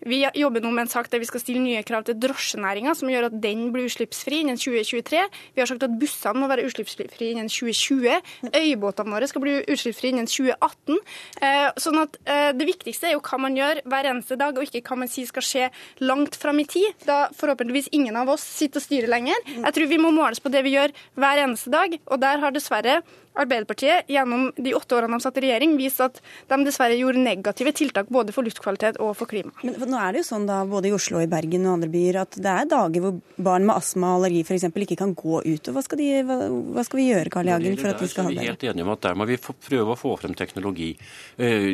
Vi 0.00 0.22
jobber 0.40 0.64
nå 0.64 0.70
med 0.72 0.86
en 0.86 0.92
sak 0.92 1.10
der 1.12 1.20
vi 1.20 1.28
skal 1.28 1.42
stille 1.42 1.60
nye 1.60 1.82
krav 1.84 2.06
til 2.08 2.16
drosjenæringa, 2.16 2.94
som 2.96 3.10
gjør 3.12 3.28
at 3.28 3.36
den 3.42 3.66
blir 3.74 3.88
utslippsfri 3.88 4.40
innen 4.44 4.56
2023. 4.60 5.24
Vi 5.54 5.60
har 5.60 5.68
sagt 5.68 5.84
at 5.84 5.96
bussene 6.00 6.40
må 6.40 6.48
være 6.50 6.64
utslippsfrie 6.68 7.34
innen 7.34 7.50
2020. 7.52 8.30
Øybåtene 8.48 9.14
våre 9.14 9.28
skal 9.28 9.44
bli 9.44 9.58
utslippsfrie 9.60 10.14
innen 10.14 10.30
2018. 10.40 10.98
Eh, 11.40 11.68
sånn 11.80 12.00
at 12.02 12.18
eh, 12.24 12.50
Det 12.56 12.66
viktigste 12.68 13.10
er 13.10 13.16
jo 13.16 13.22
hva 13.24 13.38
man 13.40 13.56
gjør 13.58 13.82
hver 13.84 14.10
eneste 14.10 14.38
dag, 14.40 14.56
og 14.56 14.66
ikke 14.66 14.82
hva 14.88 15.00
man 15.04 15.12
sier 15.12 15.28
skal 15.30 15.46
skje 15.46 15.70
langt 16.02 16.38
fram 16.40 16.60
i 16.62 16.68
tid. 16.68 17.06
Da 17.06 17.28
forhåpentligvis 17.36 17.92
ingen 17.96 18.18
av 18.18 18.32
oss 18.34 18.44
sitter 18.44 18.82
og 18.82 18.88
styrer 18.88 19.12
lenger. 19.12 19.38
Jeg 19.54 19.76
tror 19.76 19.90
vi 19.90 20.00
må 20.02 20.12
måles 20.14 20.42
på 20.42 20.52
det 20.52 20.64
vi 20.66 20.76
gjør 20.76 20.94
hver 21.20 21.44
eneste 21.46 21.72
dag, 21.72 21.98
og 22.06 22.22
der 22.22 22.42
har 22.42 22.56
dessverre 22.56 23.00
Arbeiderpartiet 23.38 24.08
gjennom 24.10 24.48
de 24.56 24.72
åtte 24.74 24.96
årene 24.96 25.14
de 25.14 25.22
satt 25.22 25.36
i 25.38 25.44
regjering, 25.44 25.76
viste 25.78 26.08
at 26.08 26.18
de 26.50 26.56
dessverre 26.66 26.96
gjorde 26.98 27.22
negative 27.22 27.72
tiltak 27.78 28.08
både 28.10 28.34
for 28.34 28.46
luftkvalitet 28.46 28.98
og 28.98 29.12
for 29.18 29.30
klima. 29.30 29.52
Men 29.62 29.76
nå 29.86 30.00
er 30.02 30.16
det 30.16 30.24
jo 30.24 30.28
sånn 30.32 30.48
da, 30.48 30.60
både 30.66 30.90
i 30.90 30.94
Oslo, 30.96 31.20
i 31.22 31.28
Bergen 31.30 31.68
og 31.68 31.76
andre 31.78 31.90
byer 31.92 32.20
at 32.24 32.38
det 32.42 32.50
er 32.50 32.66
dager 32.70 33.04
hvor 33.04 33.20
barn 33.38 33.68
med 33.68 33.76
astma 33.76 34.16
og 34.16 34.24
allergi 34.24 34.42
f.eks. 34.42 34.66
ikke 34.84 34.98
kan 34.98 35.14
gå 35.14 35.42
ut. 35.46 35.70
og 35.70 35.76
Hva 35.76 35.84
skal, 35.86 36.02
de, 36.02 36.08
hva, 36.26 36.38
hva 36.74 36.84
skal 36.86 37.00
vi 37.00 37.06
gjøre 37.06 37.32
Karl 37.36 37.52
Jagen, 37.52 37.78
for 37.80 37.92
at 37.92 38.02
vi 38.02 38.10
skal 38.10 38.26
ha 38.26 38.32
det? 38.34 38.40
Vi 38.40 38.48
er 38.48 38.54
helt 38.54 38.66
enige 38.72 38.86
om 38.88 38.92
at 38.96 39.04
Der 39.06 39.16
må 39.16 39.28
vi 39.30 39.38
prøve 39.38 39.94
å 39.94 39.98
få 39.98 40.16
frem 40.20 40.34
teknologi. 40.38 40.90
Uh, 41.38 41.70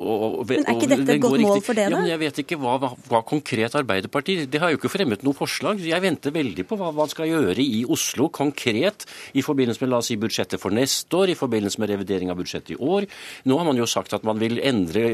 og, 0.00 0.16
og, 0.16 0.40
men 0.48 0.64
Er 0.64 0.78
ikke 0.78 0.90
dette 0.94 1.16
et 1.18 1.22
godt 1.22 1.44
mål 1.44 1.62
for 1.66 1.76
det? 1.76 1.86
da? 1.86 1.92
Ja, 1.92 2.00
men 2.00 2.10
jeg 2.14 2.22
vet 2.24 2.42
ikke 2.44 2.60
hva, 2.60 2.78
hva, 2.80 2.92
hva 3.10 3.22
konkret 3.26 3.76
Arbeiderpartiet 3.78 4.48
Det 4.50 4.60
har 4.62 4.72
jo 4.72 4.80
ikke 4.80 4.92
fremmet 4.92 5.24
noe 5.26 5.36
forslag. 5.36 5.84
Jeg 5.84 6.02
venter 6.02 6.34
veldig 6.34 6.66
på 6.68 6.80
hva 6.80 6.90
man 6.96 7.12
skal 7.12 7.28
gjøre 7.28 7.60
i 7.60 7.84
Oslo 7.90 8.30
konkret 8.32 9.06
i 9.36 9.44
forbindelse 9.44 9.84
med 9.84 9.92
la 9.92 10.00
oss 10.00 10.10
si, 10.10 10.18
budsjettet 10.20 10.60
for 10.62 10.69
neste 10.74 11.16
år, 11.16 11.32
i 11.32 11.38
forbindelse 11.38 11.80
med 11.82 11.92
revidering 11.92 12.32
av 12.32 12.38
budsjettet 12.40 12.74
i 12.74 12.78
år. 12.80 13.06
Nå 13.48 13.58
har 13.58 13.68
man 13.68 13.78
jo 13.78 13.88
sagt 13.90 14.14
at 14.16 14.26
man 14.26 14.40
vil 14.40 14.60
endre 14.64 15.04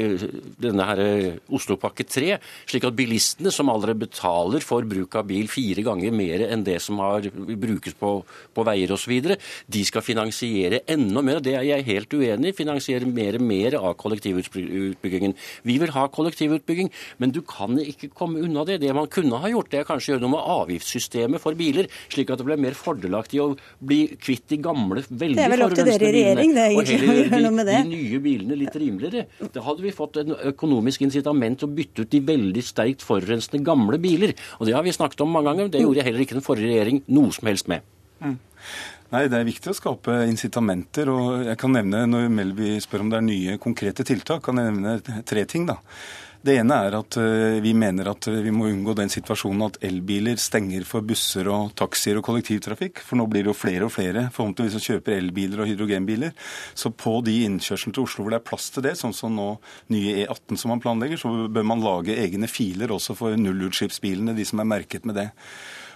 denne 0.61 0.87
her 0.87 1.01
eh, 1.03 1.39
Oslopakke 1.53 2.05
3, 2.07 2.37
slik 2.69 2.87
at 2.87 2.97
bilistene 2.97 3.53
som 3.53 3.71
allerede 3.73 4.05
betaler 4.07 4.63
for 4.65 4.87
bruk 4.87 5.17
av 5.19 5.27
bil 5.29 5.49
fire 5.51 5.83
ganger 5.85 6.15
mer 6.15 6.45
enn 6.47 6.65
det 6.67 6.79
som 6.83 7.01
har 7.03 7.27
brukes 7.33 7.97
på, 7.99 8.13
på 8.53 8.67
veier 8.67 8.93
osv., 8.95 9.15
de 9.67 9.83
skal 9.87 10.05
finansiere 10.05 10.83
enda 10.89 11.23
mer. 11.25 11.41
Det 11.43 11.55
er 11.57 11.65
jeg 11.67 11.87
helt 11.87 12.13
uenig 12.13 12.51
i. 12.51 12.57
Finansiere 12.57 13.07
mer 13.09 13.37
og 13.39 13.45
mer 13.47 13.77
av 13.79 13.95
kollektivutbyggingen. 13.99 15.35
Vi 15.67 15.77
vil 15.81 15.93
ha 15.95 16.07
kollektivutbygging, 16.13 16.91
men 17.21 17.33
du 17.35 17.41
kan 17.47 17.77
ikke 17.81 18.11
komme 18.15 18.43
unna 18.43 18.65
det. 18.67 18.79
Det 18.83 18.93
man 18.95 19.09
kunne 19.11 19.39
ha 19.41 19.51
gjort, 19.51 19.71
det 19.71 19.81
er 19.81 19.89
kanskje 19.89 20.13
å 20.13 20.15
gjøre 20.15 20.25
noe 20.25 20.35
med 20.35 20.51
avgiftssystemet 20.57 21.43
for 21.43 21.57
biler, 21.59 21.89
slik 22.13 22.31
at 22.31 22.41
det 22.41 22.47
ble 22.47 22.59
mer 22.61 22.77
fordelaktig 22.77 23.41
å 23.43 23.49
bli 23.79 24.01
kvitt 24.21 24.47
de 24.51 24.61
gamle, 24.63 25.03
veldig 25.07 25.46
forurensende 25.53 25.93
dere 25.93 26.07
i 26.07 26.13
regjering, 26.17 26.53
det 26.55 26.63
er 26.63 26.75
egentlig 26.75 27.09
å 27.09 27.17
gjøre 27.21 27.41
noe 27.43 27.55
med 27.59 27.69
det. 27.69 27.77
De 27.85 27.93
nye 27.93 28.19
bilene 28.23 28.59
litt 28.59 28.75
rimeligere. 28.75 29.47
Da 29.53 29.63
hadde 29.65 29.85
vi 29.85 29.95
fått 29.95 30.19
en 30.23 30.35
økonomisk 30.51 31.05
incitament 31.07 31.61
til 31.61 31.69
å 31.69 31.75
bytte 31.79 32.05
ut 32.05 32.11
de 32.11 32.21
veldig 32.33 32.65
sterkt 32.65 33.05
forurensende 33.07 33.63
gamle 33.65 34.01
biler. 34.01 34.35
Og 34.59 34.67
det 34.69 34.75
har 34.77 34.85
vi 34.85 34.95
snakket 34.95 35.23
om 35.25 35.33
mange 35.33 35.51
ganger. 35.51 35.71
Det 35.73 35.85
gjorde 35.85 36.05
heller 36.07 36.25
ikke 36.25 36.37
den 36.39 36.45
forrige 36.45 36.71
regjering 36.73 37.01
noe 37.07 37.33
som 37.35 37.49
helst 37.49 37.71
med. 37.71 37.85
Mm. 38.21 38.37
Nei, 39.13 39.27
Det 39.31 39.39
er 39.39 39.47
viktig 39.47 39.71
å 39.71 39.77
skape 39.77 40.13
incitamenter. 40.27 41.09
og 41.09 41.45
jeg 41.45 41.57
kan 41.57 41.71
nevne, 41.71 42.05
Når 42.07 42.29
Melby 42.29 42.79
spør 42.83 43.01
om 43.01 43.09
det 43.09 43.17
er 43.17 43.27
nye 43.27 43.57
konkrete 43.57 44.03
tiltak, 44.03 44.43
kan 44.43 44.57
jeg 44.57 44.73
nevne 44.73 45.23
tre 45.25 45.45
ting. 45.45 45.65
da. 45.65 45.77
Det 46.47 46.53
ene 46.61 46.75
er 46.79 46.95
at 46.95 47.17
eh, 47.19 47.57
vi 47.59 47.73
mener 47.75 48.07
at 48.07 48.27
vi 48.31 48.51
må 48.55 48.69
unngå 48.69 48.93
den 48.95 49.09
situasjonen 49.11 49.65
at 49.65 49.79
elbiler 49.83 50.39
stenger 50.39 50.85
for 50.87 51.03
busser 51.03 51.49
og 51.51 51.73
taxier 51.75 52.19
og 52.19 52.23
kollektivtrafikk. 52.23 53.01
For 53.03 53.19
nå 53.19 53.25
blir 53.27 53.43
det 53.43 53.51
jo 53.51 53.57
flere 53.57 53.87
og 53.89 53.91
flere 53.91 54.29
forhåpentligvis 54.31 54.77
som 54.77 54.85
kjøper 54.85 55.17
elbiler 55.17 55.65
og 55.65 55.67
hydrogenbiler. 55.67 56.31
Så 56.71 56.93
på 56.95 57.17
de 57.27 57.41
innkjørslene 57.49 57.97
til 57.97 58.07
Oslo 58.07 58.23
hvor 58.23 58.35
det 58.35 58.39
er 58.39 58.47
plass 58.47 58.69
til 58.71 58.85
det, 58.87 58.95
sånn 58.95 59.15
som 59.17 59.35
nå 59.35 59.49
nye 59.91 60.21
E18 60.23 60.61
som 60.61 60.71
man 60.71 60.83
planlegger, 60.83 61.19
så 61.19 61.33
bør 61.51 61.67
man 61.67 61.83
lage 61.83 62.15
egne 62.15 62.47
filer 62.47 62.95
også 62.95 63.17
for 63.19 63.35
nullutslippsbilene, 63.35 64.37
de 64.37 64.47
som 64.47 64.63
er 64.63 64.71
merket 64.71 65.09
med 65.09 65.19
det. 65.19 65.27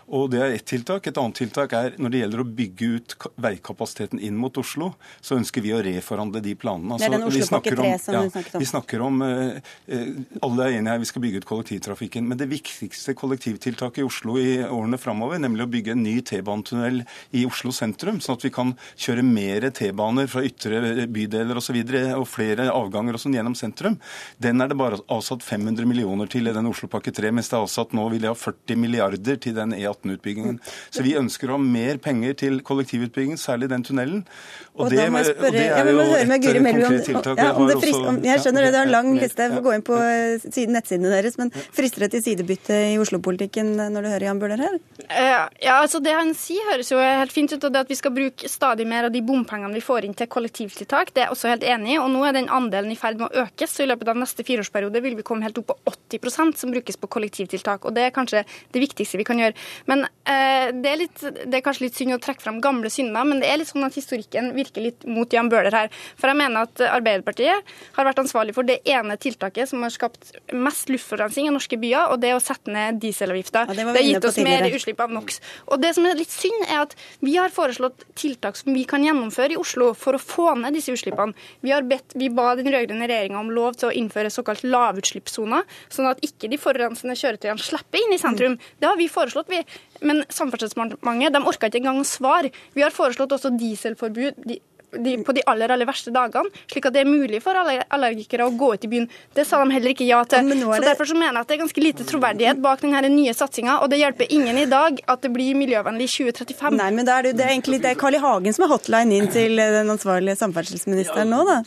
Og 0.08 0.30
Det 0.32 0.42
er 0.42 0.56
ett 0.56 0.66
tiltak. 0.66 1.08
Et 1.08 1.18
annet 1.18 1.36
tiltak 1.36 1.74
er 1.74 1.96
når 2.02 2.14
det 2.14 2.22
gjelder 2.22 2.44
å 2.44 2.48
bygge 2.60 2.90
ut 2.96 3.16
veikapasiteten 3.42 4.20
inn 4.20 4.38
mot 4.40 4.58
Oslo, 4.58 4.94
så 5.22 5.38
ønsker 5.40 5.64
vi 5.64 5.74
å 5.76 5.82
reforhandle 5.84 6.42
de 6.44 6.56
planene. 6.56 6.96
Altså, 6.96 7.10
det 7.10 7.18
er 7.18 7.18
den 7.18 7.28
Oslopakke 7.30 7.76
3 7.76 7.92
som 8.04 8.18
ja, 8.18 8.24
snakket 8.30 8.56
om. 8.56 8.64
Vi 8.64 8.70
snakker 8.70 9.06
om, 9.06 9.22
eh, 9.22 9.62
eh, 9.88 10.08
Alle 10.42 10.68
er 10.68 10.78
enige 10.80 10.92
her, 10.92 11.00
vi 11.00 11.10
skal 11.10 11.26
bygge 11.26 11.42
ut 11.42 11.50
kollektivtrafikken. 11.50 12.28
Men 12.28 12.38
det 12.38 12.50
viktigste 12.52 13.16
kollektivtiltaket 13.18 14.04
i 14.04 14.08
Oslo 14.08 14.38
i 14.38 14.60
årene 14.64 15.00
framover, 15.02 15.40
nemlig 15.40 15.68
å 15.68 15.72
bygge 15.72 15.96
en 15.96 16.04
ny 16.04 16.22
T-banetunnel 16.22 17.04
i 17.34 17.46
Oslo 17.46 17.72
sentrum, 17.72 18.20
sånn 18.20 18.38
at 18.40 18.46
vi 18.46 18.54
kan 18.54 18.76
kjøre 18.98 19.24
mer 19.26 19.70
T-baner 19.70 20.28
fra 20.32 20.44
ytre 20.46 21.08
bydeler 21.08 21.58
osv. 21.58 21.62
Og, 21.62 21.64
så 21.72 21.76
videre, 21.78 22.16
og 22.18 22.28
flere 22.28 22.68
avganger 22.74 23.16
og 23.16 23.22
sånn 23.24 23.36
gjennom 23.38 23.56
sentrum, 23.56 23.98
den 24.42 24.64
er 24.64 24.72
det 24.72 24.78
bare 24.80 25.00
avsatt 25.14 25.44
500 25.46 25.88
millioner 25.88 26.28
til 26.32 26.50
i 26.50 26.56
den 26.56 26.68
Oslopakke 26.68 27.14
3, 27.16 27.32
mens 27.32 27.52
det 27.52 27.58
er 27.58 27.64
avsatt 27.64 27.96
nå 27.96 28.08
vil 28.12 28.26
jeg 28.26 28.34
ha 28.34 28.40
40 28.40 28.82
milliarder 28.82 29.40
til 29.42 29.56
den 29.56 29.76
e 29.78 29.86
E18-utbyggingen. 29.92 30.60
Så 30.90 31.06
vi 31.06 31.16
ønsker 31.20 31.52
å 31.52 31.58
ha 31.58 31.62
mer 31.62 32.00
penger 32.02 32.38
til 32.46 32.60
kollektivutbyggingen, 32.66 33.40
særlig 33.40 33.70
den 33.72 33.86
tunnelen. 33.88 34.24
Og, 34.72 34.86
og 34.86 34.94
det, 34.94 35.04
spørre, 35.04 35.34
og 35.36 35.56
det 35.56 35.64
er 35.68 35.90
jo 35.92 35.98
ja, 36.00 36.06
et 36.16 36.30
eh, 36.32 36.64
konkret 36.64 37.06
tiltak. 37.06 37.40
Ja, 37.42 37.50
jeg, 37.52 37.80
frisk, 37.84 38.06
om, 38.08 38.20
jeg 38.24 38.44
skjønner 38.44 38.66
det, 38.66 38.70
det 38.72 38.80
er 38.80 38.88
en 38.88 38.94
lang 38.94 39.10
liste. 39.18 39.48
Jeg 39.48 39.56
får 39.58 39.66
gå 39.66 39.74
inn 39.76 39.84
på 39.84 39.98
siden, 40.46 40.76
nettsidene 40.78 41.12
deres. 41.12 41.36
Men 41.42 41.52
frister 41.76 42.06
det 42.06 42.12
til 42.16 42.24
sidebytte 42.24 42.78
i 42.94 42.96
Oslo-politikken 43.02 43.74
når 43.82 44.08
du 44.08 44.10
hører 44.14 44.28
Jan 44.30 44.40
Bøhler 44.42 44.64
her? 44.64 44.78
Eh, 45.10 45.34
ja, 45.66 45.76
altså 45.76 46.00
Det 46.04 46.16
han 46.16 46.32
sier 46.40 46.72
høres 46.72 46.92
jo 46.94 47.02
helt 47.04 47.36
fint 47.36 47.52
ut. 47.52 47.68
Og 47.68 47.76
det 47.76 47.84
at 47.84 47.92
vi 47.92 48.00
skal 48.00 48.16
bruke 48.16 48.52
stadig 48.52 48.88
mer 48.88 49.10
av 49.10 49.14
de 49.14 49.24
bompengene 49.28 49.76
vi 49.76 49.84
får 49.84 50.08
inn 50.08 50.16
til 50.18 50.32
kollektivtiltak, 50.32 51.12
det 51.12 51.26
er 51.26 51.30
jeg 51.30 51.36
også 51.36 51.52
helt 51.52 51.68
enig 51.68 51.98
i. 51.98 52.00
Og 52.00 52.08
nå 52.16 52.24
er 52.30 52.38
den 52.40 52.48
andelen 52.48 52.96
i 52.96 53.00
ferd 53.00 53.20
med 53.20 53.28
å 53.28 53.46
økes. 53.46 53.76
Så 53.76 53.84
i 53.84 53.92
løpet 53.92 54.14
av 54.14 54.24
neste 54.24 54.48
fireårsperiode 54.48 55.04
vil 55.04 55.20
vi 55.20 55.28
komme 55.28 55.46
helt 55.48 55.60
opp 55.60 55.74
på 55.74 55.78
80 55.92 56.56
som 56.62 56.72
brukes 56.72 56.96
på 56.96 57.12
kollektivtiltak. 57.12 57.86
Og 57.86 57.96
det 57.96 58.08
er 58.08 58.16
kanskje 58.16 58.46
det 58.72 58.86
viktigste 58.88 59.20
vi 59.20 59.28
kan 59.28 59.40
gjøre. 59.44 59.58
Men 59.90 60.06
eh, 60.06 60.70
det, 60.76 60.90
er 60.92 61.00
litt, 61.00 61.22
det, 61.22 61.54
er 61.58 61.64
kanskje 61.66 61.88
litt 61.88 61.98
synd 61.98 62.16
å 62.16 62.20
trekke 62.22 62.44
fram 62.44 62.60
gamle 62.64 62.92
synder, 62.94 63.26
men 63.28 63.42
det 63.42 63.50
er 63.50 63.62
litt 63.62 63.72
sånn 63.72 63.86
at 63.88 63.98
historikken 63.98 64.52
virker 64.58 64.86
litt 64.86 65.06
mot 65.10 65.32
Jan 65.34 65.50
Bøhler 65.52 65.76
her. 65.76 65.92
For 66.20 66.32
jeg 66.32 66.40
mener 66.42 66.68
at 66.68 66.84
Arbeiderpartiet 66.92 67.74
har 67.98 68.08
vært 68.08 68.22
ansvarlig 68.24 68.56
for 68.58 68.68
det 68.68 68.80
ene 68.90 69.18
tiltaket 69.22 69.72
som 69.72 69.84
har 69.86 69.94
skapt 69.94 70.34
mest 70.54 70.92
luftforurensning 70.92 71.50
i 71.50 71.56
norske 71.56 71.80
byer, 71.82 72.12
og 72.14 72.22
det 72.22 72.32
er 72.32 72.38
å 72.38 72.44
sette 72.44 72.74
ned 72.74 73.02
dieselavgifta. 73.04 73.66
Ja, 73.70 73.78
det, 73.78 73.88
det, 73.88 73.98
har 74.00 74.10
gitt 74.10 74.30
oss 74.32 74.40
mer 74.42 74.68
utslipp 74.70 75.04
av 75.04 75.14
NOx. 75.16 75.42
Og 75.72 75.82
det 75.82 75.94
som 75.98 76.08
er 76.10 76.20
litt 76.20 76.34
synd, 76.34 76.68
er 76.68 76.86
at 76.86 76.96
vi 77.24 77.36
har 77.40 77.54
foreslått 77.54 78.06
tiltak 78.20 78.60
som 78.60 78.74
vi 78.76 78.86
kan 78.90 79.04
gjennomføre 79.06 79.56
i 79.56 79.60
Oslo 79.60 79.92
for 79.98 80.18
å 80.18 80.22
få 80.22 80.54
ned 80.60 80.76
disse 80.78 80.94
utslippene. 80.94 81.36
Vi, 81.66 81.74
bedt, 81.88 82.16
vi 82.20 82.30
ba 82.34 82.52
den 82.60 82.70
rød-grønne 82.72 83.10
regjeringa 83.10 83.40
om 83.42 83.52
lov 83.54 83.78
til 83.80 83.90
å 83.90 83.96
innføre 83.96 84.32
såkalt 84.34 84.64
lavutslippssoner, 84.68 85.66
sånn 85.92 86.10
at 86.12 86.22
ikke 86.26 86.50
de 86.52 86.60
forurensende 86.62 87.18
kjøretøyene 87.18 87.62
slipper 87.62 88.02
inn 88.02 88.16
i 88.16 88.20
sentrum. 88.22 88.58
Det 88.80 88.90
har 88.90 89.00
vi 89.00 89.10
foreslått, 89.12 89.52
vi. 89.52 89.62
Men 90.02 90.24
Samferdselsdepartementet 90.34 91.36
de 91.36 91.46
orka 91.46 91.70
ikke 91.70 91.82
engang 91.84 92.02
å 92.02 92.08
svare. 92.08 92.52
Vi 92.74 92.84
har 92.86 92.94
foreslått 92.94 93.36
også 93.38 93.54
dieselforbud. 93.54 94.44
De, 94.50 94.58
de, 94.92 95.14
på 95.24 95.32
de 95.32 95.44
aller 95.48 95.72
aller 95.72 95.88
verste 95.88 96.12
dagene, 96.12 96.50
slik 96.72 96.88
at 96.90 96.96
det 96.96 97.04
er 97.04 97.10
mulig 97.10 97.40
for 97.44 97.56
allergikere 97.56 98.48
å 98.48 98.54
gå 98.58 98.74
ut 98.76 98.88
i 98.88 98.90
byen. 98.92 99.08
Det 99.36 99.46
sa 99.48 99.62
de 99.62 99.76
heller 99.76 99.94
ikke 99.94 100.08
ja 100.08 100.22
til. 100.28 100.50
Det... 100.52 100.60
Så 100.66 100.82
Derfor 100.84 101.12
så 101.12 101.18
mener 101.18 101.40
jeg 101.40 101.46
at 101.46 101.52
det 101.52 101.58
er 101.58 101.62
ganske 101.64 101.86
lite 101.86 102.08
troverdighet 102.10 102.64
bak 102.64 102.84
denne 102.84 103.12
nye 103.14 103.36
satsinga, 103.38 103.80
og 103.84 103.92
det 103.94 104.02
hjelper 104.02 104.34
ingen 104.36 104.60
i 104.60 104.68
dag 104.72 105.00
at 105.06 105.24
det 105.24 105.32
blir 105.34 105.56
miljøvennlig 105.60 106.10
i 106.10 106.16
2035. 106.34 106.80
Nei, 106.82 106.90
men 106.98 107.08
det 107.08 107.18
er, 107.18 107.30
det 107.32 107.46
er 107.46 107.54
egentlig 107.56 107.82
det 107.84 107.94
er 107.94 108.02
Carl 108.02 108.18
I. 108.18 108.22
Hagen 108.22 108.58
som 108.58 108.68
er 108.68 108.74
hotline 108.74 109.22
inn 109.22 109.32
til 109.34 109.58
den 109.58 109.96
ansvarlige 109.96 110.38
samferdselsministeren 110.42 111.32
nå, 111.32 111.46
da? 111.48 111.62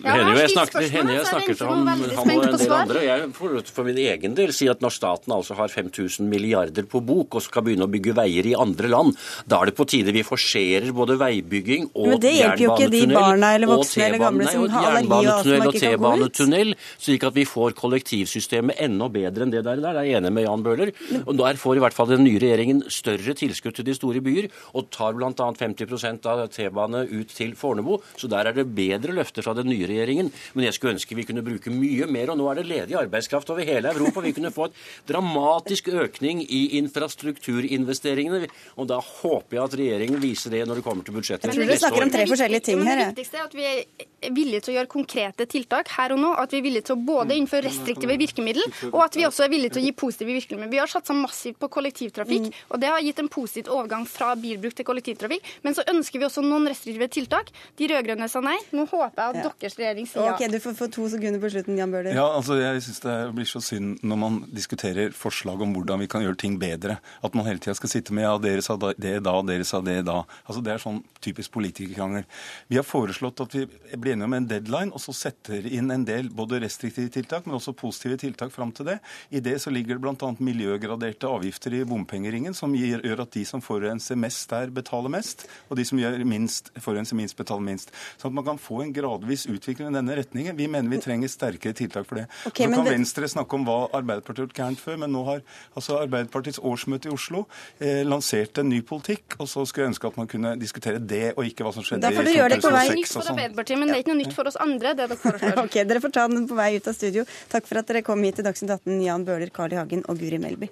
Ja, 0.00 0.14
hender 0.16 0.34
jo 0.34 0.40
jeg 0.40 0.52
snakker, 0.54 0.86
hender 0.94 1.14
jeg 1.18 1.26
snakker 1.28 1.58
til 1.58 1.66
han, 1.70 1.88
han 1.88 2.32
og 2.34 2.44
en 2.46 2.58
del 2.60 2.74
andre. 2.76 3.02
Jeg 3.04 3.28
får 3.36 3.56
for 3.74 3.88
min 3.88 4.00
egen 4.00 4.36
del 4.38 4.52
si 4.56 4.68
at 4.72 4.80
når 4.84 4.94
staten 4.94 5.34
altså 5.34 5.56
har 5.58 5.72
5000 5.72 6.28
milliarder 6.30 6.86
på 6.90 7.02
bok 7.04 7.36
og 7.38 7.44
skal 7.44 7.64
begynne 7.66 7.86
å 7.86 7.92
bygge 7.92 8.14
veier 8.16 8.48
i 8.50 8.54
andre 8.58 8.90
land, 8.92 9.16
da 9.50 9.60
er 9.60 9.70
det 9.70 9.76
på 9.78 9.86
tide 9.90 10.14
vi 10.16 10.24
forserer 10.26 10.90
både 10.96 11.18
veibygging 11.20 11.90
og 11.94 12.24
jernbanetunnel 12.24 13.66
og 13.70 13.84
T-banetunnel 13.90 15.66
og 15.68 15.76
T-banetunnel, 15.76 16.74
slik 17.00 17.26
at 17.28 17.36
vi 17.36 17.46
får 17.48 17.76
kollektivsystemet 17.78 18.80
enda 18.86 19.10
bedre 19.12 19.46
enn 19.46 19.54
det 19.54 19.64
der. 19.66 19.82
Der 19.84 20.00
er 20.00 20.08
jeg 20.08 20.20
enig 20.20 20.32
med 20.34 20.46
Jan 20.46 20.64
Bøhler. 20.64 20.94
Og 21.26 21.36
Der 21.40 21.58
får 21.60 21.78
i 21.78 21.82
hvert 21.84 21.96
fall 21.96 22.10
den 22.12 22.24
nye 22.26 22.40
regjeringen 22.40 22.82
større 22.92 23.34
tilskudd 23.36 23.76
til 23.78 23.86
de 23.88 23.94
store 23.96 24.20
byer, 24.24 24.50
og 24.76 24.90
tar 24.94 25.16
bl.a. 25.16 25.32
50% 25.32 26.28
av 26.30 26.44
T-bane 26.52 27.04
ut 27.10 27.32
til 27.34 27.54
Fornebu. 27.58 27.96
Så 28.16 28.28
der 28.30 28.50
er 28.50 28.56
det 28.56 28.68
bedre 28.76 29.14
løfter 29.16 29.44
fra 29.46 29.54
den 29.56 29.70
nye 29.72 29.88
regjeringen. 29.90 30.30
Men 30.54 30.68
jeg 30.68 30.76
skulle 30.78 30.96
ønske 30.96 31.18
vi 31.18 31.26
kunne 31.28 31.44
bruke 31.46 31.72
mye 31.74 32.08
mer. 32.10 32.32
Og 32.32 32.40
nå 32.40 32.48
er 32.50 32.60
det 32.60 32.66
ledig 32.70 32.98
arbeidskraft 33.00 33.50
over 33.54 33.66
hele 33.66 33.92
Europa. 33.92 34.24
Vi 34.24 34.34
kunne 34.36 34.52
få 34.54 34.70
et 34.70 34.78
dramatisk 35.10 35.90
økning 35.92 36.42
i 36.46 36.62
infrastrukturinvesteringene. 36.80 38.48
Og 38.80 38.88
da 38.90 39.00
håper 39.04 39.58
jeg 39.58 39.64
at 39.64 39.78
regjeringen 39.82 40.22
viser 40.22 40.54
det 40.54 40.64
når 40.68 40.80
det 40.80 40.86
kommer 40.86 41.06
til 41.06 41.16
budsjettet. 41.16 41.50
Jeg 41.50 41.58
tror 41.58 41.74
du 41.74 41.82
snakker 41.84 42.06
om 42.06 42.14
tre 42.14 42.26
forskjellige 42.30 42.66
ting 42.70 42.84
her. 42.86 43.04
Det 43.04 43.10
viktigste 43.14 43.40
er 43.40 43.48
at 43.48 43.56
vi 43.58 43.68
er 43.70 44.34
villige 44.36 44.64
til 44.64 44.74
å 44.74 44.76
gjøre 44.78 44.92
konkrete 44.92 45.46
tiltak 45.50 45.90
her 45.96 46.14
og 46.14 46.22
nå. 46.22 46.32
At 46.40 46.54
vi 46.54 46.60
er 46.60 46.66
villige 46.66 46.88
til 46.88 46.96
å 46.96 47.04
både 47.10 47.36
innføre 47.36 47.68
restriktive 47.68 48.16
virkemidler, 48.20 48.78
og 48.90 49.00
at 49.04 49.18
vi 49.18 49.26
også 49.28 49.46
er 49.46 49.52
villige 49.52 49.76
til 49.76 49.82
å 49.82 49.86
gi 49.86 49.94
positive 49.96 50.36
virkemidler. 50.36 50.72
Vi 50.72 50.80
har 50.82 50.90
satsa 50.90 51.16
massivt 51.16 51.60
på 51.60 51.70
kollektivtrafikk, 51.72 52.48
mm. 52.50 52.60
og 52.70 52.82
det 52.82 52.90
har 52.92 53.04
gitt 53.04 53.22
en 53.22 53.30
positiv 53.32 53.70
overgang 53.72 54.06
fra 54.08 54.32
bilbruk 54.38 54.76
til 54.76 54.88
kollektivtrafikk. 54.88 55.52
Men 55.66 55.76
så 55.76 55.84
ønsker 55.90 56.20
vi 56.20 56.28
også 56.28 56.44
noen 56.44 56.68
restriktive 56.70 57.10
tiltak. 57.12 57.52
De 57.78 57.90
rød-grønne 57.90 58.28
sa 58.30 58.42
nei. 58.44 58.56
Nå 58.76 58.86
håper 58.90 59.20
jeg 59.20 59.40
at 59.40 59.60
deres 59.64 59.79
regjering 59.80 60.08
sier. 60.10 60.28
Ok, 60.30 60.44
Du 60.50 60.58
får 60.62 60.76
få 60.78 60.88
to 60.92 61.06
sekunder 61.12 61.40
på 61.42 61.50
slutten, 61.52 61.78
Jan 61.78 61.92
Bøhler. 61.92 62.14
Ja, 62.16 62.26
altså 62.36 62.58
jeg 62.60 62.82
synes 62.84 63.00
det 63.04 63.16
blir 63.36 63.48
så 63.48 63.62
synd 63.64 64.02
når 64.06 64.18
man 64.20 64.38
diskuterer 64.52 65.14
forslag 65.16 65.62
om 65.64 65.72
hvordan 65.76 66.02
vi 66.02 66.08
kan 66.10 66.24
gjøre 66.24 66.38
ting 66.40 66.58
bedre. 66.60 66.98
At 67.24 67.36
man 67.36 67.46
hele 67.48 67.62
tida 67.62 67.74
skal 67.78 67.92
sitte 67.92 68.14
med 68.16 68.26
ja, 68.26 68.34
dere 68.42 68.64
sa 68.64 68.76
det 68.76 69.16
da, 69.24 69.34
dere 69.46 69.66
sa 69.68 69.80
det 69.84 70.00
da. 70.08 70.20
Altså 70.44 70.62
Det 70.64 70.74
er 70.74 70.82
sånn 70.82 71.00
typisk 71.24 71.54
politikerkrangel. 71.56 72.26
Vi 72.68 72.78
har 72.78 72.86
foreslått 72.86 73.40
at 73.44 73.56
vi 73.56 73.64
blir 73.96 74.14
enige 74.16 74.28
om 74.28 74.36
en 74.36 74.48
deadline, 74.50 74.92
og 74.92 75.02
så 75.02 75.14
setter 75.16 75.66
inn 75.66 75.90
en 75.94 76.04
del 76.08 76.28
både 76.30 76.60
restriktive 76.62 77.10
tiltak, 77.12 77.46
men 77.46 77.56
også 77.58 77.74
positive 77.76 78.20
tiltak 78.20 78.52
fram 78.54 78.72
til 78.76 78.90
det. 78.92 78.98
I 79.30 79.42
det 79.44 79.56
så 79.62 79.72
ligger 79.72 79.96
det 79.96 80.04
bl.a. 80.04 80.32
miljøgraderte 80.38 81.28
avgifter 81.28 81.78
i 81.78 81.84
bompengeringen, 81.88 82.56
som 82.56 82.74
gjør 82.76 83.24
at 83.24 83.32
de 83.36 83.44
som 83.48 83.64
forurenser 83.64 84.18
mest 84.20 84.50
der, 84.50 84.72
betaler 84.74 85.12
mest, 85.12 85.46
og 85.68 85.78
de 85.80 85.86
som 85.88 86.00
gjør 86.00 86.20
minst, 86.28 86.72
forurenser 86.80 87.18
minst, 87.18 87.38
betaler 87.38 87.64
minst. 87.64 87.94
Sånn 88.20 88.32
at 88.32 88.38
man 88.40 88.46
kan 88.52 88.60
få 88.60 88.82
en 88.84 88.94
gradvis 88.94 89.46
utvikling 89.50 89.69
i 89.78 89.86
denne 89.94 90.16
retningen. 90.18 90.56
Vi 90.58 90.66
mener 90.70 90.90
vi 90.90 91.00
trenger 91.02 91.30
sterkere 91.30 91.76
tiltak 91.76 92.08
for 92.08 92.20
det. 92.20 92.26
Okay, 92.48 92.66
så 92.66 92.74
kan 92.74 92.88
det... 92.88 92.94
Venstre 92.96 93.30
snakke 93.30 93.58
om 93.58 93.66
hva 93.68 93.78
Arbeiderpartiet 93.96 94.42
har 94.42 94.48
gjort 94.48 94.60
gærent 94.60 94.82
før, 94.82 94.98
men 95.04 95.14
nå 95.14 95.22
har 95.28 95.44
altså 95.78 96.00
Arbeiderpartiets 96.00 96.60
årsmøte 96.66 97.10
i 97.10 97.14
Oslo 97.14 97.44
eh, 97.78 98.02
lansert 98.06 98.58
en 98.62 98.70
ny 98.72 98.80
politikk, 98.86 99.38
og 99.38 99.48
så 99.50 99.64
skulle 99.68 99.86
jeg 99.86 99.94
ønske 99.94 100.10
at 100.10 100.18
man 100.20 100.30
kunne 100.30 100.54
diskutere 100.60 100.98
det, 100.98 101.32
og 101.36 101.46
ikke 101.46 101.66
hva 101.66 101.74
som 101.76 101.86
skjedde 101.86 102.10
i 102.10 102.18
2006. 102.18 102.32
Det 102.32 102.40
er 102.40 102.96
nytt 102.98 103.14
for 103.14 103.32
Arbeiderpartiet, 103.34 103.80
men 103.80 103.92
det 103.92 103.98
er 103.98 104.04
ikke 104.04 104.14
noe 104.14 104.22
nytt 104.24 104.36
for 104.36 104.50
oss 104.50 104.58
andre, 104.60 104.94
det 104.94 105.06
dere 105.06 105.20
foreslår. 105.20 105.62
ok, 105.66 105.80
Dere 105.90 106.02
får 106.02 106.14
ta 106.14 106.26
den 106.30 106.46
på 106.50 106.58
vei 106.58 106.72
ut 106.76 106.90
av 106.90 106.96
studio. 106.96 107.26
Takk 107.52 107.68
for 107.70 107.82
at 107.82 107.90
dere 107.90 108.04
kom 108.06 108.22
hit 108.26 108.40
til 108.40 108.46
Dagsnytt 108.46 108.76
18, 108.80 109.00
Jan 109.06 109.26
Bøhler, 109.28 109.52
Carl 109.54 109.74
I. 109.74 109.80
Hagen 109.80 110.06
og 110.08 110.20
Guri 110.20 110.40
Melby. 110.42 110.70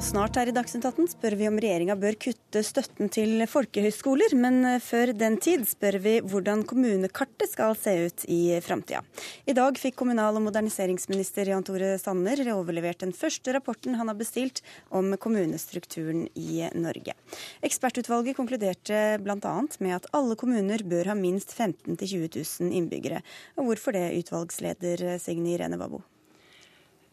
Og 0.00 0.04
snart 0.06 0.38
her 0.38 0.48
i 0.48 0.52
Dagsnytt 0.56 0.86
18 0.88 1.10
spør 1.12 1.34
vi 1.36 1.44
om 1.44 1.58
regjeringa 1.60 1.92
bør 2.00 2.14
kutte 2.24 2.62
støtten 2.64 3.10
til 3.12 3.42
folkehøyskoler, 3.44 4.32
men 4.32 4.54
eh, 4.64 4.78
før 4.80 5.10
den 5.12 5.34
tid 5.44 5.66
spør 5.68 5.98
vi 6.00 6.14
hvordan 6.24 6.62
kommunekartet 6.64 7.50
skal 7.50 7.74
se 7.76 7.92
ut 8.06 8.22
i 8.32 8.38
framtida. 8.64 9.02
I 9.44 9.52
dag 9.58 9.76
fikk 9.76 9.98
kommunal- 10.00 10.38
og 10.38 10.46
moderniseringsminister 10.46 11.50
Jan 11.52 11.66
Tore 11.68 11.90
Sanner 12.00 12.40
overlevert 12.54 13.04
den 13.04 13.12
første 13.12 13.52
rapporten 13.52 13.98
han 14.00 14.08
har 14.08 14.16
bestilt 14.16 14.62
om 14.88 15.12
kommunestrukturen 15.20 16.30
i 16.32 16.62
Norge. 16.80 17.12
Ekspertutvalget 17.68 18.38
konkluderte 18.38 19.18
bl.a. 19.20 19.52
med 19.84 19.98
at 19.98 20.08
alle 20.16 20.38
kommuner 20.40 20.80
bør 20.80 21.12
ha 21.12 21.18
minst 21.18 21.52
15 21.52 22.00
000-20 22.00 22.40
000 22.62 22.72
innbyggere. 22.80 23.20
Og 23.60 23.68
hvorfor 23.68 24.00
det, 24.00 24.06
utvalgsleder 24.22 25.20
Signe 25.20 25.58
Irene 25.58 25.76
Wabo? 25.76 26.00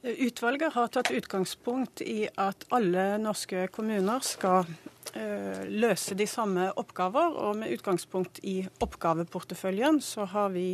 Utvalget 0.08 0.74
har 0.74 0.88
tatt 0.88 1.12
utgangspunkt 1.12 2.02
i 2.02 2.28
at 2.40 2.64
alle 2.72 3.18
norske 3.20 3.66
kommuner 3.76 4.24
skal 4.24 4.64
uh, 4.68 5.64
løse 5.68 6.16
de 6.16 6.28
samme 6.30 6.70
oppgaver. 6.80 7.36
Og 7.44 7.58
med 7.60 7.74
utgangspunkt 7.76 8.40
i 8.48 8.62
oppgaveporteføljen 8.84 10.00
så 10.04 10.28
har 10.32 10.54
vi 10.56 10.70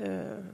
uh, 0.00 0.48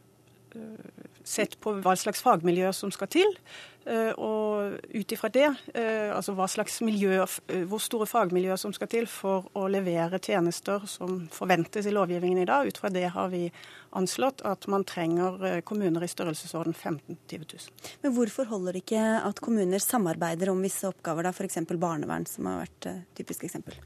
sett 1.24 1.56
på 1.60 1.72
hva 1.80 1.94
slags 1.96 2.22
fagmiljøer 2.24 2.74
som 2.76 2.92
skal 2.94 3.10
til. 3.12 3.38
Eh, 3.84 4.12
og 4.16 4.78
ut 4.96 5.12
ifra 5.12 5.28
det, 5.28 5.48
eh, 5.76 6.08
altså 6.08 6.32
hva 6.36 6.46
slags 6.48 6.78
miljø, 6.80 7.18
eh, 7.20 7.64
hvor 7.68 7.82
store 7.84 8.06
fagmiljøer 8.08 8.56
som 8.56 8.72
skal 8.72 8.88
til 8.88 9.06
for 9.10 9.44
å 9.52 9.66
levere 9.68 10.20
tjenester 10.20 10.86
som 10.88 11.26
forventes 11.28 11.84
i 11.84 11.92
lovgivningen 11.92 12.40
i 12.40 12.46
dag, 12.48 12.66
ut 12.66 12.80
fra 12.80 12.88
det 12.88 13.10
har 13.12 13.28
vi 13.28 13.50
anslått 13.92 14.40
at 14.48 14.66
man 14.72 14.84
trenger 14.84 15.60
kommuner 15.62 16.02
i 16.02 16.08
størrelsesorden 16.08 16.72
15 16.72 17.18
000-20 17.28 17.44
000. 17.52 17.92
Men 18.02 18.16
hvorfor 18.16 18.48
holder 18.48 18.72
det 18.72 18.84
ikke 18.86 19.04
at 19.20 19.40
kommuner 19.44 19.78
samarbeider 19.78 20.50
om 20.50 20.64
visse 20.64 20.88
oppgaver, 20.88 21.28
da 21.28 21.34
f.eks. 21.36 21.60
barnevern, 21.76 22.26
som 22.26 22.48
har 22.48 22.64
vært 22.64 22.88
et 22.90 23.04
typisk 23.20 23.44
eksempel? 23.44 23.76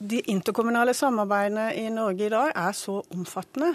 De 0.00 0.22
interkommunale 0.32 0.96
samarbeidene 0.96 1.74
i 1.76 1.86
Norge 1.92 2.26
i 2.26 2.32
dag 2.32 2.50
er 2.56 2.72
så 2.72 3.02
omfattende 3.12 3.74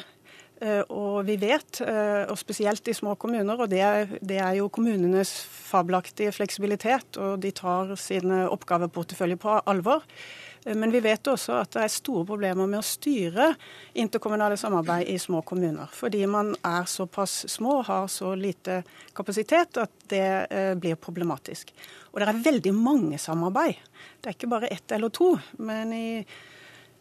og 0.89 1.25
vi 1.27 1.35
vet, 1.41 1.81
eh, 1.81 2.23
og 2.29 2.37
spesielt 2.39 2.87
i 2.87 2.95
små 2.95 3.15
kommuner, 3.19 3.59
og 3.59 3.69
det 3.71 3.81
er, 3.83 4.15
det 4.21 4.39
er, 4.39 4.55
jo 4.59 4.71
kommunenes 4.73 5.33
fabelaktige 5.45 6.33
fleksibilitet, 6.35 7.19
og 7.21 7.39
de 7.43 7.51
tar 7.55 7.93
sine 7.99 8.45
oppgaveporteføljer 8.49 9.39
på 9.41 9.57
alvor. 9.71 10.05
Eh, 10.65 10.75
men 10.75 10.93
vi 10.93 11.03
vet 11.05 11.27
også 11.31 11.59
at 11.61 11.75
det 11.75 11.83
er 11.83 11.93
store 11.93 12.25
problemer 12.29 12.69
med 12.71 12.79
å 12.79 12.85
styre 12.85 13.51
interkommunale 13.93 14.57
samarbeid 14.57 15.11
i 15.13 15.19
små 15.21 15.43
kommuner. 15.45 15.91
Fordi 15.93 16.23
man 16.25 16.55
er 16.61 16.89
såpass 16.89 17.43
små 17.51 17.79
og 17.81 17.85
har 17.91 18.09
så 18.11 18.33
lite 18.39 18.81
kapasitet 19.15 19.81
at 19.81 20.09
det 20.09 20.27
blir 20.81 20.97
problematisk. 20.97 21.71
Og 22.13 22.19
det 22.21 22.31
er 22.31 22.43
veldig 22.49 22.75
mange 22.75 23.21
samarbeid. 23.21 23.79
Det 24.21 24.31
er 24.31 24.37
ikke 24.37 24.53
bare 24.55 24.73
ett 24.73 24.91
eller 24.95 25.13
to. 25.13 25.35
men 25.57 25.93
i 25.93 26.09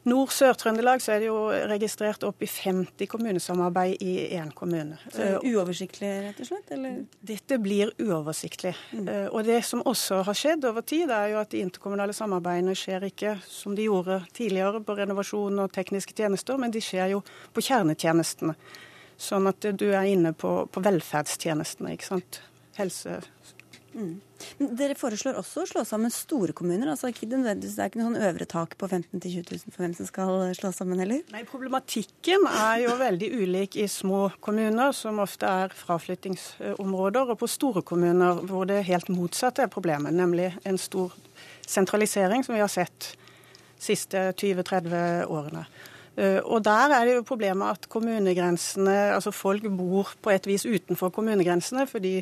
Nord-Sør-Trøndelag 0.04 1.00
så 1.00 1.14
er 1.14 1.22
det 1.22 1.28
jo 1.30 1.38
registrert 1.70 2.24
opp 2.28 2.42
i 2.44 2.48
50 2.50 3.08
kommunesamarbeid 3.08 4.02
i 4.04 4.14
én 4.36 4.50
kommune. 4.52 4.98
Så 5.08 5.38
uoversiktlig, 5.40 6.10
rett 6.26 6.42
og 6.44 6.48
slett? 6.50 6.72
Eller? 6.76 6.98
Dette 7.24 7.58
blir 7.62 7.92
uoversiktlig. 8.02 8.74
Mm. 8.92 9.08
Eh, 9.08 9.26
og 9.30 9.48
det 9.48 9.62
som 9.64 9.84
også 9.88 10.20
har 10.28 10.36
skjedd 10.36 10.68
over 10.68 10.84
tid, 10.84 11.08
er 11.08 11.32
jo 11.32 11.40
at 11.40 11.54
de 11.54 11.62
interkommunale 11.64 12.16
samarbeidene 12.16 12.76
skjer 12.76 13.08
ikke 13.08 13.38
som 13.48 13.76
de 13.76 13.88
gjorde 13.88 14.20
tidligere 14.36 14.82
på 14.84 14.98
renovasjon 15.00 15.64
og 15.64 15.72
tekniske 15.72 16.16
tjenester, 16.16 16.60
men 16.60 16.74
de 16.74 16.84
skjer 16.84 17.14
jo 17.16 17.22
på 17.56 17.64
kjernetjenestene. 17.64 18.58
Sånn 19.16 19.48
at 19.48 19.64
du 19.72 19.86
er 19.88 20.10
inne 20.10 20.34
på, 20.36 20.64
på 20.68 20.84
velferdstjenestene, 20.84 21.94
ikke 21.96 22.12
sant. 22.12 22.42
Helse, 22.76 23.20
Mm. 23.94 24.14
Dere 24.76 24.96
foreslår 24.98 25.38
også 25.38 25.62
å 25.62 25.68
slå 25.70 25.82
sammen 25.86 26.12
store 26.12 26.54
kommuner. 26.56 26.90
altså 26.90 27.08
Det 27.08 27.14
er 27.14 27.88
ikke 27.88 28.00
noe 28.00 28.08
sånn 28.08 28.26
øvre 28.28 28.46
tak 28.50 28.74
på 28.78 28.88
15 28.88 29.20
000-20 29.22 29.52
000 29.52 29.74
for 29.74 29.84
hvem 29.84 29.94
som 29.96 30.08
skal 30.08 30.42
slå 30.58 30.72
sammen 30.74 31.00
heller? 31.02 31.22
Nei, 31.32 31.44
Problematikken 31.48 32.48
er 32.50 32.82
jo 32.84 32.96
veldig 33.00 33.30
ulik 33.38 33.78
i 33.80 33.86
små 33.90 34.26
kommuner, 34.44 34.92
som 34.96 35.22
ofte 35.22 35.48
er 35.48 35.74
fraflyttingsområder, 35.78 37.30
og 37.30 37.40
på 37.40 37.50
store 37.50 37.84
kommuner 37.86 38.42
hvor 38.48 38.66
det 38.68 38.82
helt 38.90 39.10
motsatte 39.14 39.64
er 39.64 39.72
problemet, 39.72 40.14
nemlig 40.14 40.50
en 40.66 40.80
stor 40.80 41.14
sentralisering 41.66 42.44
som 42.44 42.56
vi 42.56 42.62
har 42.64 42.72
sett 42.72 43.14
de 43.14 43.86
siste 43.92 44.30
20-30 44.40 45.30
årene. 45.30 45.66
Eh, 46.16 46.40
og 46.42 46.64
Der 46.64 46.92
er 46.94 47.04
det 47.04 47.14
jo 47.16 47.26
problemet 47.26 47.78
at 47.78 47.88
kommunegrensene, 47.88 49.14
altså 49.14 49.30
folk 49.30 49.62
bor 49.70 50.14
på 50.22 50.30
et 50.30 50.46
vis 50.46 50.66
utenfor 50.66 51.10
kommunegrensene 51.14 51.86
fordi 51.90 52.20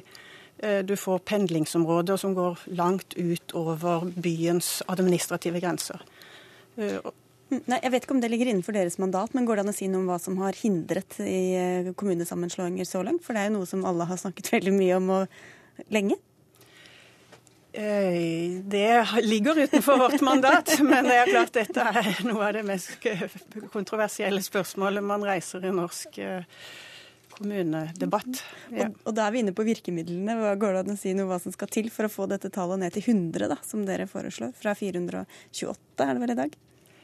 du 0.63 0.93
får 0.97 1.25
pendlingsområder 1.27 2.21
som 2.21 2.37
går 2.37 2.61
langt 2.79 3.17
ut 3.19 3.55
over 3.59 4.05
byens 4.15 4.77
administrative 4.87 5.59
grenser. 5.63 6.05
Eh, 6.77 7.01
Nei, 7.53 7.77
jeg 7.83 7.93
vet 7.93 8.07
ikke 8.07 8.15
om 8.15 8.21
det 8.23 8.31
ligger 8.33 8.49
innenfor 8.49 8.73
deres 8.73 8.95
mandat, 8.97 9.35
men 9.37 9.45
går 9.45 9.59
det 9.59 9.65
an 9.67 9.71
å 9.75 9.77
si 9.77 9.89
noe 9.91 10.01
om 10.01 10.07
hva 10.09 10.17
som 10.23 10.39
har 10.41 10.57
hindret 10.57 11.19
i 11.21 11.93
kommunesammenslåinger 12.01 12.87
så 12.89 13.03
langt? 13.05 13.21
For 13.27 13.37
det 13.37 13.43
er 13.43 13.51
jo 13.51 13.59
noe 13.59 13.69
som 13.69 13.83
alle 13.85 14.07
har 14.09 14.21
snakket 14.21 14.49
veldig 14.55 14.73
mye 14.73 15.01
om 15.01 15.11
lenge? 15.93 16.17
Eh, 17.73 18.63
det 18.73 19.07
ligger 19.23 19.59
utenfor 19.67 19.99
vårt 19.99 20.21
mandat, 20.21 20.79
men 20.91 21.05
det 21.09 21.19
er 21.19 21.31
klart 21.31 21.55
dette 21.57 21.85
er 21.89 22.25
noe 22.25 22.49
av 22.49 22.57
det 22.57 22.65
mest 22.69 23.07
kontroversielle 23.73 24.43
spørsmålet 24.45 25.05
man 25.05 25.25
reiser 25.25 25.65
i 25.65 25.73
norsk 25.73 26.19
eh, 26.21 26.49
kommunedebatt. 27.37 28.43
Ja. 28.71 28.89
Og, 28.89 28.99
og, 29.07 29.15
da 29.17 29.27
er 29.27 29.35
vi 29.35 29.43
inne 29.43 29.55
på 29.57 29.67
virkemidlene. 29.67 30.37
Hva 30.41 30.57
Går 30.61 30.77
det 30.77 30.85
an 30.85 30.97
å 30.97 31.01
si 31.01 31.15
noe 31.17 31.31
hva 31.31 31.41
som 31.43 31.55
skal 31.55 31.71
til 31.73 31.89
for 31.93 32.09
å 32.09 32.13
få 32.13 32.29
dette 32.31 32.53
tallet 32.53 32.83
ned 32.83 32.97
til 32.97 33.09
100, 33.15 33.49
da, 33.53 33.59
som 33.67 33.87
dere 33.89 34.09
foreslår? 34.11 34.55
Fra 34.59 34.77
428 34.79 36.07
er 36.07 36.15
det 36.15 36.23
vel 36.25 36.37
i 36.37 36.39
dag? 36.45 36.61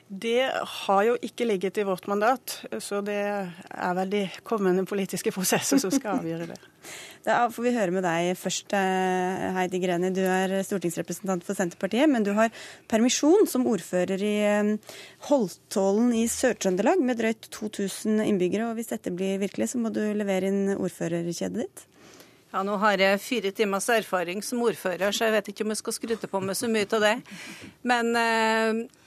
Det 0.09 0.49
har 0.49 1.03
jo 1.05 1.19
ikke 1.21 1.45
ligget 1.45 1.79
i 1.83 1.85
vårt 1.85 2.07
mandat, 2.09 2.55
så 2.81 3.03
det 3.05 3.19
er 3.21 3.97
vel 3.99 4.09
de 4.09 4.23
kommende 4.41 4.87
politiske 4.89 5.33
prosesser 5.35 5.81
som 5.83 5.93
skal 5.93 6.23
avgjøre 6.23 6.49
det. 6.55 6.59
Da 7.27 7.43
får 7.53 7.65
vi 7.67 7.73
høre 7.75 7.93
med 7.93 8.05
deg 8.07 8.31
først, 8.39 8.73
eh, 8.73 9.43
Heidi 9.53 9.81
Greni. 9.83 10.09
Du 10.15 10.23
er 10.23 10.55
stortingsrepresentant 10.65 11.43
for 11.45 11.59
Senterpartiet, 11.59 12.09
men 12.09 12.25
du 12.25 12.31
har 12.33 12.49
permisjon 12.89 13.45
som 13.51 13.67
ordfører 13.69 14.23
i 14.25 14.33
eh, 14.47 14.71
Holtålen 15.27 16.15
i 16.17 16.23
Sør-Trøndelag 16.33 17.03
med 17.05 17.19
drøyt 17.21 17.51
2000 17.53 18.23
innbyggere. 18.25 18.71
og 18.71 18.79
Hvis 18.79 18.95
dette 18.95 19.13
blir 19.13 19.43
virkelig, 19.43 19.75
så 19.75 19.83
må 19.83 19.93
du 19.93 20.01
levere 20.17 20.49
inn 20.49 20.79
ordførerkjedet 20.79 21.67
ditt? 21.67 21.85
Ja, 22.55 22.63
Nå 22.65 22.79
har 22.81 22.97
jeg 22.97 23.21
fire 23.21 23.53
timers 23.53 23.91
erfaring 23.93 24.41
som 24.41 24.65
ordfører, 24.65 25.13
så 25.13 25.29
jeg 25.29 25.37
vet 25.37 25.53
ikke 25.53 25.67
om 25.67 25.75
jeg 25.75 25.83
skal 25.83 25.99
skryte 25.99 26.33
på 26.33 26.41
meg 26.41 26.57
så 26.57 26.71
mye 26.71 26.89
av 26.97 27.05
det. 27.05 27.17
Men 27.93 28.17
eh, 28.17 28.87
Eh, 28.89 28.98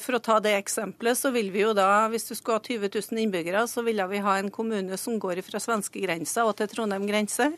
for 0.00 0.16
å 0.16 0.22
ta 0.24 0.38
det 0.40 0.54
eksempelet, 0.56 1.18
så 1.18 1.32
vil 1.34 1.50
vi 1.54 1.64
jo 1.64 1.72
da, 1.76 2.06
hvis 2.12 2.28
du 2.30 2.34
skulle 2.34 2.58
ha 2.58 2.64
20 2.64 2.88
000 2.88 3.24
innbyggere, 3.24 3.66
så 3.68 3.84
ville 3.84 4.06
vi 4.10 4.22
ha 4.24 4.38
en 4.40 4.52
kommune 4.54 4.96
som 5.00 5.18
går 5.20 5.42
fra 5.46 5.60
svenskegrensa 5.60 6.46
og 6.48 6.56
til 6.58 6.70
Trondheim 6.72 7.04
grense. 7.08 7.50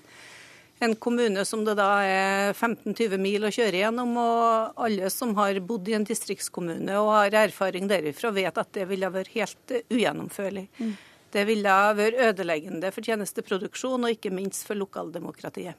En 0.79 0.93
kommune 1.01 1.45
som 1.49 1.63
det 1.65 1.77
da 1.79 1.89
er 2.05 2.51
15-20 2.53 3.17
mil 3.23 3.47
å 3.49 3.53
kjøre 3.55 3.81
gjennom, 3.81 4.11
og 4.21 4.83
alle 4.87 5.09
som 5.13 5.33
har 5.39 5.57
bodd 5.65 5.89
i 5.89 5.95
en 5.97 6.05
distriktskommune 6.05 6.99
og 7.01 7.15
har 7.15 7.39
erfaring 7.47 7.89
derifra, 7.89 8.35
vet 8.37 8.61
at 8.61 8.75
det 8.77 8.85
ville 8.91 9.13
vært 9.13 9.33
helt 9.39 9.77
ugjennomførlig. 9.89 10.67
Mm. 10.77 10.97
Det 11.37 11.43
ville 11.45 11.73
vært 11.99 12.17
ødeleggende 12.31 12.89
for 12.95 13.05
tjenesteproduksjon 13.05 14.07
og 14.07 14.15
ikke 14.15 14.31
minst 14.33 14.65
for 14.65 14.79
lokaldemokratiet. 14.81 15.77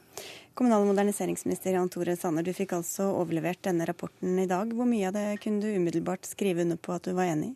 Kommunal- 0.53 0.83
og 0.85 0.91
moderniseringsminister 0.91 1.73
Jan 1.73 1.89
Tore 1.89 2.13
Sanner, 2.13 2.45
du 2.45 2.53
fikk 2.53 2.75
altså 2.77 3.07
overlevert 3.09 3.63
denne 3.65 3.87
rapporten 3.89 4.37
i 4.37 4.45
dag. 4.45 4.69
Hvor 4.69 4.85
mye 4.85 5.09
av 5.09 5.15
det 5.17 5.39
kunne 5.41 5.63
du 5.65 5.73
umiddelbart 5.73 6.29
skrive 6.29 6.61
under 6.61 6.77
på 6.77 6.93
at 6.93 7.09
du 7.09 7.15
var 7.17 7.31
enig 7.31 7.55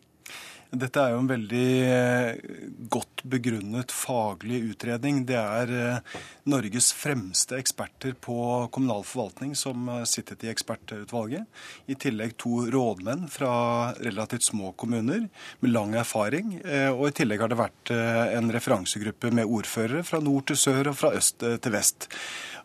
Dette 0.72 1.02
er 1.04 1.10
jo 1.12 1.18
en 1.20 1.28
veldig 1.28 1.66
eh, 1.84 2.52
godt 2.88 3.20
begrunnet 3.28 3.92
faglig 3.92 4.62
utredning. 4.70 5.18
Det 5.28 5.36
er 5.36 5.72
eh, 5.76 6.20
Norges 6.48 6.88
fremste 6.96 7.58
eksperter 7.60 8.14
på 8.16 8.36
kommunal 8.72 9.04
forvaltning 9.04 9.52
som 9.58 9.90
sittet 10.08 10.46
i 10.46 10.48
ekspertutvalget. 10.48 11.44
I 11.92 11.98
tillegg 12.00 12.38
to 12.40 12.64
rådmenn 12.72 13.28
fra 13.28 13.52
relativt 14.00 14.48
små 14.48 14.72
kommuner 14.72 15.26
med 15.60 15.74
lang 15.74 15.92
erfaring. 16.00 16.56
Eh, 16.64 16.88
og 16.88 17.10
i 17.10 17.14
tillegg 17.20 17.44
har 17.44 17.52
det 17.52 17.60
vært 17.60 17.92
en 17.92 18.48
referansegruppe 18.56 19.28
med 19.36 19.52
ordførere 19.52 20.06
fra 20.08 20.22
nord 20.24 20.48
til 20.48 20.60
sør 20.62 20.94
og 20.94 20.98
fra 21.02 21.12
øst 21.20 21.44
til 21.44 21.76
vest. 21.76 22.08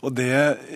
Og 0.06 0.14
det 0.14 0.32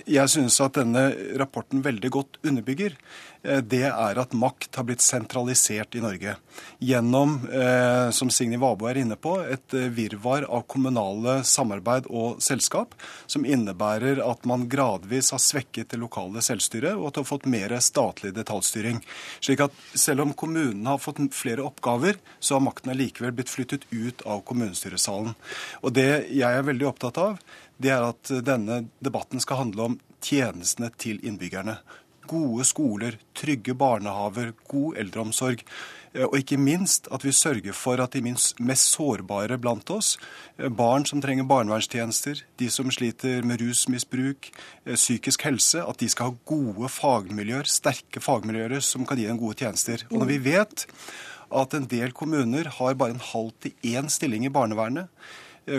jeg 0.09 0.29
synes 0.33 0.57
at 0.63 0.79
denne 0.79 1.11
rapporten 1.39 1.83
veldig 1.85 2.09
godt 2.11 2.39
underbygger, 2.43 2.95
det 3.41 3.87
er 3.89 4.19
at 4.21 4.35
makt 4.37 4.77
har 4.77 4.85
blitt 4.85 5.01
sentralisert 5.01 5.95
i 5.97 6.01
Norge. 6.03 6.35
Gjennom, 6.79 7.39
eh, 7.49 8.09
som 8.13 8.29
Signy 8.29 8.57
Vabo 8.61 8.85
er 8.85 8.99
inne 9.01 9.15
på, 9.17 9.33
et 9.41 9.73
eh, 9.73 9.87
virvar 9.89 10.45
av 10.45 10.67
kommunale 10.69 11.39
samarbeid 11.47 12.05
og 12.09 12.41
selskap, 12.43 12.93
som 13.25 13.45
innebærer 13.45 14.21
at 14.21 14.45
man 14.45 14.67
gradvis 14.69 15.31
har 15.33 15.41
svekket 15.41 15.89
det 15.93 16.01
lokale 16.01 16.43
selvstyret, 16.45 16.93
og 16.93 17.07
at 17.07 17.17
det 17.17 17.23
har 17.23 17.31
fått 17.31 17.49
mer 17.49 17.73
statlig 17.81 18.33
detaljstyring. 18.37 19.01
Slik 19.39 19.65
at 19.65 19.81
selv 19.97 20.27
om 20.27 20.35
kommunene 20.37 20.93
har 20.93 21.01
fått 21.01 21.23
flere 21.33 21.65
oppgaver, 21.65 22.21
så 22.39 22.59
har 22.59 22.65
makten 22.67 22.93
allikevel 22.93 23.33
blitt 23.37 23.49
flyttet 23.49 23.89
ut 23.89 24.21
av 24.21 24.45
kommunestyresalen. 24.45 25.33
Og 25.81 25.97
det 25.97 26.27
jeg 26.29 26.45
er 26.45 26.69
veldig 26.69 26.91
opptatt 26.93 27.17
av, 27.21 27.41
det 27.81 27.89
er 27.89 28.05
at 28.05 28.29
denne 28.45 28.83
debatten 29.01 29.41
skal 29.41 29.63
handle 29.63 29.89
om 29.89 29.99
tjenestene 30.21 30.91
til 31.01 31.17
innbyggerne 31.25 31.79
gode 32.27 32.65
skoler, 32.67 33.17
trygge 33.37 33.75
barnehaver, 33.77 34.53
god 34.69 34.99
eldreomsorg. 35.01 35.63
Eh, 36.13 36.25
og 36.25 36.37
ikke 36.41 36.59
minst 36.59 37.07
at 37.13 37.23
vi 37.23 37.31
sørger 37.35 37.75
for 37.77 38.01
at 38.03 38.13
de 38.13 38.23
minst 38.25 38.59
mest 38.59 38.91
sårbare 38.91 39.57
blant 39.61 39.89
oss, 39.93 40.17
eh, 40.59 40.69
barn 40.69 41.05
som 41.05 41.21
trenger 41.21 41.47
barnevernstjenester, 41.47 42.43
de 42.57 42.69
som 42.69 42.91
sliter 42.91 43.45
med 43.47 43.61
rusmisbruk, 43.61 44.51
eh, 44.85 44.95
psykisk 44.95 45.41
helse, 45.47 45.83
at 45.87 45.97
de 45.97 46.09
skal 46.09 46.31
ha 46.31 46.37
gode 46.45 46.89
fagmiljøer, 46.89 47.65
sterke 47.65 48.19
fagmiljøer 48.19 48.81
som 48.81 49.05
kan 49.05 49.17
gi 49.17 49.27
dem 49.27 49.39
gode 49.39 49.55
tjenester. 49.55 50.03
Og 50.11 50.19
når 50.19 50.27
vi 50.27 50.37
vet 50.51 50.85
at 51.51 51.73
en 51.73 51.85
del 51.85 52.11
kommuner 52.11 52.65
har 52.65 52.93
bare 52.95 53.11
en 53.11 53.19
halv 53.33 53.51
til 53.61 53.71
én 53.83 54.09
stilling 54.09 54.45
i 54.45 54.49
barnevernet, 54.49 55.07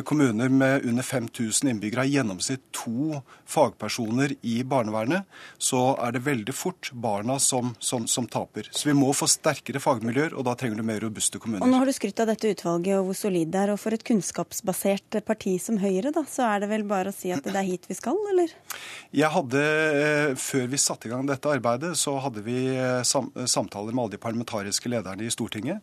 kommuner 0.04 0.48
med 0.48 0.84
under 0.86 1.02
5000 1.02 1.68
innbyggere 1.70 2.02
har 2.02 2.08
i 2.08 2.14
gjennomsnitt 2.16 2.62
to 2.74 3.20
fagpersoner 3.46 4.34
i 4.42 4.62
barnevernet, 4.64 5.26
så 5.58 5.96
er 6.02 6.14
det 6.16 6.22
veldig 6.26 6.54
fort 6.54 6.90
barna 6.92 7.38
som, 7.42 7.74
som, 7.78 8.06
som, 8.06 8.26
taper. 8.30 8.68
Så 8.72 8.88
vi 8.88 8.94
må 8.96 9.10
få 9.16 9.28
sterkere 9.30 9.82
fagmiljøer, 9.82 10.36
og 10.38 10.46
da 10.48 10.54
trenger 10.58 10.80
du 10.80 10.86
mer 10.86 11.02
robuste 11.04 11.40
kommuner. 11.42 11.64
Og 11.64 11.72
Nå 11.72 11.82
har 11.82 11.88
du 11.88 11.94
skrytt 11.94 12.22
av 12.22 12.30
dette 12.32 12.52
utvalget 12.54 12.98
og 12.98 13.10
hvor 13.10 13.18
solid 13.18 13.52
det 13.52 13.60
er. 13.64 13.74
Og 13.74 13.80
for 13.80 13.94
et 13.94 14.04
kunnskapsbasert 14.06 15.20
parti 15.26 15.56
som 15.62 15.78
Høyre, 15.82 16.12
da, 16.14 16.24
så 16.28 16.46
er 16.48 16.64
det 16.64 16.70
vel 16.72 16.86
bare 16.88 17.12
å 17.12 17.16
si 17.16 17.32
at 17.34 17.44
det 17.44 17.58
er 17.58 17.68
hit 17.68 17.88
vi 17.90 17.98
skal, 17.98 18.18
eller? 18.32 18.54
Jeg 19.12 19.30
hadde, 19.34 19.62
eh, 19.62 20.34
Før 20.42 20.66
vi 20.72 20.80
satte 20.80 21.08
i 21.08 21.12
gang 21.12 21.26
dette 21.28 21.50
arbeidet, 21.50 21.92
så 21.98 22.16
hadde 22.22 22.44
vi 22.46 22.58
eh, 22.72 23.02
samtaler 23.04 23.92
med 23.92 24.06
alle 24.06 24.16
de 24.16 24.22
parlamentariske 24.22 24.90
lederne 24.90 25.26
i 25.26 25.32
Stortinget. 25.32 25.82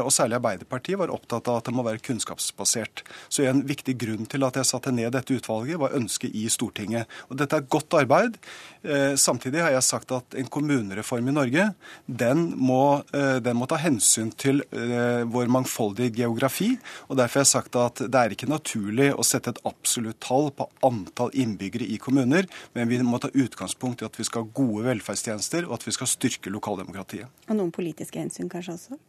Og 0.00 0.10
særlig 0.14 0.38
Arbeiderpartiet 0.38 0.98
var 1.00 1.12
opptatt 1.12 1.48
av 1.50 1.60
at 1.60 1.68
det 1.68 1.74
må 1.74 1.84
være 1.86 2.02
kunnskapsbasert. 2.04 3.02
Så 3.30 3.46
en 3.46 3.62
viktig 3.66 3.94
grunn 4.00 4.26
til 4.30 4.42
at 4.46 4.58
jeg 4.58 4.66
satte 4.66 4.92
ned 4.94 5.12
dette 5.14 5.36
utvalget, 5.38 5.78
var 5.80 5.94
ønsket 5.94 6.34
i 6.34 6.48
Stortinget. 6.50 7.10
Og 7.30 7.38
dette 7.38 7.56
er 7.56 7.68
godt 7.70 7.94
arbeid. 8.00 8.38
Eh, 8.82 9.14
samtidig 9.20 9.62
har 9.62 9.74
jeg 9.76 9.86
sagt 9.86 10.10
at 10.16 10.34
en 10.40 10.48
kommunereform 10.50 11.30
i 11.30 11.34
Norge, 11.36 11.66
den 12.06 12.42
må, 12.58 13.02
eh, 13.14 13.38
den 13.44 13.58
må 13.60 13.68
ta 13.70 13.78
hensyn 13.78 14.32
til 14.34 14.64
eh, 14.74 15.22
vår 15.30 15.52
mangfoldige 15.52 16.14
geografi. 16.22 16.72
Og 17.08 17.20
derfor 17.20 17.40
har 17.40 17.46
jeg 17.46 17.54
sagt 17.54 17.78
at 17.78 18.02
det 18.02 18.20
er 18.20 18.34
ikke 18.34 18.50
naturlig 18.50 19.12
å 19.14 19.26
sette 19.26 19.54
et 19.54 19.62
absolutt 19.68 20.18
tall 20.24 20.50
på 20.56 20.66
antall 20.86 21.30
innbyggere 21.30 21.86
i 21.86 22.00
kommuner, 22.02 22.48
men 22.74 22.90
vi 22.90 22.98
må 23.06 23.20
ta 23.22 23.30
utgangspunkt 23.30 24.02
i 24.02 24.08
at 24.08 24.18
vi 24.18 24.26
skal 24.26 24.46
ha 24.46 24.54
gode 24.58 24.88
velferdstjenester, 24.88 25.68
og 25.68 25.78
at 25.78 25.86
vi 25.86 25.94
skal 25.94 26.10
styrke 26.10 26.50
lokaldemokratiet. 26.50 27.30
Og 27.46 27.56
noen 27.56 27.70
politiske 27.74 28.18
hensyn 28.18 28.50
kanskje 28.50 28.74
også? 28.74 29.00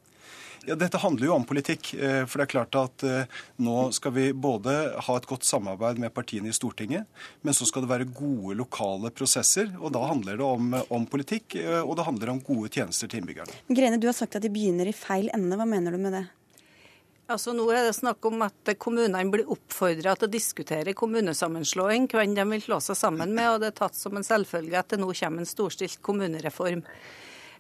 Ja, 0.66 0.76
Dette 0.78 0.99
handler 1.01 1.26
jo 1.26 1.34
om 1.34 1.45
politikk. 1.47 1.93
Eh, 1.97 2.24
for 2.30 2.38
det 2.38 2.45
er 2.45 2.51
klart 2.51 2.78
at 2.78 3.05
eh, 3.07 3.39
nå 3.66 3.88
skal 3.95 4.14
vi 4.14 4.28
både 4.34 4.76
ha 5.07 5.16
et 5.18 5.26
godt 5.30 5.47
samarbeid 5.47 6.01
med 6.01 6.14
partiene 6.14 6.51
i 6.51 6.55
Stortinget, 6.55 7.07
men 7.41 7.57
så 7.57 7.66
skal 7.66 7.86
det 7.86 7.89
være 7.89 8.09
gode 8.14 8.59
lokale 8.59 9.09
prosesser. 9.16 9.72
og 9.80 9.95
Da 9.95 10.03
handler 10.05 10.38
det 10.38 10.45
om, 10.45 10.76
om 10.93 11.07
politikk, 11.09 11.57
eh, 11.57 11.80
og 11.82 11.95
det 11.97 12.05
handler 12.05 12.36
om 12.36 12.43
gode 12.45 12.70
tjenester 12.70 13.09
til 13.09 13.24
innbyggerne. 13.24 13.57
Grene, 13.72 13.97
du 13.97 14.05
har 14.09 14.18
sagt 14.18 14.38
at 14.38 14.45
de 14.45 14.53
begynner 14.53 14.91
i 14.91 14.95
feil 14.95 15.32
ende. 15.34 15.57
Hva 15.57 15.66
mener 15.66 15.97
du 15.97 16.01
med 16.01 16.18
det? 16.20 16.28
Altså 17.32 17.53
Nå 17.55 17.64
er 17.72 17.86
det 17.88 17.95
snakk 17.95 18.26
om 18.28 18.41
at 18.43 18.74
kommunene 18.82 19.24
blir 19.32 19.49
oppfordra 19.53 20.14
til 20.20 20.28
å 20.28 20.32
diskutere 20.34 20.93
kommunesammenslåing, 20.97 22.09
hvem 22.12 22.36
de 22.36 22.45
vil 22.53 22.64
slå 22.66 22.82
seg 22.84 22.99
sammen 22.99 23.34
med, 23.34 23.47
og 23.53 23.62
det 23.64 23.72
er 23.72 23.78
tatt 23.82 23.97
som 23.97 24.18
en 24.20 24.26
selvfølge 24.28 24.78
at 24.78 24.91
det 24.91 24.99
nå 24.99 25.09
kommer 25.16 25.41
en 25.41 25.49
storstilt 25.49 26.01
kommunereform. 26.03 26.84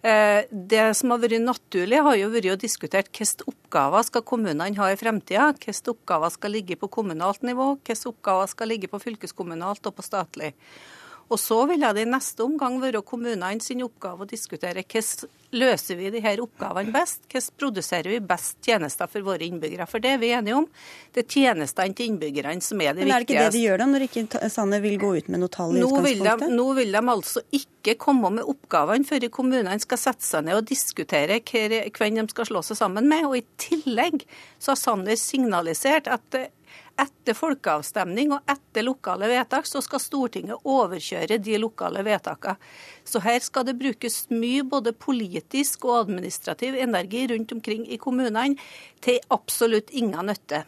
Eh, 0.01 0.47
det 0.49 0.85
som 0.97 1.13
har 1.13 1.21
vært 1.21 1.43
naturlig, 1.43 1.99
har 2.01 2.15
jo 2.17 2.31
vært 2.33 2.55
å 2.55 2.61
diskutere 2.63 3.05
hvilke 3.05 3.45
oppgaver 3.51 4.07
skal 4.07 4.25
kommunene 4.25 4.73
ha 4.79 4.89
i 4.89 4.97
fremtida. 4.97 5.51
Hvilke 5.53 5.93
oppgaver 5.93 6.33
skal 6.33 6.55
ligge 6.57 6.79
på 6.81 6.89
kommunalt 6.89 7.45
nivå, 7.45 7.75
hvilke 7.77 8.09
oppgaver 8.09 8.49
skal 8.49 8.73
ligge 8.73 8.89
på 8.89 9.01
fylkeskommunalt 9.03 9.85
og 9.85 9.97
på 9.97 10.05
statlig. 10.05 10.55
Og 11.31 11.39
så 11.39 11.61
vil 11.69 11.79
det 11.79 12.03
i 12.03 12.09
neste 12.09 12.43
omgang 12.43 12.75
være 12.81 12.99
kommunene 13.07 13.63
sin 13.63 13.83
oppgave 13.85 14.25
å 14.25 14.27
diskutere 14.27 14.83
hvordan 14.83 15.37
løser 15.51 15.97
vi 15.99 16.09
de 16.11 16.21
her 16.23 16.39
oppgavene 16.43 16.91
best? 16.95 17.23
Hvordan 17.31 17.55
produserer 17.59 18.11
vi 18.11 18.19
best 18.23 18.57
tjenester 18.63 19.07
for 19.11 19.23
våre 19.23 19.47
innbyggere? 19.47 19.87
For 19.87 20.03
det 20.03 20.13
er 20.15 20.21
vi 20.21 20.33
enige 20.35 20.57
om. 20.59 20.67
Det 21.15 21.23
er 21.23 21.29
tjenestene 21.31 21.95
til 21.95 22.11
innbyggerne 22.11 22.63
som 22.63 22.83
er 22.83 22.95
det 22.95 23.07
viktigste. 23.07 23.07
Men 23.07 23.15
er 23.15 23.23
det 23.23 23.29
ikke 23.29 23.45
det 23.45 23.55
de 23.55 23.63
gjør 23.63 23.81
da, 23.81 23.89
når 23.93 24.07
ikke 24.07 24.51
Sanner 24.51 24.83
vil 24.83 24.99
gå 24.99 25.15
ut 25.17 25.31
med 25.31 25.43
noe 25.43 25.55
tall 25.55 25.75
i 25.75 25.79
nå 25.79 25.87
utgangspunktet? 25.87 26.45
Vil 26.45 26.51
de, 26.51 26.53
nå 26.59 26.69
vil 26.81 26.95
de 26.97 27.03
altså 27.15 27.43
ikke 27.61 27.97
komme 28.07 28.35
med 28.37 28.47
oppgavene 28.51 29.07
før 29.07 29.27
kommunene 29.31 29.79
skal 29.83 30.03
sette 30.03 30.27
seg 30.27 30.47
ned 30.47 30.59
og 30.59 30.67
diskutere 30.67 31.39
hvem 31.47 32.19
de 32.19 32.27
skal 32.35 32.51
slå 32.51 32.63
seg 32.67 32.79
sammen 32.79 33.07
med. 33.11 33.27
Og 33.29 33.39
i 33.39 33.45
tillegg 33.61 34.25
så 34.59 34.75
har 34.75 34.83
Sanner 34.83 35.19
signalisert 35.19 36.11
at 36.11 36.43
etter 37.01 37.35
folkeavstemning 37.37 38.33
og 38.35 38.51
etter 38.51 38.85
lokale 38.85 39.29
vedtak, 39.31 39.67
så 39.69 39.81
skal 39.83 40.01
Stortinget 40.03 40.67
overkjøre 40.67 41.39
de 41.41 41.57
lokale 41.61 42.03
vedtakene. 42.05 42.57
Så 43.03 43.21
her 43.25 43.39
skal 43.43 43.65
det 43.67 43.77
brukes 43.79 44.23
mye 44.31 44.63
både 44.67 44.93
politisk 44.93 45.87
og 45.89 46.03
administrativ 46.03 46.77
energi 46.77 47.25
rundt 47.33 47.55
omkring 47.57 47.87
i 47.89 47.99
kommunene 48.01 48.55
til 49.01 49.19
absolutt 49.33 49.91
ingen 49.97 50.29
nytte. 50.29 50.63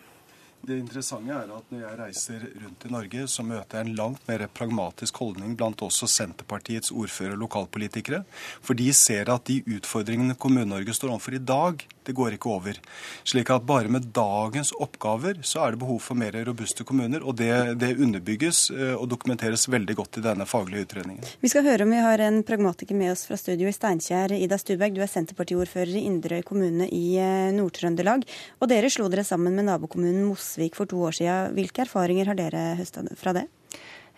Det 0.64 0.78
interessante 0.80 1.36
er 1.36 1.49
at 1.51 1.72
når 1.74 1.82
jeg 1.82 1.97
reiser 1.99 2.43
rundt 2.61 2.86
i 2.88 2.91
Norge, 2.93 3.24
så 3.28 3.43
møter 3.43 3.82
jeg 3.82 3.89
en 3.89 3.97
langt 3.97 4.22
mer 4.30 4.45
pragmatisk 4.47 5.18
holdning 5.20 5.57
blant 5.59 5.82
også 5.84 6.07
Senterpartiets 6.07 6.93
ordfører- 6.95 7.36
og 7.36 7.41
lokalpolitikere. 7.41 8.22
For 8.64 8.80
de 8.80 8.88
ser 8.95 9.28
at 9.34 9.43
de 9.49 9.59
utfordringene 9.76 10.38
Kommune-Norge 10.39 10.95
står 10.95 11.11
overfor 11.18 11.36
i 11.36 11.43
dag, 11.43 11.84
det 12.03 12.16
går 12.16 12.36
ikke 12.36 12.51
over. 12.51 12.80
Slik 13.28 13.51
at 13.53 13.66
bare 13.68 13.91
med 13.91 14.09
dagens 14.16 14.74
oppgaver 14.76 15.39
så 15.47 15.64
er 15.64 15.76
det 15.76 15.82
behov 15.84 16.01
for 16.03 16.20
mer 16.20 16.36
robuste 16.47 16.84
kommuner. 16.88 17.24
Og 17.24 17.38
det, 17.39 17.51
det 17.80 17.93
underbygges 17.95 18.66
eh, 18.76 18.95
og 18.95 19.07
dokumenteres 19.11 19.70
veldig 19.72 19.95
godt 19.99 20.20
i 20.20 20.26
denne 20.26 20.47
faglige 20.47 20.88
utredningen. 20.88 21.24
Vi 21.43 21.51
skal 21.51 21.64
høre 21.68 21.88
om 21.88 21.93
vi 21.93 22.01
har 22.03 22.24
en 22.24 22.41
pragmatiker 22.43 22.97
med 22.99 23.14
oss 23.14 23.26
fra 23.28 23.39
studio 23.39 23.70
i 23.72 23.76
Steinkjer. 23.76 24.36
Ida 24.36 24.59
Stuberg, 24.59 24.95
du 24.95 25.03
er 25.03 25.11
Senterpartiordfører 25.11 25.95
i 25.99 26.05
Inderøy 26.09 26.43
kommune 26.47 26.89
i 26.91 27.16
eh, 27.20 27.51
Nord-Trøndelag. 27.55 28.28
Og 28.59 28.72
dere 28.72 28.91
slo 28.91 29.07
dere 29.11 29.28
sammen 29.28 29.55
med 29.55 29.70
nabokommunen 29.72 30.28
Moss 30.28 30.53
Mosvik 30.54 30.76
for 30.78 30.86
to 30.86 31.01
år 31.01 31.12
siden. 31.18 31.54
Hvilke 31.58 31.82
erfaringer 31.82 32.30
har 32.30 32.38
dere 32.38 32.76
høsta 32.78 33.01
fra 33.18 33.34
det? 33.34 33.47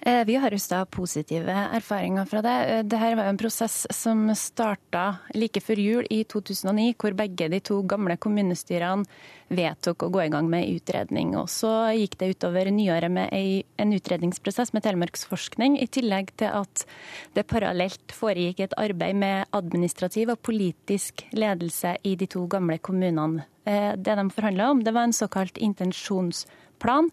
Eh, 0.01 0.25
vi 0.25 0.35
har 0.35 0.51
høsta 0.51 0.83
positive 0.91 1.53
erfaringer 1.77 2.27
fra 2.29 2.41
det. 2.43 2.55
Eh, 2.69 2.81
Dette 2.83 3.15
var 3.15 3.29
en 3.29 3.39
prosess 3.39 3.87
som 3.95 4.27
starta 4.35 5.05
like 5.33 5.61
før 5.63 5.79
jul 5.79 6.09
i 6.11 6.23
2009, 6.23 6.93
hvor 6.99 7.15
begge 7.15 7.47
de 7.49 7.59
to 7.63 7.79
gamle 7.81 8.17
kommunestyrene 8.17 9.07
vedtok 9.49 10.03
å 10.03 10.09
gå 10.11 10.25
i 10.25 10.29
gang 10.33 10.49
med 10.49 10.67
utredning. 10.67 11.35
Og 11.39 11.47
Så 11.49 11.71
gikk 11.95 12.17
det 12.19 12.35
utover 12.35 12.69
nyåret 12.71 13.11
med 13.11 13.29
en 13.77 13.93
utredningsprosess 13.93 14.73
med 14.73 14.83
telemarksforskning, 14.83 15.79
i 15.81 15.87
tillegg 15.87 16.35
til 16.37 16.51
at 16.53 16.85
det 17.33 17.47
parallelt 17.47 18.11
foregikk 18.11 18.59
et 18.59 18.77
arbeid 18.77 19.15
med 19.15 19.47
administrativ 19.53 20.29
og 20.29 20.41
politisk 20.41 21.25
ledelse 21.31 21.97
i 22.03 22.15
de 22.15 22.27
to 22.27 22.45
gamle 22.47 22.77
kommunene. 22.77 23.45
Eh, 23.65 23.95
det 23.95 24.15
de 24.15 24.29
forhandla 24.29 24.69
om, 24.71 24.83
det 24.83 24.93
var 24.93 25.03
en 25.03 25.13
såkalt 25.13 25.57
intensjonsplan 25.57 27.09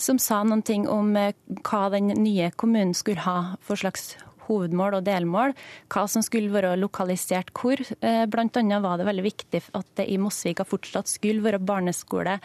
som 0.00 0.20
sa 0.22 0.42
noen 0.44 0.64
ting 0.66 0.86
om 0.88 1.16
eh, 1.16 1.34
hva 1.66 1.88
den 1.94 2.12
nye 2.20 2.52
kommunen 2.56 2.94
skulle 2.96 3.24
ha 3.26 3.56
for 3.64 3.80
slags 3.80 4.14
hovedmål 4.46 5.00
og 5.00 5.06
delmål, 5.06 5.54
hva 5.90 6.04
som 6.10 6.22
skulle 6.22 6.52
være 6.54 6.76
lokalisert 6.78 7.52
hvor. 7.56 7.80
Bl.a. 7.98 8.28
blant 8.30 8.58
annet 8.60 8.84
var 8.84 9.00
det 9.00 9.08
veldig 9.08 9.24
viktig 9.24 9.60
at 9.74 9.88
det 9.98 10.06
i 10.12 10.18
Mosvika 10.22 10.62
fortsatt 10.62 11.10
skulle 11.10 11.42
være 11.42 11.58
barneskole, 11.66 12.36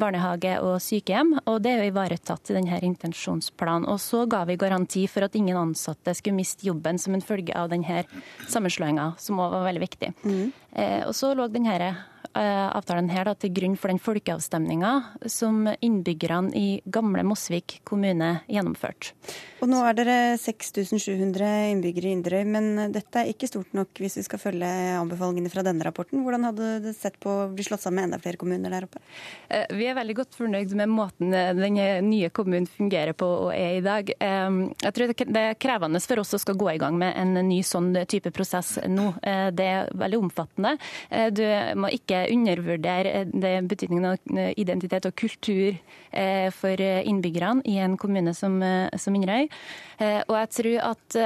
barnehage 0.00 0.54
og 0.64 0.78
sykehjem, 0.80 1.34
og 1.44 1.58
det 1.60 1.74
er 1.74 1.82
jo 1.82 1.90
ivaretatt 1.90 2.48
i 2.48 2.56
denne 2.56 2.80
intensjonsplanen. 2.88 3.84
Og 3.92 4.00
så 4.00 4.24
ga 4.30 4.46
vi 4.48 4.56
garanti 4.60 5.04
for 5.12 5.26
at 5.26 5.36
ingen 5.36 5.58
ansatte 5.60 6.14
skulle 6.16 6.38
miste 6.40 6.64
jobben 6.70 6.96
som 6.96 7.12
en 7.16 7.24
følge 7.24 7.52
av 7.52 7.68
denne 7.74 8.06
sammenslåinga, 8.48 9.12
som 9.20 9.44
òg 9.44 9.58
var 9.58 9.68
veldig 9.68 9.84
viktig. 9.84 10.14
Mm. 10.24 10.48
Og 11.04 11.12
så 11.20 11.34
lå 11.36 11.50
denne 11.52 11.76
Eh, 11.80 12.19
avtalen 12.34 13.10
her 13.10 13.26
da, 13.26 13.34
til 13.34 13.52
grunn 13.54 13.76
for 13.80 13.92
den 13.92 14.00
folkeavstemninga 14.02 14.92
som 15.30 15.64
innbyggerne 15.80 16.54
i 16.56 16.80
gamle 16.84 17.24
Mosvik 17.26 17.80
kommune 17.88 18.40
gjennomførte. 18.50 19.14
Og 19.60 19.68
nå 19.68 19.80
er 19.84 19.96
dere 19.98 20.16
6700 20.40 21.48
innbyggere 21.74 22.08
i 22.08 22.14
Inderøy, 22.16 22.44
men 22.48 22.92
dette 22.94 23.20
er 23.20 23.28
ikke 23.28 23.48
stort 23.50 23.74
nok 23.76 24.00
hvis 24.00 24.16
vi 24.16 24.24
skal 24.24 24.40
følge 24.40 24.68
anbefalingene 24.96 25.52
fra 25.52 25.64
denne 25.66 25.84
rapporten. 25.84 26.22
Hvordan 26.24 26.46
hadde 26.48 26.70
du 26.86 26.88
sett 26.96 27.18
på 27.20 27.34
å 27.42 27.48
bli 27.52 27.66
slått 27.66 27.84
sammen 27.84 28.00
med 28.00 28.08
enda 28.08 28.20
flere 28.22 28.40
kommuner 28.40 28.72
der 28.72 28.86
oppe? 28.88 29.02
Eh, 29.52 29.66
vi 29.76 29.90
er 29.90 29.98
veldig 29.98 30.16
godt 30.22 30.38
fornøyd 30.38 30.72
med 30.80 30.92
måten 30.92 31.36
eh, 31.36 31.52
den 31.58 31.76
nye 32.08 32.30
kommunen 32.32 32.68
fungerer 32.70 33.12
på 33.12 33.28
og 33.28 33.52
er 33.52 33.76
i 33.78 33.84
dag. 33.84 34.08
Jeg 34.10 34.94
tror 34.96 35.12
det 35.12 35.42
er 35.42 35.58
krevende 35.60 36.00
for 36.00 36.22
oss 36.22 36.34
å 36.34 36.40
skal 36.40 36.56
gå 36.58 36.70
i 36.72 36.80
gang 36.80 36.96
med 36.98 37.14
en 37.20 37.36
ny 37.46 37.60
sånn 37.66 37.92
type 38.08 38.32
prosess 38.34 38.78
nå. 38.88 39.12
Det 39.20 39.66
er 39.66 39.90
veldig 39.98 40.18
omfattende. 40.24 40.72
Du 41.36 41.42
må 41.78 41.90
ikke 41.94 42.09
undervurdere 42.18 43.24
betydningen 43.68 44.08
av 44.10 44.50
identitet 44.58 45.06
og 45.08 45.16
kultur 45.18 45.76
eh, 46.12 46.48
for 46.54 46.80
innbyggerne 46.80 47.64
i 47.68 47.78
en 47.82 47.96
kommune 48.00 48.34
som, 48.34 48.60
eh, 48.62 48.88
som 48.98 49.14
Inderøy. 49.14 49.48
Eh, 50.00 50.20
og 50.26 50.36
jeg 50.36 50.50
tror 50.58 50.92
at 50.92 51.18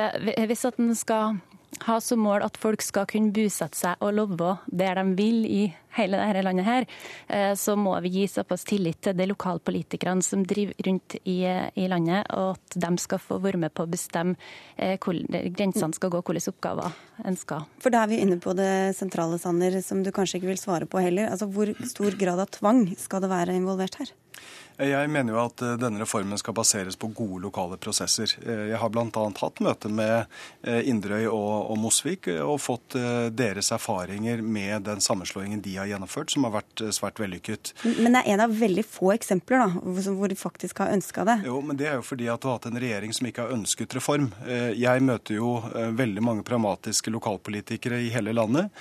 hvis 0.48 0.64
at 0.68 0.78
en 0.78 0.94
skal 0.94 1.38
ha 1.86 2.00
som 2.00 2.22
mål 2.24 2.44
at 2.46 2.58
folk 2.60 2.82
skal 2.84 3.06
kunne 3.10 3.32
bosette 3.34 3.78
seg 3.78 4.02
og 4.04 4.14
leve 4.16 4.54
der 4.70 4.98
de 5.00 5.04
vil 5.18 5.44
i 5.46 5.62
hele 5.94 6.18
dette 6.18 6.42
landet, 6.42 6.66
her, 6.66 6.86
eh, 7.28 7.52
så 7.54 7.76
må 7.78 7.94
vi 8.02 8.10
gi 8.16 8.24
såpass 8.30 8.64
tillit 8.66 9.00
til 9.04 9.14
de 9.14 9.28
lokalpolitikerne 9.30 10.24
som 10.26 10.42
driver 10.46 10.74
rundt 10.88 11.16
i, 11.22 11.36
i, 11.46 11.86
landet, 11.90 12.26
og 12.34 12.56
at 12.56 12.78
de 12.82 12.90
skal 12.98 13.22
få 13.22 13.38
være 13.44 13.60
med 13.62 13.74
på 13.74 13.86
å 13.86 13.90
bestemme 13.90 14.34
eh, 14.76 14.96
hvor 14.98 15.14
grensene 15.54 15.94
skal 15.94 16.10
gå, 16.10 16.24
hvilke 16.26 16.50
oppgaver 16.50 16.98
en 17.24 17.38
skal. 17.38 17.68
For 17.82 17.94
da 17.94 18.02
er 18.02 18.10
vi 18.10 18.22
inne 18.24 18.40
på 18.42 18.56
det 18.58 18.96
sentrale, 18.98 19.38
Sanner, 19.38 19.78
som 19.86 20.02
du 20.02 20.10
kanskje 20.14 20.40
ikke 20.40 20.50
vil 20.50 20.60
svare 20.60 20.90
på 20.90 21.02
heller. 21.04 21.30
Altså, 21.30 21.46
Hvor 21.46 21.70
stor 21.86 22.18
grad 22.18 22.42
av 22.42 22.50
tvang 22.58 22.88
skal 22.98 23.22
det 23.22 23.30
være 23.30 23.54
involvert 23.54 24.02
her? 24.02 24.14
Jeg 24.74 25.10
mener 25.12 25.30
jo 25.34 25.38
at 25.38 25.62
eh, 25.62 25.76
denne 25.78 26.00
reformen 26.02 26.38
skal 26.40 26.54
baseres 26.56 26.96
på 26.98 27.10
gode 27.14 27.44
lokale 27.44 27.76
prosesser. 27.78 28.32
Eh, 28.42 28.64
jeg 28.72 28.80
har 28.82 28.90
bl.a. 28.90 29.06
hatt 29.38 29.60
møte 29.62 29.90
med 29.92 30.24
eh, 30.66 30.88
Inderøy 30.90 31.28
og, 31.28 31.70
og 31.70 31.78
Mosvik 31.78 32.26
og 32.34 32.56
fått 32.62 32.96
deres 33.34 33.70
erfaringer 33.74 34.40
med 34.42 34.84
den 34.88 35.02
sammenslåingen 35.02 35.62
de 35.62 35.76
har 35.76 35.88
gjennomført, 35.90 36.32
som 36.34 36.46
har 36.46 36.54
vært 36.56 36.82
svært 36.94 37.20
vellykket. 37.20 37.72
Men 38.00 38.16
det 38.16 38.22
er 38.24 38.34
en 38.34 38.42
av 38.46 38.54
veldig 38.58 38.84
få 38.86 39.12
eksempler 39.14 39.62
da, 39.62 39.68
hvor 40.14 40.30
de 40.30 40.38
faktisk 40.38 40.82
har 40.82 40.92
ønska 40.94 41.24
det? 41.28 41.36
Jo, 41.46 41.60
men 41.64 41.78
det 41.78 41.88
er 41.90 41.98
jo 41.98 42.06
fordi 42.06 42.28
at 42.32 42.42
du 42.42 42.48
har 42.48 42.58
hatt 42.58 42.68
en 42.70 42.80
regjering 42.80 43.14
som 43.14 43.28
ikke 43.28 43.46
har 43.46 43.54
ønsket 43.54 43.96
reform. 43.98 44.30
Jeg 44.46 45.04
møter 45.04 45.38
jo 45.38 45.52
veldig 45.98 46.24
mange 46.24 46.46
pragmatiske 46.46 47.12
lokalpolitikere 47.14 48.00
i 48.06 48.10
hele 48.14 48.34
landet 48.36 48.72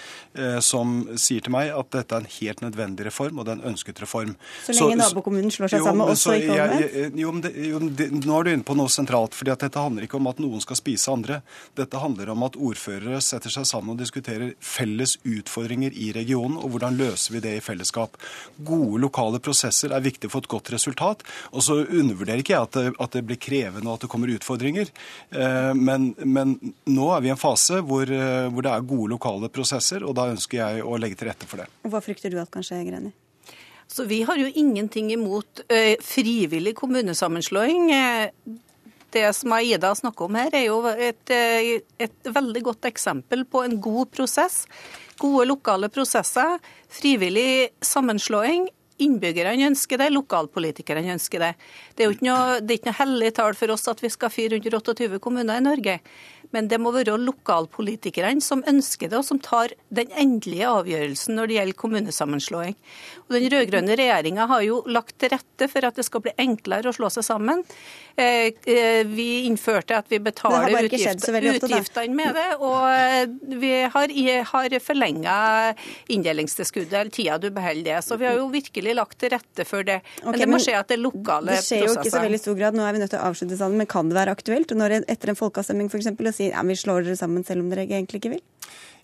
som 0.64 0.96
sier 1.20 1.44
til 1.44 1.54
meg 1.56 1.74
at 1.74 1.92
dette 1.94 2.16
er 2.18 2.24
en 2.24 2.34
helt 2.40 2.64
nødvendig 2.66 3.08
reform, 3.10 3.40
og 3.40 3.48
det 3.48 3.56
er 3.56 3.62
en 3.62 3.74
ønsket 3.74 4.04
reform. 4.04 4.36
Så 4.66 4.78
lenge 4.78 5.02
nabokommunen 5.02 5.54
slår 5.54 5.74
seg 5.74 5.83
jo, 5.84 5.90
sammen 5.90 6.12
også 6.14 6.36
i 6.38 6.48
jeg, 6.48 7.12
Jo, 7.20 7.34
det, 7.44 7.52
jo 7.68 7.82
det, 7.84 8.10
nå 8.24 8.40
er 8.40 8.48
du 8.48 8.52
inne 8.54 8.68
på 8.68 8.76
noe 8.80 8.92
sentralt. 8.92 9.36
fordi 9.38 9.54
at 9.54 9.66
Dette 9.66 9.84
handler 9.84 10.08
ikke 10.08 10.18
om 10.20 10.30
at 10.32 10.42
noen 10.42 10.64
skal 10.64 10.80
spise 10.80 11.12
andre. 11.12 11.42
Dette 11.78 12.02
handler 12.02 12.32
om 12.34 12.46
at 12.48 12.58
ordførere 12.58 13.22
setter 13.24 13.54
seg 13.54 13.68
sammen 13.70 13.94
og 13.94 14.02
diskuterer 14.02 14.56
felles 14.64 15.18
utfordringer 15.22 15.94
i 15.94 16.12
regionen, 16.16 16.58
og 16.58 16.74
hvordan 16.74 16.98
løser 17.00 17.36
vi 17.36 17.44
det 17.44 17.58
i 17.58 17.64
fellesskap. 17.64 18.18
Gode 18.64 19.02
lokale 19.04 19.42
prosesser 19.44 19.94
er 19.94 20.04
viktig 20.04 20.32
for 20.32 20.44
et 20.44 20.52
godt 20.52 20.74
resultat. 20.74 21.24
Og 21.52 21.66
så 21.66 21.82
undervurderer 21.84 22.44
ikke 22.44 22.56
jeg 22.56 22.70
at 22.70 22.78
det, 22.80 22.86
at 23.04 23.18
det 23.18 23.26
blir 23.28 23.42
krevende 23.42 23.90
og 23.90 23.98
at 23.98 24.06
det 24.06 24.12
kommer 24.14 24.34
utfordringer. 24.34 24.92
Eh, 25.32 25.74
men, 25.78 26.14
men, 26.24 26.56
nå 26.90 27.10
er 27.16 27.24
vi 27.24 27.32
i 27.32 27.36
en 27.36 27.42
fase 27.42 27.82
hvor, 27.84 28.08
eh, 28.08 28.48
hvor 28.54 28.66
det 28.66 28.74
er 28.74 28.88
gode 28.94 29.12
lokale 29.16 29.52
prosesser, 29.54 30.06
og 30.06 30.16
da 30.20 30.30
ønsker 30.34 30.62
jeg 30.62 30.86
å 30.86 30.98
legge 31.02 31.20
til 31.20 31.32
rette 31.32 31.50
for 31.50 31.64
det. 31.64 31.70
Hva 31.90 32.04
frykter 32.04 32.34
du 32.34 32.40
at 32.42 32.52
kan 32.54 32.66
skje, 32.66 32.84
Greni? 32.88 33.14
Så 33.94 34.08
vi 34.10 34.24
har 34.26 34.40
jo 34.42 34.50
ingenting 34.50 35.12
imot 35.14 35.62
frivillig 36.02 36.74
kommunesammenslåing. 36.80 37.92
Det 39.14 39.28
som 39.38 39.54
Aida 39.54 39.92
snakker 39.94 40.26
om 40.26 40.38
her, 40.40 40.50
er 40.58 40.64
jo 40.66 40.80
et, 40.90 41.30
et 42.02 42.30
veldig 42.34 42.64
godt 42.66 42.88
eksempel 42.90 43.46
på 43.46 43.62
en 43.62 43.78
god 43.78 44.10
prosess. 44.16 44.64
Gode 45.22 45.46
lokale 45.52 45.92
prosesser, 45.94 46.58
frivillig 46.90 47.70
sammenslåing. 47.86 48.66
Innbyggerne 49.04 49.70
ønsker 49.70 50.02
det, 50.02 50.10
lokalpolitikerne 50.14 51.14
ønsker 51.14 51.42
det. 51.46 51.54
Det 51.94 52.04
er 52.04 52.10
jo 52.10 52.18
ikke 52.18 52.28
noe, 52.32 52.60
det 52.62 52.80
er 52.80 52.90
noe 52.90 53.00
hellig 53.04 53.32
tall 53.38 53.58
for 53.58 53.74
oss 53.74 53.86
at 53.92 54.02
vi 54.02 54.10
skal 54.14 54.30
ha 54.30 54.36
428 54.36 55.22
kommuner 55.22 55.62
i 55.62 55.66
Norge. 55.66 56.00
Men 56.54 56.70
det 56.72 56.80
må 56.82 56.94
være 56.94 57.18
lokalpolitikerne 57.18 58.44
som 58.44 58.64
ønsker 58.70 59.10
det, 59.10 59.18
og 59.20 59.26
som 59.28 59.42
tar 59.42 59.74
den 59.94 60.12
endelige 60.20 60.70
avgjørelsen 60.70 61.38
når 61.38 61.50
det 61.50 61.58
gjelder 61.58 61.80
kommunesammenslåing. 61.84 62.78
Og 63.28 63.36
Den 63.38 63.50
rød-grønne 63.54 63.98
regjeringa 63.98 64.48
har 64.52 64.64
jo 64.66 64.82
lagt 64.86 65.18
til 65.22 65.34
rette 65.34 65.70
for 65.72 65.88
at 65.88 65.98
det 65.98 66.06
skal 66.06 66.24
bli 66.26 66.36
enklere 66.42 66.92
å 66.92 66.96
slå 66.96 67.10
seg 67.14 67.26
sammen. 67.26 67.64
Eh, 68.16 68.54
eh, 68.70 69.02
vi 69.10 69.46
innførte 69.48 69.98
at 69.98 70.12
vi 70.12 70.20
betaler 70.22 70.86
utgift, 70.86 71.26
utgiftene 71.26 72.14
med 72.14 72.36
det, 72.38 72.50
og 72.62 72.84
eh, 72.94 73.24
vi 73.58 73.72
har, 73.90 74.14
har 74.52 74.76
forlenga 74.86 75.38
inndelingstilskuddet 76.14 76.94
eller 76.94 77.14
tida 77.14 77.40
du 77.42 77.50
beholder 77.50 77.96
det. 77.96 78.02
Så 78.06 78.20
vi 78.22 78.30
har 78.30 78.38
jo 78.38 78.52
virkelig 78.54 78.94
lagt 79.00 79.18
til 79.24 79.34
rette 79.34 79.66
for 79.66 79.88
det. 79.88 80.02
Men 80.22 80.30
okay, 80.30 80.44
det 80.44 80.50
må 80.52 80.62
skje 80.62 80.78
at 80.78 80.92
det 80.92 81.00
er 81.00 81.04
lokale 81.08 81.56
prosesser. 81.56 81.82
Det 81.82 81.82
skjer 81.82 81.90
jo 81.90 81.98
ikke 81.98 82.14
så 82.14 82.24
veldig 82.28 82.42
stor 82.44 82.60
grad, 82.62 82.78
nå 82.78 82.86
er 82.86 82.94
vi 82.94 83.02
nødt 83.02 83.16
til 83.16 83.22
å 83.24 83.32
avslutte 83.32 83.58
sammen, 83.58 83.82
men 83.82 83.90
kan 83.90 84.12
det 84.12 84.20
være 84.20 84.38
aktuelt 84.38 84.76
når 84.78 85.00
etter 85.02 85.34
en 85.34 85.40
folkeavstemning 85.40 85.90
f.eks. 85.90 86.12
å 86.14 86.36
si 86.38 86.43
ja, 86.52 86.64
vi 86.68 86.78
slår 86.80 87.08
dere 87.08 87.20
sammen 87.20 87.46
selv 87.48 87.64
om 87.64 87.72
dere 87.72 87.88
egentlig 87.88 88.22
ikke 88.22 88.36
vil? 88.36 88.44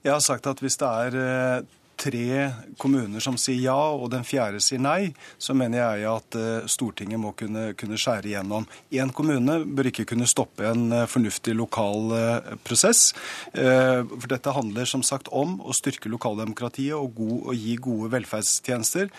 Jeg 0.03 0.15
har 0.15 0.23
sagt 0.23 0.47
at 0.47 0.61
hvis 0.63 0.79
det 0.79 0.87
er 0.87 1.67
tre 1.99 2.51
kommuner 2.77 3.19
som 3.23 3.37
sier 3.39 3.59
ja, 3.59 3.77
og 3.91 4.09
den 4.13 4.23
fjerde 4.27 4.61
sier 4.63 4.81
nei, 4.81 5.11
så 5.37 5.55
mener 5.57 5.81
jeg 5.81 6.07
at 6.09 6.37
eh, 6.39 6.67
Stortinget 6.71 7.19
må 7.21 7.33
kunne, 7.37 7.73
kunne 7.79 7.99
skjære 7.99 8.31
igjennom. 8.31 8.67
Én 8.95 9.11
kommune 9.15 9.59
bør 9.65 9.89
ikke 9.91 10.07
kunne 10.13 10.29
stoppe 10.29 10.67
en 10.69 10.87
eh, 10.95 11.07
fornuftig 11.09 11.55
lokal 11.57 12.15
eh, 12.15 12.51
prosess. 12.63 13.09
For 13.49 14.27
dette 14.29 14.53
handler 14.53 14.87
som 14.89 15.01
sagt 15.05 15.29
om 15.35 15.57
å 15.65 15.73
styrke 15.75 16.11
lokaldemokratiet 16.11 16.95
og, 16.95 17.11
god, 17.17 17.35
og 17.51 17.57
gi 17.57 17.75
gode 17.81 18.09
velferdstjenester. 18.13 19.09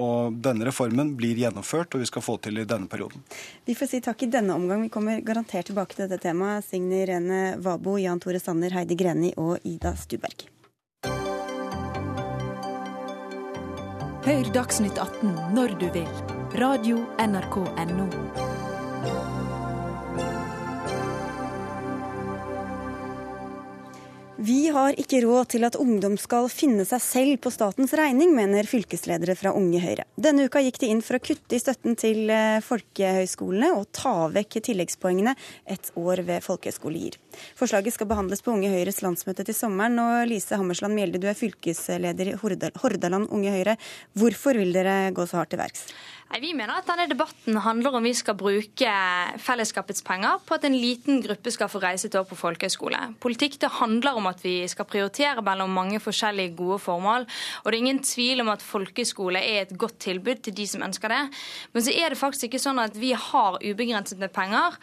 Og 0.00 0.36
denne 0.44 0.66
reformen 0.68 1.14
blir 1.18 1.38
gjennomført, 1.38 1.94
og 1.94 2.02
vi 2.02 2.10
skal 2.10 2.24
få 2.24 2.36
til 2.44 2.60
i 2.60 2.66
denne 2.68 2.90
perioden. 2.90 3.22
Vi 3.68 3.76
får 3.78 3.92
si 3.92 4.02
takk 4.04 4.26
i 4.26 4.30
denne 4.32 4.56
omgang. 4.58 4.84
Vi 4.86 4.92
kommer 4.92 5.22
garantert 5.24 5.70
tilbake 5.70 5.96
til 5.96 6.06
dette 6.06 6.20
temaet. 6.28 6.66
Signe 6.66 7.02
Irene 7.04 7.42
Vabo, 7.62 7.98
Jan 8.00 8.22
Tore 8.22 8.42
Sanner, 8.42 8.74
Heidi 8.80 8.98
Greni 8.98 9.34
og 9.38 9.58
Ida 9.68 9.94
Stuberg. 9.98 10.48
Hør 14.28 14.44
Dagsnytt 14.52 14.98
18 15.00 15.30
når 15.56 15.70
du 15.80 15.86
vil. 15.94 16.08
Radio 16.60 16.98
NRK 17.16 17.54
Radio.nrk.no. 17.64 18.08
Vi 24.36 24.58
har 24.68 24.92
ikke 25.00 25.22
råd 25.24 25.48
til 25.54 25.64
at 25.64 25.78
ungdom 25.80 26.18
skal 26.20 26.50
finne 26.52 26.84
seg 26.84 27.00
selv 27.00 27.40
på 27.40 27.54
statens 27.54 27.96
regning, 27.96 28.34
mener 28.36 28.68
fylkesledere 28.68 29.32
fra 29.32 29.54
Unge 29.56 29.80
Høyre. 29.80 30.04
Denne 30.20 30.44
uka 30.44 30.60
gikk 30.60 30.82
de 30.84 30.92
inn 30.92 31.00
for 31.00 31.16
å 31.16 31.24
kutte 31.24 31.56
i 31.56 31.62
støtten 31.64 31.96
til 31.96 32.28
eh, 32.28 32.60
folkehøyskolene 32.68 33.72
og 33.80 33.88
ta 33.96 34.28
vekk 34.36 34.60
tilleggspoengene 34.68 35.32
et 35.64 35.88
år 35.96 36.20
ved 36.28 36.44
folkehøyskole 36.44 37.00
gir. 37.06 37.16
Forslaget 37.58 37.96
skal 37.96 38.10
behandles 38.10 38.44
på 38.44 38.52
Unge 38.54 38.70
Høyres 38.72 39.02
landsmøte 39.04 39.46
til 39.48 39.56
sommeren. 39.56 39.98
Og 40.02 40.28
Lise 40.30 40.58
Hammersland 40.58 40.96
Mjelde, 40.96 41.22
du 41.22 41.28
er 41.30 41.38
fylkesleder 41.38 42.32
i 42.32 42.36
Hordaland 42.38 43.28
Unge 43.34 43.54
Høyre. 43.54 43.78
Hvorfor 44.18 44.58
vil 44.58 44.72
dere 44.76 45.12
gå 45.16 45.26
så 45.28 45.42
hardt 45.42 45.54
til 45.54 45.62
verks? 45.62 45.88
Vi 46.28 46.50
mener 46.52 46.76
at 46.76 46.84
denne 46.84 47.06
debatten 47.08 47.56
handler 47.64 47.94
om 47.96 48.04
vi 48.04 48.12
skal 48.12 48.36
bruke 48.36 48.90
fellesskapets 49.40 50.02
penger 50.04 50.42
på 50.44 50.58
at 50.58 50.66
en 50.68 50.76
liten 50.76 51.22
gruppe 51.24 51.48
skal 51.54 51.70
få 51.72 51.80
reise 51.80 52.10
et 52.10 52.18
år 52.20 52.26
på 52.28 52.36
folkehøyskole. 52.36 52.98
Politikk 53.22 53.56
det 53.62 53.70
handler 53.78 54.18
om 54.20 54.28
at 54.28 54.42
vi 54.44 54.60
skal 54.68 54.84
prioritere 54.84 55.40
mellom 55.42 55.72
mange 55.72 55.96
forskjellige 56.04 56.52
gode 56.58 56.78
formål. 56.84 57.24
Og 57.64 57.70
det 57.72 57.78
er 57.78 57.80
ingen 57.80 58.02
tvil 58.04 58.44
om 58.44 58.52
at 58.52 58.62
folkehøyskole 58.62 59.40
er 59.40 59.62
et 59.64 59.72
godt 59.80 59.96
tilbud 60.04 60.44
til 60.44 60.56
de 60.60 60.68
som 60.68 60.84
ønsker 60.84 61.14
det. 61.14 61.22
Men 61.72 61.86
så 61.86 61.96
er 61.96 62.12
det 62.12 62.20
faktisk 62.20 62.50
ikke 62.50 62.60
sånn 62.60 62.84
at 62.84 63.00
vi 63.00 63.14
har 63.16 63.56
ubegrenset 63.64 64.20
med 64.20 64.34
penger. 64.36 64.76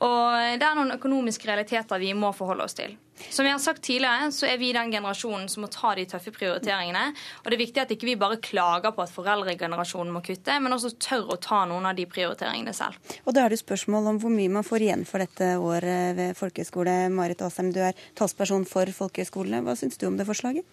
Og 0.00 0.56
det 0.56 0.64
er 0.64 0.76
noen 0.78 0.94
økonomiske 0.96 1.48
realiteter 1.50 2.00
vi 2.00 2.14
må 2.16 2.32
forholde 2.32 2.64
oss 2.64 2.76
til. 2.78 2.94
Som 3.28 3.44
jeg 3.44 3.52
har 3.52 3.60
sagt 3.60 3.82
tidligere, 3.84 4.30
så 4.32 4.46
er 4.48 4.56
vi 4.56 4.70
den 4.72 4.92
generasjonen 4.92 5.44
som 5.52 5.66
må 5.66 5.68
ta 5.72 5.92
de 5.98 6.06
tøffe 6.08 6.32
prioriteringene. 6.32 7.02
Og 7.42 7.50
det 7.50 7.58
er 7.58 7.60
viktig 7.60 7.82
at 7.82 7.92
ikke 7.92 8.08
vi 8.08 8.16
bare 8.20 8.38
klager 8.40 8.94
på 8.96 9.04
at 9.04 9.12
foreldregenerasjonen 9.12 10.14
må 10.14 10.22
kutte, 10.24 10.56
men 10.56 10.72
også 10.72 10.94
tør 10.96 11.34
å 11.34 11.36
ta 11.42 11.66
noen 11.68 11.90
av 11.90 11.98
de 11.98 12.08
prioriteringene 12.08 12.72
selv. 12.76 12.96
Og 13.26 13.36
da 13.36 13.44
er 13.44 13.52
det 13.52 13.60
spørsmål 13.60 14.14
om 14.14 14.22
hvor 14.22 14.32
mye 14.32 14.54
man 14.56 14.66
får 14.66 14.86
igjen 14.86 15.04
for 15.08 15.20
dette 15.20 15.52
året 15.60 16.16
ved 16.16 16.40
folkehøyskole. 16.40 16.96
Marit 17.12 17.44
Asheim, 17.44 17.68
du 17.76 17.82
er 17.84 17.98
talsperson 18.16 18.64
for 18.68 18.88
folkehøyskolene. 19.02 19.60
Hva 19.68 19.76
syns 19.76 20.00
du 20.00 20.08
om 20.08 20.16
det 20.16 20.28
forslaget? 20.28 20.64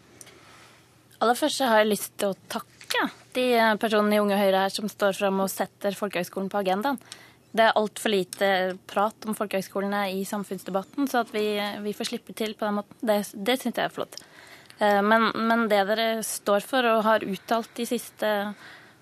Aller 1.19 1.35
først 1.35 1.65
har 1.65 1.81
jeg 1.81 1.91
lyst 1.91 2.15
til 2.21 2.31
å 2.31 2.39
takke 2.47 3.09
de 3.35 3.47
personene 3.81 4.15
i 4.15 4.23
Unge 4.23 4.37
Høyre 4.39 4.67
her 4.67 4.73
som 4.73 4.87
står 4.87 5.17
fram 5.17 5.41
og 5.43 5.51
setter 5.51 5.97
folkehøyskolen 5.97 6.47
på 6.53 6.61
agendaen. 6.61 7.01
Det 7.55 7.63
er 7.63 7.77
altfor 7.79 8.11
lite 8.11 8.49
prat 8.89 9.27
om 9.27 9.35
folkehøgskolene 9.37 10.07
i 10.17 10.25
samfunnsdebatten, 10.27 11.07
så 11.09 11.23
at 11.23 11.31
vi, 11.33 11.45
vi, 11.83 11.93
får 11.95 12.11
slippe 12.11 12.35
til 12.37 12.57
på 12.57 12.67
den 12.67 12.79
måten, 12.81 12.97
det, 13.01 13.21
det 13.33 13.59
syns 13.61 13.79
jeg 13.79 13.87
er 13.87 13.93
flott. 13.93 14.19
Eh, 14.79 14.99
men, 15.01 15.29
men, 15.35 15.67
det 15.71 15.83
dere 15.89 16.09
står 16.25 16.65
for 16.67 16.87
og 16.89 17.05
har 17.07 17.25
uttalt 17.25 17.71
de 17.79 17.87
siste 17.89 18.33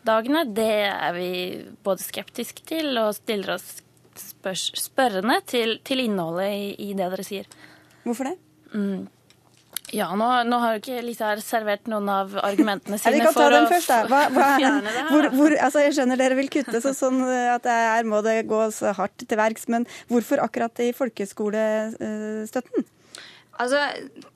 dagene, 0.05 0.45
det 0.55 0.71
er 0.85 1.17
vi 1.17 1.31
både 1.83 2.05
skeptiske 2.05 2.63
til 2.69 2.93
og 3.01 3.15
stiller 3.17 3.55
oss 3.57 3.79
spør, 4.19 4.55
spørrende 4.55 5.39
til, 5.49 5.79
til 5.83 6.03
innholdet 6.05 6.51
i, 6.53 6.69
i, 6.87 6.93
det 6.93 7.09
dere 7.11 7.25
sier. 7.25 7.49
Hvorfor 8.05 8.29
det? 8.29 8.37
Mm. 8.75 9.07
Ja, 9.95 10.09
nå, 10.17 10.27
nå, 10.49 10.57
har 10.59 10.75
jo 10.75 10.81
ikke 10.81 11.03
Lisa 11.05 11.29
servert 11.43 11.87
noen 11.91 12.09
av 12.11 12.33
argumentene 12.43 12.97
sine 13.01 13.21
ja, 13.21 13.31
for 13.35 13.55
å 13.55 13.61
først, 13.71 13.93
hva, 14.11 14.25
hva, 14.35 14.49
fjerne 14.59 14.91
det. 14.91 15.05
Hvor, 15.11 15.29
hvor, 15.37 15.55
altså 15.67 15.85
jeg 15.85 15.95
skjønner 15.97 16.19
dere 16.19 16.39
vil 16.39 16.51
kutte, 16.51 16.81
så 16.83 16.91
sånn 16.97 17.21
at 17.23 17.63
det 17.65 17.77
er, 17.93 18.09
må 18.09 18.19
det 18.25 18.41
gå 18.49 18.65
så 18.75 18.91
hardt 18.97 19.23
til 19.23 19.39
verks. 19.39 19.69
Men 19.71 19.87
hvorfor 20.11 20.43
akkurat 20.43 20.83
i 20.83 20.91
folkeskolestøtten? 20.95 22.91
Altså, 23.55 23.79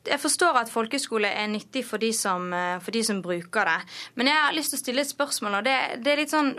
Jeg 0.07 0.19
forstår 0.23 0.61
at 0.61 0.69
folkeskole 0.71 1.27
er 1.27 1.49
nyttig 1.51 1.83
for 1.83 1.99
de, 1.99 2.13
som, 2.15 2.53
for 2.79 2.95
de, 2.95 3.01
som, 3.03 3.19
bruker 3.21 3.67
det. 3.67 3.79
Men 4.15 4.31
jeg 4.31 4.43
har 4.45 4.55
lyst 4.55 4.71
til 4.71 4.79
å 4.79 4.83
stille 4.85 5.03
et 5.03 5.11
spørsmål. 5.11 5.59
og 5.59 5.65
det, 5.67 5.75
det 6.05 6.13
er 6.13 6.23
litt 6.23 6.31
sånn 6.31 6.53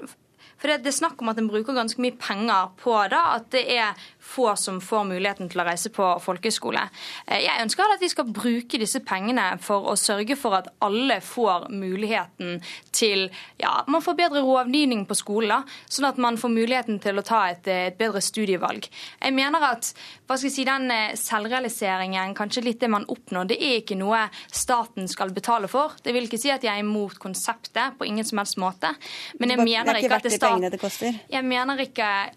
for 0.60 0.68
det, 0.68 0.82
det, 0.84 0.90
er 0.92 0.98
snakk 0.98 1.22
om 1.22 1.30
at 1.32 1.38
en 1.40 1.48
bruker 1.48 1.76
ganske 1.76 2.02
mye 2.04 2.16
penger 2.20 2.74
på 2.82 2.92
det. 3.08 3.20
At 3.20 3.46
det 3.54 3.62
er 3.78 4.08
få 4.20 4.56
som 4.56 4.80
får 4.80 5.04
muligheten 5.08 5.48
til 5.50 5.62
å 5.62 5.66
reise 5.66 5.90
på 5.94 6.06
folkeskole. 6.22 6.82
Eh, 7.26 7.42
jeg 7.44 7.64
ønsker 7.64 7.94
at 7.94 8.02
vi 8.02 8.10
skal 8.12 8.28
bruke 8.30 8.80
disse 8.80 9.00
pengene 9.06 9.46
for 9.64 9.88
å 9.90 9.96
sørge 9.98 10.36
for 10.38 10.58
at 10.60 10.70
alle 10.84 11.20
får 11.24 11.68
muligheten 11.72 12.60
til 12.94 13.28
ja, 13.60 13.80
man 13.90 14.04
får 14.04 14.18
bedre 14.18 14.44
rådgivning 14.44 15.06
på 15.08 15.16
skolen, 15.18 15.66
sånn 15.88 16.08
at 16.10 16.20
man 16.20 16.38
får 16.40 16.52
muligheten 16.52 17.00
til 17.02 17.18
å 17.18 17.26
ta 17.26 17.42
et, 17.50 17.66
et 17.66 17.98
bedre 17.98 18.22
studievalg. 18.24 18.86
Jeg 19.20 19.36
mener 19.36 19.64
at 19.72 19.92
hva 20.28 20.36
skal 20.36 20.50
jeg 20.50 20.56
si, 20.60 20.66
den 20.68 20.90
eh, 20.94 21.16
selvrealiseringen, 21.18 22.36
kanskje 22.38 22.64
litt 22.68 22.80
det 22.84 22.92
man 22.92 23.08
oppnår, 23.10 23.50
det 23.50 23.58
er 23.58 23.80
ikke 23.80 23.98
noe 23.98 24.26
staten 24.46 25.08
skal 25.10 25.34
betale 25.34 25.70
for. 25.70 25.96
Det 26.04 26.14
vil 26.14 26.28
ikke 26.28 26.40
si 26.40 26.52
at 26.52 26.64
jeg 26.66 26.72
er 26.74 26.84
imot 26.84 27.18
konseptet 27.22 27.98
på 27.98 28.06
ingen 28.06 28.26
som 28.26 28.42
helst 28.42 28.60
måte. 28.60 28.92
Men 29.40 29.56
jeg 29.56 29.64
mener 29.64 29.98
ikke 29.98 30.20
at 30.20 30.28
det 30.28 30.34
er 30.34 30.38
staten? 30.38 31.20
Jeg 31.30 31.46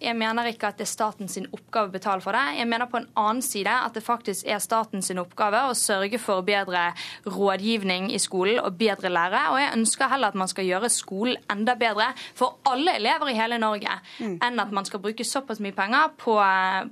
jeg 0.03 0.15
mener 0.17 0.49
ikke 0.49 0.69
at 0.69 0.79
det 0.79 0.85
er 0.87 0.89
statens 0.89 1.37
oppgave 1.43 1.72
å 1.81 1.89
betale 1.91 2.23
for 2.23 2.35
det. 2.35 2.57
Jeg 2.59 2.69
mener 2.69 2.89
på 2.91 2.99
en 3.01 3.09
annen 3.19 3.41
side 3.45 3.71
at 3.71 3.95
det 3.97 4.03
faktisk 4.05 4.47
er 4.49 4.61
statens 4.63 5.11
oppgave 5.13 5.65
å 5.69 5.75
sørge 5.77 6.19
for 6.21 6.45
bedre 6.45 6.89
rådgivning 7.25 8.09
i 8.13 8.21
skolen 8.21 8.61
og 8.63 8.77
bedre 8.79 9.11
lærere. 9.13 9.51
Og 9.53 9.59
jeg 9.61 9.73
ønsker 9.77 10.11
heller 10.11 10.33
at 10.33 10.39
man 10.39 10.51
skal 10.51 10.67
gjøre 10.67 10.91
skolen 10.93 11.37
enda 11.51 11.75
bedre 11.79 12.11
for 12.37 12.59
alle 12.69 12.97
elever 12.99 13.31
i 13.31 13.37
hele 13.37 13.59
Norge, 13.61 13.99
mm. 14.19 14.39
enn 14.45 14.63
at 14.63 14.73
man 14.75 14.87
skal 14.89 15.03
bruke 15.03 15.27
såpass 15.27 15.61
mye 15.63 15.75
penger 15.77 16.15
på, 16.19 16.37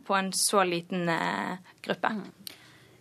på 0.07 0.17
en 0.17 0.31
så 0.35 0.65
liten 0.67 1.09
uh, 1.09 1.57
gruppe. 1.85 2.13
Mm. 2.17 2.23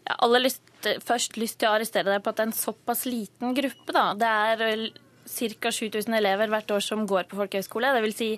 Jeg 0.01 0.15
har 0.15 0.25
aller 0.27 0.45
lyst, 0.49 0.65
først 1.07 1.37
lyst 1.39 1.61
til 1.61 1.71
å 1.71 1.77
arrestere 1.77 2.11
deg 2.11 2.25
på 2.25 2.33
at 2.33 2.41
det 2.41 2.47
er 2.47 2.51
en 2.51 2.59
såpass 2.59 3.07
liten 3.07 3.55
gruppe. 3.55 3.95
Da. 3.95 4.11
Det 4.19 4.35
er 4.51 4.91
ca. 5.31 5.71
7000 5.71 6.17
elever 6.19 6.51
hvert 6.51 6.73
år 6.75 6.83
som 6.85 7.07
går 7.07 7.29
på 7.31 7.39
folkehøyskole. 7.39 7.93
Det 7.95 8.03
vil 8.05 8.17
Si 8.17 8.31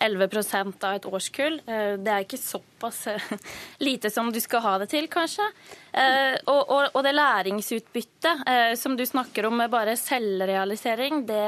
11% 0.00 0.84
av 0.88 0.96
et 0.96 1.06
årskull. 1.06 1.60
Eh, 1.66 1.94
det 2.00 2.12
er 2.12 2.24
ikke 2.24 2.40
såpass 2.40 3.02
eh, 3.12 3.32
lite 3.86 4.10
som 4.10 4.30
du 4.32 4.40
skal 4.40 4.64
ha 4.64 4.76
det 4.82 4.90
til, 4.94 5.08
kanskje. 5.12 5.46
Eh, 5.92 6.36
og, 6.46 6.62
og, 6.62 6.88
og 6.94 7.04
det 7.04 7.14
læringsutbyttet 7.16 8.46
som 8.78 8.96
du 8.96 9.04
snakker 9.06 9.48
om 9.48 9.58
med 9.60 9.72
bare 9.72 9.96
selvrealisering, 9.98 11.24
det, 11.28 11.44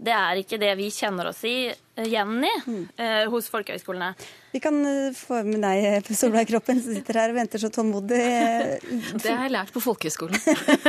det 0.00 0.14
er 0.16 0.40
ikke 0.40 0.60
det 0.60 0.72
vi 0.80 0.88
kjenner 0.94 1.30
oss 1.32 1.44
i, 1.48 1.70
igjen 2.06 2.38
mm. 2.66 2.84
eh, 2.96 3.24
hos 3.32 3.50
folkehøyskolene. 3.52 4.14
Vi 4.52 4.58
kan 4.60 4.86
eh, 4.86 5.12
få 5.14 5.42
med 5.46 5.62
deg, 5.62 5.84
eh, 5.86 6.14
Solveig 6.16 6.48
Kroppen, 6.50 6.80
som 6.82 6.94
sitter 6.94 7.20
her 7.20 7.30
og 7.30 7.36
venter 7.38 7.62
så 7.62 7.70
tålmodig. 7.70 8.18
Det 8.18 9.30
har 9.30 9.44
jeg 9.44 9.52
lært 9.54 9.70
på 9.74 9.82
folkehøyskolen. 9.84 10.40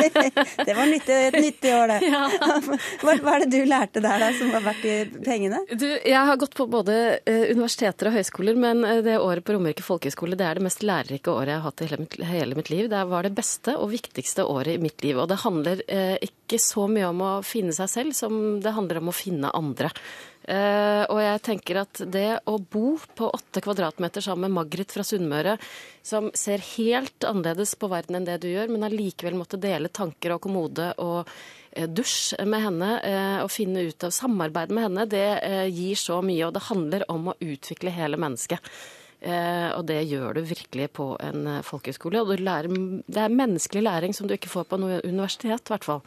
det 0.68 0.76
var 0.78 0.90
nyttig, 0.90 1.18
et 1.28 1.38
nyttig 1.38 1.76
år, 1.78 1.94
det. 1.94 2.00
Ja. 2.12 2.26
Hva, 3.02 3.14
hva, 3.22 3.36
er 3.36 3.44
det 3.46 3.52
du 3.54 3.68
lærte 3.70 4.02
der, 4.04 4.22
da, 4.22 4.32
som 4.36 4.50
var 4.54 4.64
verdt 4.66 4.86
i 4.88 4.96
pengene? 5.24 5.62
Du, 5.70 5.86
jeg 5.88 6.24
har 6.28 6.40
gått 6.42 6.56
på 6.58 6.66
både 6.70 6.96
eh, 7.20 7.52
universiteter 7.54 8.10
og 8.10 8.18
høyskoler, 8.18 8.58
men 8.60 8.82
det 9.06 9.20
året 9.22 9.46
på 9.46 9.56
Romerike 9.56 9.86
folkehøgskole 9.86 10.38
det 10.40 10.48
er 10.48 10.58
det 10.58 10.66
mest 10.66 10.84
lærerike 10.86 11.32
året 11.32 11.54
jeg 11.54 11.62
har 11.62 11.68
hatt 11.68 11.84
i 11.84 11.90
hele 11.90 12.02
mitt, 12.02 12.18
hele 12.32 12.58
mitt, 12.58 12.74
liv. 12.74 12.90
Det 12.92 13.04
var 13.14 13.28
det 13.28 13.34
beste 13.38 13.78
og 13.78 13.92
viktigste 13.94 14.48
året 14.50 14.76
i 14.76 14.82
mitt 14.82 15.06
liv. 15.06 15.22
Og 15.22 15.30
det 15.32 15.42
handler 15.46 15.86
eh, 15.88 16.18
ikke 16.26 16.60
så 16.62 16.88
mye 16.92 17.14
om 17.14 17.24
å 17.26 17.32
finne 17.46 17.76
seg 17.78 17.94
selv 17.94 18.18
som 18.18 18.60
det 18.64 18.76
handler 18.76 19.02
om 19.02 19.14
å 19.14 19.16
finne 19.16 19.54
andre. 19.58 19.94
Uh, 20.42 21.06
og 21.14 21.20
jeg 21.22 21.42
tenker 21.46 21.78
at 21.84 22.00
det 22.10 22.40
å 22.50 22.56
bo 22.58 22.96
på 22.98 23.28
åtte 23.30 23.62
kvadratmeter 23.62 24.24
sammen 24.26 24.50
med 24.50 24.56
Margrit 24.58 24.94
fra 24.94 25.06
Sunnmøre, 25.06 25.54
som 26.02 26.32
ser 26.34 26.64
helt 26.74 27.28
annerledes 27.28 27.76
på 27.78 27.90
verden 27.92 28.18
enn 28.18 28.26
det 28.26 28.40
du 28.42 28.48
gjør, 28.50 28.72
men 28.74 28.88
allikevel 28.88 29.38
måtte 29.38 29.62
dele 29.62 29.92
tanker 29.94 30.34
og 30.34 30.42
kommode 30.48 30.90
og 31.04 31.30
uh, 31.30 31.86
dusj 31.86 32.42
med 32.50 32.66
henne 32.66 32.90
uh, 33.06 33.38
og 33.44 33.54
finne 33.54 33.86
ut 33.86 34.08
av 34.08 34.16
samarbeid 34.18 34.74
med 34.74 34.88
henne, 34.88 35.08
det 35.12 35.28
gir 35.70 36.02
så 36.02 36.24
mye. 36.26 36.42
Og 36.48 36.58
det 36.58 36.66
handler 36.72 37.06
om 37.14 37.30
å 37.30 37.38
utvikle 37.38 37.94
hele 37.94 38.18
mennesket. 38.22 38.74
og 39.22 39.84
det 39.86 40.00
gjør 40.10 40.34
du 40.34 40.42
virkelig 40.42 40.88
på 40.98 41.06
en 41.22 41.62
folkehøyskole. 41.62 42.24
Og 42.24 42.40
lærer, 42.42 42.72
det 43.06 43.22
er 43.22 43.30
menneskelig 43.30 43.84
læring 43.86 44.16
som 44.18 44.26
du 44.26 44.34
ikke 44.34 44.50
får 44.50 44.66
på 44.66 44.80
noe 44.82 44.98
universitet, 45.06 45.62
i 45.62 45.74
hvert 45.76 45.86
fall. 45.86 46.02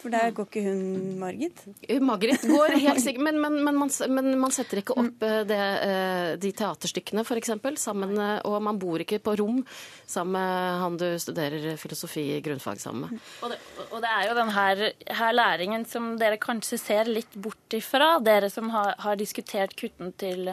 For 0.00 0.10
der 0.10 0.32
går 0.34 0.48
ikke 0.48 0.62
hun 0.66 1.18
Margit? 1.20 1.60
Margit 2.02 2.42
går 2.48 2.74
helt 2.82 3.02
sikkert, 3.02 3.22
men, 3.28 3.38
men, 3.42 3.58
men, 3.64 3.78
man, 3.78 3.92
men, 4.10 4.30
man, 4.40 4.54
setter 4.54 4.80
ikke 4.80 4.96
opp 4.98 5.22
eh, 5.26 5.42
det, 5.46 5.60
eh, 5.86 6.30
de 6.42 6.50
teaterstykkene 6.58 7.22
f.eks. 7.22 7.52
sammen, 7.78 8.16
eh, 8.18 8.40
og 8.48 8.58
man 8.66 8.80
bor 8.82 9.02
ikke 9.02 9.20
på 9.22 9.36
rom 9.38 9.60
sammen 10.06 10.34
med 10.36 10.80
han 10.82 10.98
du 11.00 11.06
studerer 11.22 11.78
filosofi 11.80 12.24
i 12.34 12.40
grunnfag 12.44 12.82
sammen 12.82 13.06
med. 13.06 13.30
Og 13.46 13.54
det, 13.54 13.60
og 13.90 14.02
det 14.02 14.10
er 14.10 14.26
jo 14.26 14.34
den 14.40 14.52
her, 14.56 14.82
her, 15.20 15.36
læringen 15.36 15.86
som 15.88 16.14
dere 16.20 16.40
kanskje 16.42 16.80
ser 16.82 17.10
litt 17.10 17.38
bort 17.38 17.78
ifra, 17.78 18.16
dere 18.24 18.50
som 18.52 18.72
har, 18.74 18.94
har 19.04 19.18
diskutert 19.20 19.76
kutten 19.78 20.12
til, 20.18 20.52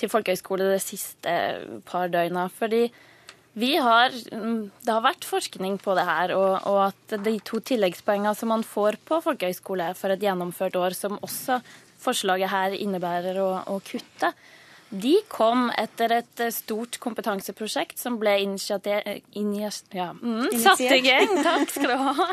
til 0.00 0.12
folkehøyskole 0.12 0.72
de 0.74 0.82
siste 0.82 1.38
par 1.86 2.10
døgna. 2.12 2.48
fordi 2.50 2.88
vi 3.52 3.76
har, 3.76 4.10
Det 4.12 4.88
har 4.88 5.02
vært 5.04 5.26
forskning 5.28 5.76
på 5.82 5.94
det 5.98 6.06
her, 6.08 6.32
og, 6.36 6.54
og 6.68 6.78
at 6.88 7.16
de 7.24 7.36
to 7.44 7.60
tilleggspoengene 7.60 8.34
som 8.38 8.48
man 8.48 8.64
får 8.64 8.96
på 9.04 9.20
folkehøyskole 9.24 9.90
for 9.98 10.14
et 10.14 10.24
gjennomført 10.24 10.78
år, 10.80 10.96
som 10.96 11.20
også 11.20 11.60
forslaget 12.02 12.50
her 12.50 12.76
innebærer 12.78 13.38
å, 13.42 13.50
å 13.68 13.78
kutte, 13.84 14.32
de 14.92 15.14
kom 15.32 15.70
etter 15.80 16.12
et 16.18 16.42
stort 16.52 16.98
kompetanseprosjekt 17.00 17.96
som 18.00 18.18
ble 18.20 18.34
ja, 18.42 20.08
mm, 20.12 20.50
satt 20.60 20.82
i 20.84 21.00
gang 21.00 21.32
takk 21.46 21.72
skal 21.72 21.94
du 21.94 22.02
ha, 22.10 22.26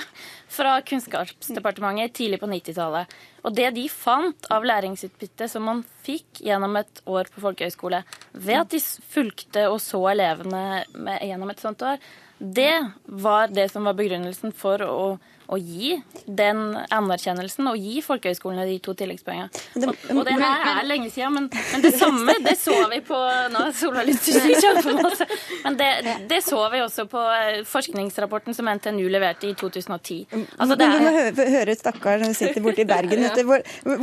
fra 0.52 0.74
Kunnskapsdepartementet 0.84 2.18
tidlig 2.20 2.42
på 2.42 2.50
90-tallet. 2.52 3.16
Og 3.48 3.56
det 3.56 3.70
de 3.78 3.86
fant 3.92 4.50
av 4.52 4.68
læringsutbytte 4.68 5.48
som 5.48 5.70
man 5.70 5.86
fikk 6.04 6.44
gjennom 6.44 6.76
et 6.82 7.02
år 7.08 7.32
på 7.32 7.46
folkehøyskole, 7.48 8.04
ved 8.36 8.62
at 8.66 8.76
de 8.76 8.84
fulgte 8.84 9.70
og 9.72 9.80
så 9.84 10.04
elevene 10.12 10.84
med, 11.00 11.24
gjennom 11.30 11.54
et 11.54 11.64
sånt 11.64 11.86
år, 11.88 12.04
det 12.40 12.76
var 13.08 13.56
det 13.56 13.70
som 13.72 13.88
var 13.88 13.96
begrunnelsen 13.96 14.52
for 14.56 14.84
å 14.84 15.04
å 15.50 15.58
gi 15.58 15.96
den 16.26 16.60
anerkjennelsen 16.94 17.68
og 17.72 17.78
gi 17.82 18.04
folkehøyskolene 18.06 18.68
de 18.70 18.76
to 18.86 18.94
tilleggspoengene. 18.98 19.50
Og, 19.80 19.88
og, 20.14 20.22
det 20.28 20.36
her 20.38 20.68
er 20.76 20.88
lenge 20.88 21.10
siden, 21.14 21.34
men, 21.36 21.48
men 21.50 21.86
det 21.86 21.94
samme 21.98 22.36
det 22.46 22.56
så 22.62 22.76
vi 22.92 23.02
på 23.06 23.18
Nå 23.50 23.64
er 23.66 23.74
Sola 23.80 24.04
litt 24.06 24.22
kjempemasse. 24.26 25.26
Men 25.64 25.80
det, 25.80 25.90
det, 26.30 26.42
så 26.46 26.62
vi 26.74 26.84
også 26.84 27.08
på 27.10 27.24
eh, 27.34 27.62
forskningsrapporten 27.68 28.58
som 28.58 28.70
NTNU 28.70 29.08
leverte 29.12 29.50
i 29.50 29.56
2010. 29.58 30.20
Altså, 30.58 30.78
det 30.78 30.86
er... 30.86 30.94
Du 30.94 31.08
må 31.08 31.14
høre, 31.16 31.76
stakkaren 31.80 31.80
stakkar 31.80 32.26
som 32.28 32.38
sitter 32.38 32.66
borte 32.66 32.84
i 32.84 32.90
Bergen. 32.90 33.26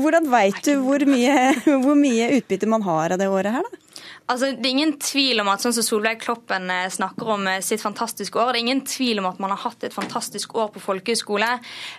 Hvordan 0.03 0.31
veit 0.33 0.63
du 0.67 0.75
hvor 0.83 1.07
mye, 1.09 1.51
hvor 1.85 1.99
mye 1.99 2.31
utbytte 2.41 2.71
man 2.71 2.85
har 2.87 3.15
av 3.15 3.23
det 3.23 3.31
året 3.31 3.59
her, 3.59 3.67
da? 3.67 3.83
Altså, 4.27 4.49
det 4.59 4.67
er 4.67 4.75
ingen 4.75 4.97
tvil 4.99 5.39
om 5.39 5.49
at 5.53 5.63
sånn 5.63 5.75
som 5.77 5.85
Solveig 5.87 6.19
Kloppen 6.25 6.67
eh, 6.73 6.89
snakker 6.91 7.29
om 7.37 7.45
eh, 7.47 7.61
sitt 7.63 7.83
fantastiske 7.83 8.41
år, 8.43 8.53
det 8.53 8.59
er 8.59 8.65
ingen 8.65 8.83
tvil 8.89 9.21
om 9.23 9.29
at 9.31 9.39
man 9.43 9.53
har 9.55 9.61
hatt 9.69 9.87
et 9.87 9.95
fantastisk 9.95 10.57
år 10.59 10.73
på 10.75 10.83
folkehøyskole. 10.83 11.51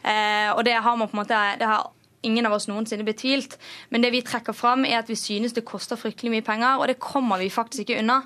Eh, 0.03 0.49
og 0.51 0.65
det 0.67 0.75
har 0.75 0.99
man 0.99 1.07
på 1.07 1.15
en 1.15 1.21
måte, 1.21 1.39
det 1.61 1.69
har 1.69 1.87
ingen 2.27 2.49
av 2.49 2.57
oss 2.57 2.67
noensinne 2.67 3.07
betvilt. 3.07 3.55
Men 3.93 4.03
det 4.03 4.11
vi 4.11 4.23
trekker 4.27 4.55
fram, 4.57 4.83
er 4.83 4.99
at 4.99 5.11
vi 5.11 5.15
synes 5.15 5.55
det 5.55 5.63
koster 5.67 5.99
fryktelig 5.99 6.33
mye 6.33 6.45
penger, 6.45 6.81
og 6.81 6.91
det 6.91 6.99
kommer 6.99 7.39
vi 7.39 7.47
faktisk 7.53 7.85
ikke 7.85 8.01
unna. 8.03 8.19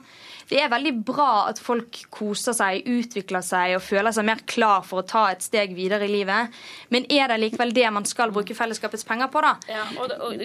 Det 0.52 0.60
er 0.60 0.72
veldig 0.72 0.91
bra 1.08 1.30
at 1.47 1.62
folk 1.64 2.02
koser 2.12 2.56
seg, 2.56 2.84
utvikler 2.91 3.43
seg 3.45 3.78
og 3.78 3.84
føler 3.86 4.12
seg 4.16 4.28
mer 4.28 4.41
klar 4.49 4.84
for 4.88 5.02
å 5.02 5.08
ta 5.08 5.24
et 5.32 5.45
steg 5.45 5.72
videre 5.78 6.08
i 6.08 6.12
livet. 6.12 6.52
Men 6.91 7.08
er 7.08 7.32
det 7.32 7.39
likevel 7.45 7.72
det 7.76 7.88
man 7.95 8.08
skal 8.10 8.34
bruke 8.36 8.56
fellesskapets 8.58 9.08
penger 9.08 9.32
på, 9.32 9.45
da? 9.45 9.54
Ja, 9.72 9.86
og, 9.95 10.12
og, 10.28 10.43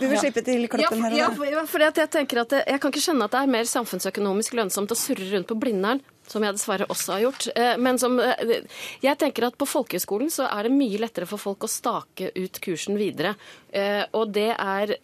du 0.00 0.02
vil 0.02 0.18
slippe 0.18 0.42
til 0.46 0.66
klokken 0.72 1.06
her. 1.06 1.16
Ja, 1.20 1.30
for, 1.36 1.46
ja, 1.46 1.62
for 1.70 1.86
jeg 1.86 2.10
tenker 2.18 2.42
at 2.42 2.58
jeg 2.58 2.82
kan 2.82 2.94
ikke 2.94 3.04
skjønne 3.06 3.30
at 3.30 3.36
det 3.36 3.44
er 3.44 3.54
mer 3.54 3.70
samfunnsøkonomisk 3.70 4.58
lønnsomt 4.58 4.92
å 4.92 4.98
surre 4.98 5.30
rundt 5.30 5.50
på 5.50 5.58
Blindern 5.62 6.02
som 6.26 6.44
jeg 6.44 6.56
dessverre 6.56 6.88
også 6.92 7.14
har 7.14 7.24
gjort. 7.26 7.48
Eh, 7.54 7.74
men 7.78 7.98
som, 7.98 8.18
eh, 8.20 8.62
jeg 9.02 9.18
tenker 9.18 9.46
at 9.48 9.58
på 9.58 9.68
folkehøyskolen 9.68 10.30
så 10.32 10.48
er 10.50 10.66
det 10.66 10.74
mye 10.74 11.00
lettere 11.02 11.28
for 11.30 11.42
folk 11.42 11.66
å 11.66 11.70
stake 11.70 12.32
ut 12.36 12.60
kursen 12.60 12.98
videre. 12.98 13.34
Eh, 13.70 14.04
og 14.12 14.32
det 14.32 14.50
er 14.56 14.96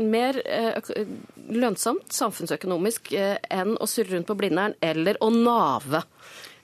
mer 0.00 0.38
lønnsomt 1.50 2.12
samfunnsøkonomisk 2.14 3.12
enn 3.12 3.76
å 3.76 3.88
surre 3.88 4.16
rundt 4.16 4.28
på 4.28 4.36
Blindern 4.38 4.74
eller 4.80 5.18
å 5.20 5.30
nave. 5.34 6.02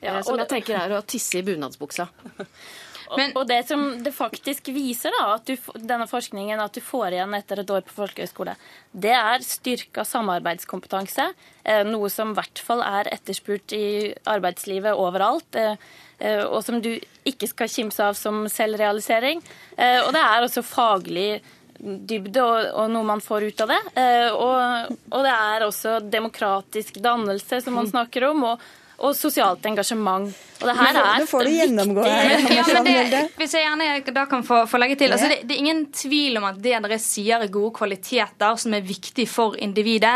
Ja, 0.03 0.20
som 0.22 0.39
jeg 0.39 0.49
tenker 0.49 0.78
er 0.78 0.97
å 0.97 1.05
tisse 1.07 1.41
i 1.41 1.47
bunadsbuksa. 1.47 2.09
Men, 3.14 3.32
og 3.38 3.46
det 3.48 3.61
som 3.68 3.82
det 4.02 4.12
faktisk 4.14 4.70
viser, 4.74 5.14
da, 5.14 5.36
at 5.36 5.46
du, 5.46 5.54
denne 5.78 6.09
forskningen, 6.11 6.61
at 6.62 6.74
du 6.74 6.82
får 6.84 7.14
igjen 7.14 7.36
etter 7.38 7.62
et 7.62 7.72
år 7.72 7.84
på 7.86 7.94
folkehøyskole, 8.00 8.57
det 8.92 9.12
er 9.14 9.44
styrka 9.46 10.04
samarbeidskompetanse. 10.07 11.28
Eh, 11.64 11.82
noe 11.86 12.11
som 12.12 12.32
i 12.32 12.38
hvert 12.38 12.62
fall 12.62 12.82
er 12.86 13.12
etterspurt 13.14 13.76
i 13.76 13.86
arbeidslivet 14.26 14.98
overalt. 14.98 15.59
Eh, 15.59 15.76
eh, 16.18 16.42
og 16.44 16.62
som 16.66 16.80
du 16.82 16.94
ikke 17.28 17.50
skal 17.50 17.70
kimse 17.70 18.02
av 18.02 18.18
som 18.18 18.46
selvrealisering. 18.50 19.42
Og 19.76 20.11
det 20.14 20.22
er 20.22 20.42
også 20.42 20.64
faglig 20.66 21.30
dybde 21.76 22.40
og, 22.40 22.70
og, 22.72 22.86
noe 22.88 23.04
man 23.04 23.20
får 23.20 23.50
ut 23.50 23.62
av 23.66 23.72
det. 23.74 23.80
Og, 24.32 24.94
og, 25.11 25.18
det 25.26 25.34
er 25.34 25.64
også 25.66 25.98
demokratisk 26.00 27.02
dannelse, 27.04 27.61
som 27.61 27.76
man 27.76 27.90
snakker 27.90 28.30
om. 28.30 28.44
og 28.54 28.66
og 28.96 29.12
sosialt 29.16 29.66
engasjement. 29.68 30.30
Og 30.61 30.68
det 30.70 30.74
her 30.78 30.98
er 31.00 31.26
får 31.28 31.44
du 31.44 31.52
gjennomgå 31.52 32.04
her. 32.07 32.44
Ja, 32.57 32.64
men 32.82 33.11
det, 33.11 33.22
hvis 33.36 33.54
jeg 33.57 33.66
gjerne 33.66 34.14
da 34.14 34.24
kan 34.30 34.44
få, 34.46 34.62
få 34.70 34.78
legge 34.80 34.96
til, 35.00 35.12
altså 35.12 35.28
det, 35.28 35.40
det, 35.44 35.57
er 35.57 35.62
ingen 35.64 35.82
tvil 35.94 36.38
om 36.40 36.46
at 36.48 36.61
det 36.62 36.76
dere 36.86 36.98
sier 37.02 37.42
er 37.44 37.52
gode 37.52 37.74
kvaliteter 37.76 38.57
som 38.61 38.74
er 38.76 38.84
viktig 38.86 39.26
for 39.28 39.57
individet. 39.62 40.14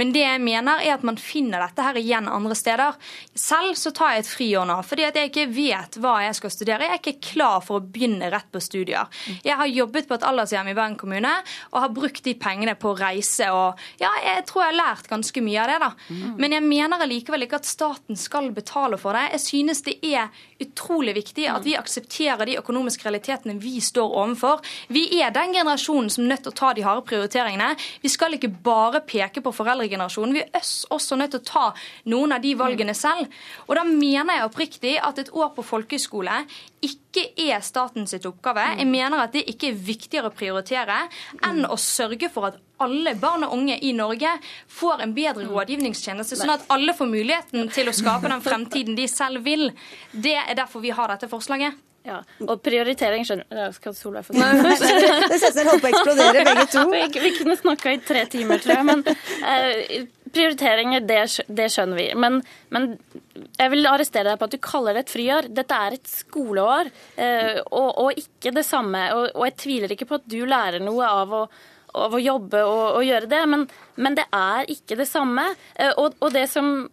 Men 0.00 0.12
det 0.14 0.24
jeg 0.24 0.42
mener 0.42 0.82
er 0.84 0.96
at 0.96 1.04
man 1.06 1.18
finner 1.20 1.64
dette 1.66 1.84
her 1.84 2.00
igjen 2.00 2.30
andre 2.30 2.56
steder. 2.58 2.96
Selv 3.38 3.76
så 3.78 3.92
tar 3.94 4.16
jeg 4.16 4.24
et 4.24 4.32
friår 4.32 4.68
nå 4.68 4.78
fordi 4.86 5.06
at 5.06 5.18
jeg 5.18 5.30
ikke 5.30 5.48
vet 5.52 5.98
hva 6.02 6.14
jeg 6.24 6.38
skal 6.38 6.54
studere. 6.54 6.88
Jeg 6.88 6.96
er 6.96 7.02
ikke 7.02 7.32
klar 7.32 7.60
for 7.64 7.80
å 7.80 7.84
begynne 7.84 8.30
rett 8.32 8.48
på 8.52 8.62
studier. 8.62 9.10
Jeg 9.44 9.58
har 9.58 9.70
jobbet 9.70 10.08
på 10.08 10.16
et 10.16 10.26
aldershjem 10.26 10.72
i 10.72 10.76
Bergen 10.76 10.98
kommune 11.00 11.34
og 11.72 11.78
har 11.84 11.92
brukt 11.94 12.24
de 12.24 12.34
pengene 12.38 12.74
på 12.78 12.92
å 12.92 12.98
reise 12.98 13.50
og 13.52 13.80
ja, 14.00 14.10
jeg 14.24 14.46
tror 14.48 14.64
jeg 14.64 14.72
har 14.72 14.78
lært 14.78 15.10
ganske 15.10 15.44
mye 15.44 15.62
av 15.62 15.70
det, 15.70 15.78
da. 15.82 15.90
Mm. 16.08 16.34
Men 16.40 16.56
jeg 16.56 16.66
mener 16.66 17.04
allikevel 17.04 17.46
ikke 17.46 17.60
at 17.60 17.68
staten 17.68 18.18
skal 18.18 18.50
betale 18.54 18.98
for 19.00 19.16
det. 19.16 19.28
Jeg 19.36 19.44
synes 19.44 19.81
det 19.86 19.98
er 20.06 20.30
utrolig 20.62 21.14
viktig 21.16 21.46
at 21.50 21.64
vi 21.66 21.76
aksepterer 21.78 22.46
de 22.48 22.58
økonomiske 22.60 23.06
realitetene 23.06 23.56
vi 23.60 23.78
står 23.82 24.16
overfor. 24.22 24.62
Vi 24.92 25.04
er 25.20 25.34
den 25.34 25.54
generasjonen 25.56 26.10
som 26.12 26.24
er 26.24 26.34
nødt 26.34 26.44
til 26.46 26.52
å 26.52 26.58
ta 26.62 26.72
de 26.76 26.86
harde 26.86 27.04
prioriteringene. 27.08 27.72
Vi 28.02 28.12
skal 28.12 28.36
ikke 28.36 28.52
bare 28.64 29.02
peke 29.06 29.42
på 29.44 29.54
foreldregenerasjonen. 29.56 30.36
Vi 30.38 30.44
er 30.44 30.72
også 30.94 31.18
nødt 31.18 31.34
til 31.36 31.42
å 31.42 31.48
ta 31.50 31.66
noen 32.12 32.36
av 32.36 32.44
de 32.44 32.54
valgene 32.58 32.94
selv. 32.96 33.30
Og 33.68 33.76
da 33.78 33.86
mener 33.88 34.38
jeg 34.38 34.50
oppriktig 34.50 34.96
at 35.02 35.22
et 35.22 35.32
år 35.34 35.52
på 35.56 35.66
folkehøyskole 35.66 36.42
ikke 36.82 37.28
er 37.38 37.62
statens 37.62 38.14
oppgave. 38.18 38.64
Jeg 38.78 38.88
mener 38.90 39.22
at 39.22 39.34
det 39.36 39.44
ikke 39.50 39.70
er 39.70 39.80
viktigere 39.86 40.30
å 40.30 40.34
prioritere 40.34 41.04
enn 41.46 41.66
å 41.68 41.78
sørge 41.78 42.30
for 42.32 42.50
at 42.50 42.60
alle 42.84 43.14
barn 43.20 43.46
og 43.46 43.54
unge 43.56 43.78
i 43.82 43.92
Norge 43.96 44.34
får 44.70 45.04
en 45.04 45.14
bedre 45.16 45.46
rådgivningstjeneste, 45.48 46.38
sånn 46.38 46.56
at 46.56 46.66
alle 46.72 46.94
får 46.96 47.10
muligheten 47.10 47.70
til 47.74 47.90
å 47.90 47.96
skape 47.96 48.30
den 48.30 48.44
fremtiden 48.44 48.98
de 48.98 49.08
selv 49.10 49.44
vil. 49.46 49.70
Det 50.12 50.36
er 50.42 50.54
derfor 50.58 50.84
vi 50.84 50.94
har 50.94 51.14
dette 51.14 51.30
forslaget. 51.30 51.80
Ja, 52.02 52.16
Og 52.50 52.56
prioritering 52.66 53.22
skjønner 53.22 53.46
du 53.46 53.76
Skal 53.76 53.94
Solveig 53.94 54.24
få? 54.26 54.34
Det 54.38 54.40
ut 54.42 55.36
som 55.54 55.68
holdt 55.70 55.84
på 55.84 55.86
å 55.86 55.92
eksplodere, 55.92 56.42
begge 56.48 56.64
to. 56.72 56.82
Vi, 56.94 57.04
vi 57.22 57.30
kunne 57.36 57.54
snakka 57.58 57.92
i 57.94 58.00
tre 58.02 58.24
timer, 58.30 58.58
tror 58.62 58.74
jeg. 58.74 58.86
Men 58.88 59.04
eh, 59.06 60.08
prioriteringer, 60.32 61.04
det, 61.06 61.20
det, 61.46 61.68
skjønner 61.72 61.98
vi. 62.00 62.06
Men, 62.18 62.40
men, 62.74 62.88
jeg 63.58 63.72
vil 63.74 63.88
arrestere 63.90 64.32
deg 64.32 64.40
på 64.40 64.48
at 64.48 64.54
du 64.56 64.60
kaller 64.64 64.96
det 64.96 65.04
et 65.04 65.14
friår. 65.14 65.50
Dette 65.54 65.78
er 65.86 65.96
et 65.96 66.10
skoleår, 66.10 66.90
eh, 67.16 67.60
og, 67.68 67.88
og, 68.06 68.22
ikke 68.24 68.54
det 68.56 68.66
samme. 68.66 69.04
Og, 69.14 69.28
og, 69.36 69.46
jeg 69.50 69.58
tviler 69.62 69.94
ikke 69.94 70.08
på 70.10 70.18
at 70.18 70.26
du 70.32 70.40
lærer 70.48 70.82
noe 70.82 71.06
av 71.22 71.36
å, 71.38 71.44
av 71.98 72.14
å 72.14 72.20
jobbe 72.22 72.62
og, 72.66 72.84
og, 72.98 73.02
gjøre 73.06 73.30
det. 73.30 73.42
Men, 73.48 73.66
Men 73.96 74.16
det 74.18 74.28
er 74.32 74.70
ikke 74.72 74.98
det 75.00 75.08
samme. 75.10 75.48
Eh, 75.74 75.92
og, 75.96 76.16
og 76.20 76.32
det 76.34 76.48
som 76.52 76.88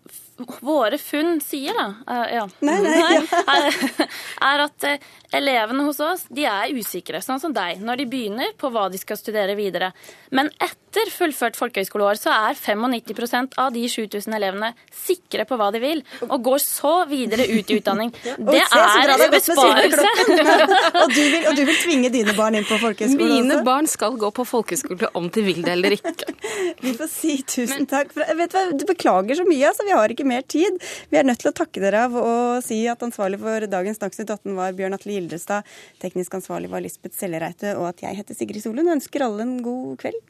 våre 0.61 0.97
funn 1.01 1.39
sier, 1.43 1.75
da, 1.77 1.87
eh, 2.07 2.35
ja. 2.37 2.45
nei, 2.65 2.77
nei, 2.85 3.13
ja. 3.17 3.43
er, 3.55 4.09
er 4.49 4.65
at 4.65 4.87
eh, 4.87 5.07
elevene 5.35 5.85
hos 5.85 5.99
oss 6.03 6.25
de 6.33 6.45
er 6.49 6.73
usikre, 6.73 7.21
sånn 7.21 7.41
som 7.41 7.53
deg, 7.55 7.81
når 7.85 8.01
de 8.01 8.09
begynner 8.09 8.53
på 8.57 8.71
hva 8.73 8.87
de 8.89 8.99
skal 9.01 9.19
studere 9.19 9.55
videre. 9.57 9.91
Men 10.33 10.49
etter 10.57 11.09
fullført 11.13 11.57
folkehøyskoleår 11.59 12.17
så 12.17 12.33
er 12.33 12.57
95% 12.57 13.57
av 13.61 13.73
de 13.75 13.83
7000 13.89 14.35
elevene 14.39 14.71
sikre 14.95 15.45
på 15.49 15.57
hva 15.59 15.69
de 15.73 15.81
vil, 15.83 16.01
og 16.25 16.37
går 16.47 16.63
så 16.63 16.93
videre 17.09 17.45
ut 17.49 17.69
i 17.69 17.77
utdanning. 17.77 18.13
Det 18.23 18.63
er 18.63 19.25
besparelse. 19.33 20.07
og, 21.03 21.13
du 21.13 21.21
vil, 21.21 21.45
og 21.51 21.57
du 21.57 21.63
vil 21.67 21.77
tvinge 21.83 22.11
dine 22.13 22.33
barn 22.37 22.57
inn 22.57 22.65
på 22.67 22.79
folkehøyskole 22.81 23.29
også? 23.29 23.45
Mine 23.45 23.61
barn 23.67 23.89
skal 23.89 24.17
gå 24.19 24.31
på 24.33 24.47
folkehøyskole 24.49 25.11
om 25.19 25.29
de 25.33 25.45
vil 25.45 25.61
det 25.65 25.75
eller 25.77 25.97
ikke. 25.99 26.33
Vi 26.83 26.95
får 26.97 27.11
si 27.11 27.37
tusen 27.45 27.85
takk. 27.89 28.13
For, 28.15 28.25
vet 28.39 28.55
du, 28.55 28.77
du 28.81 28.85
beklager 28.89 29.37
så 29.37 29.45
mye, 29.47 29.69
altså. 29.69 29.85
Vi 29.85 29.95
har 29.95 30.13
ikke 30.13 30.25
mer 30.29 30.45
tid. 30.47 30.79
Vi 31.11 31.19
er 31.19 31.27
nødt 31.27 31.41
til 31.43 31.51
å 31.51 31.55
takke 31.55 31.83
dere 31.83 32.05
av 32.07 32.17
og 32.19 32.63
si 32.65 32.81
at 32.91 33.05
ansvarlig 33.05 33.41
for 33.41 33.67
dagens 33.69 34.01
Dagsnytt 34.01 34.29
18 34.29 34.57
var 34.57 34.75
Bjørn 34.77 34.95
Atle 34.97 35.17
Gildrestad, 35.17 35.67
teknisk 36.01 36.39
ansvarlig 36.39 36.71
var 36.71 36.85
Lisbeth 36.85 37.17
Sellereite, 37.17 37.75
og 37.79 37.91
at 37.91 38.05
jeg 38.05 38.21
heter 38.21 38.37
Sigrid 38.37 38.63
Solund 38.63 38.87
og 38.87 38.99
ønsker 38.99 39.25
alle 39.25 39.45
en 39.45 39.57
god 39.65 39.97
kveld. 40.05 40.21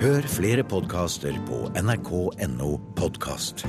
Hør 0.00 0.24
flere 0.32 0.62
podkaster 0.64 1.36
på 1.44 1.66
nrk.no 1.76 2.70
podkast. 2.96 3.66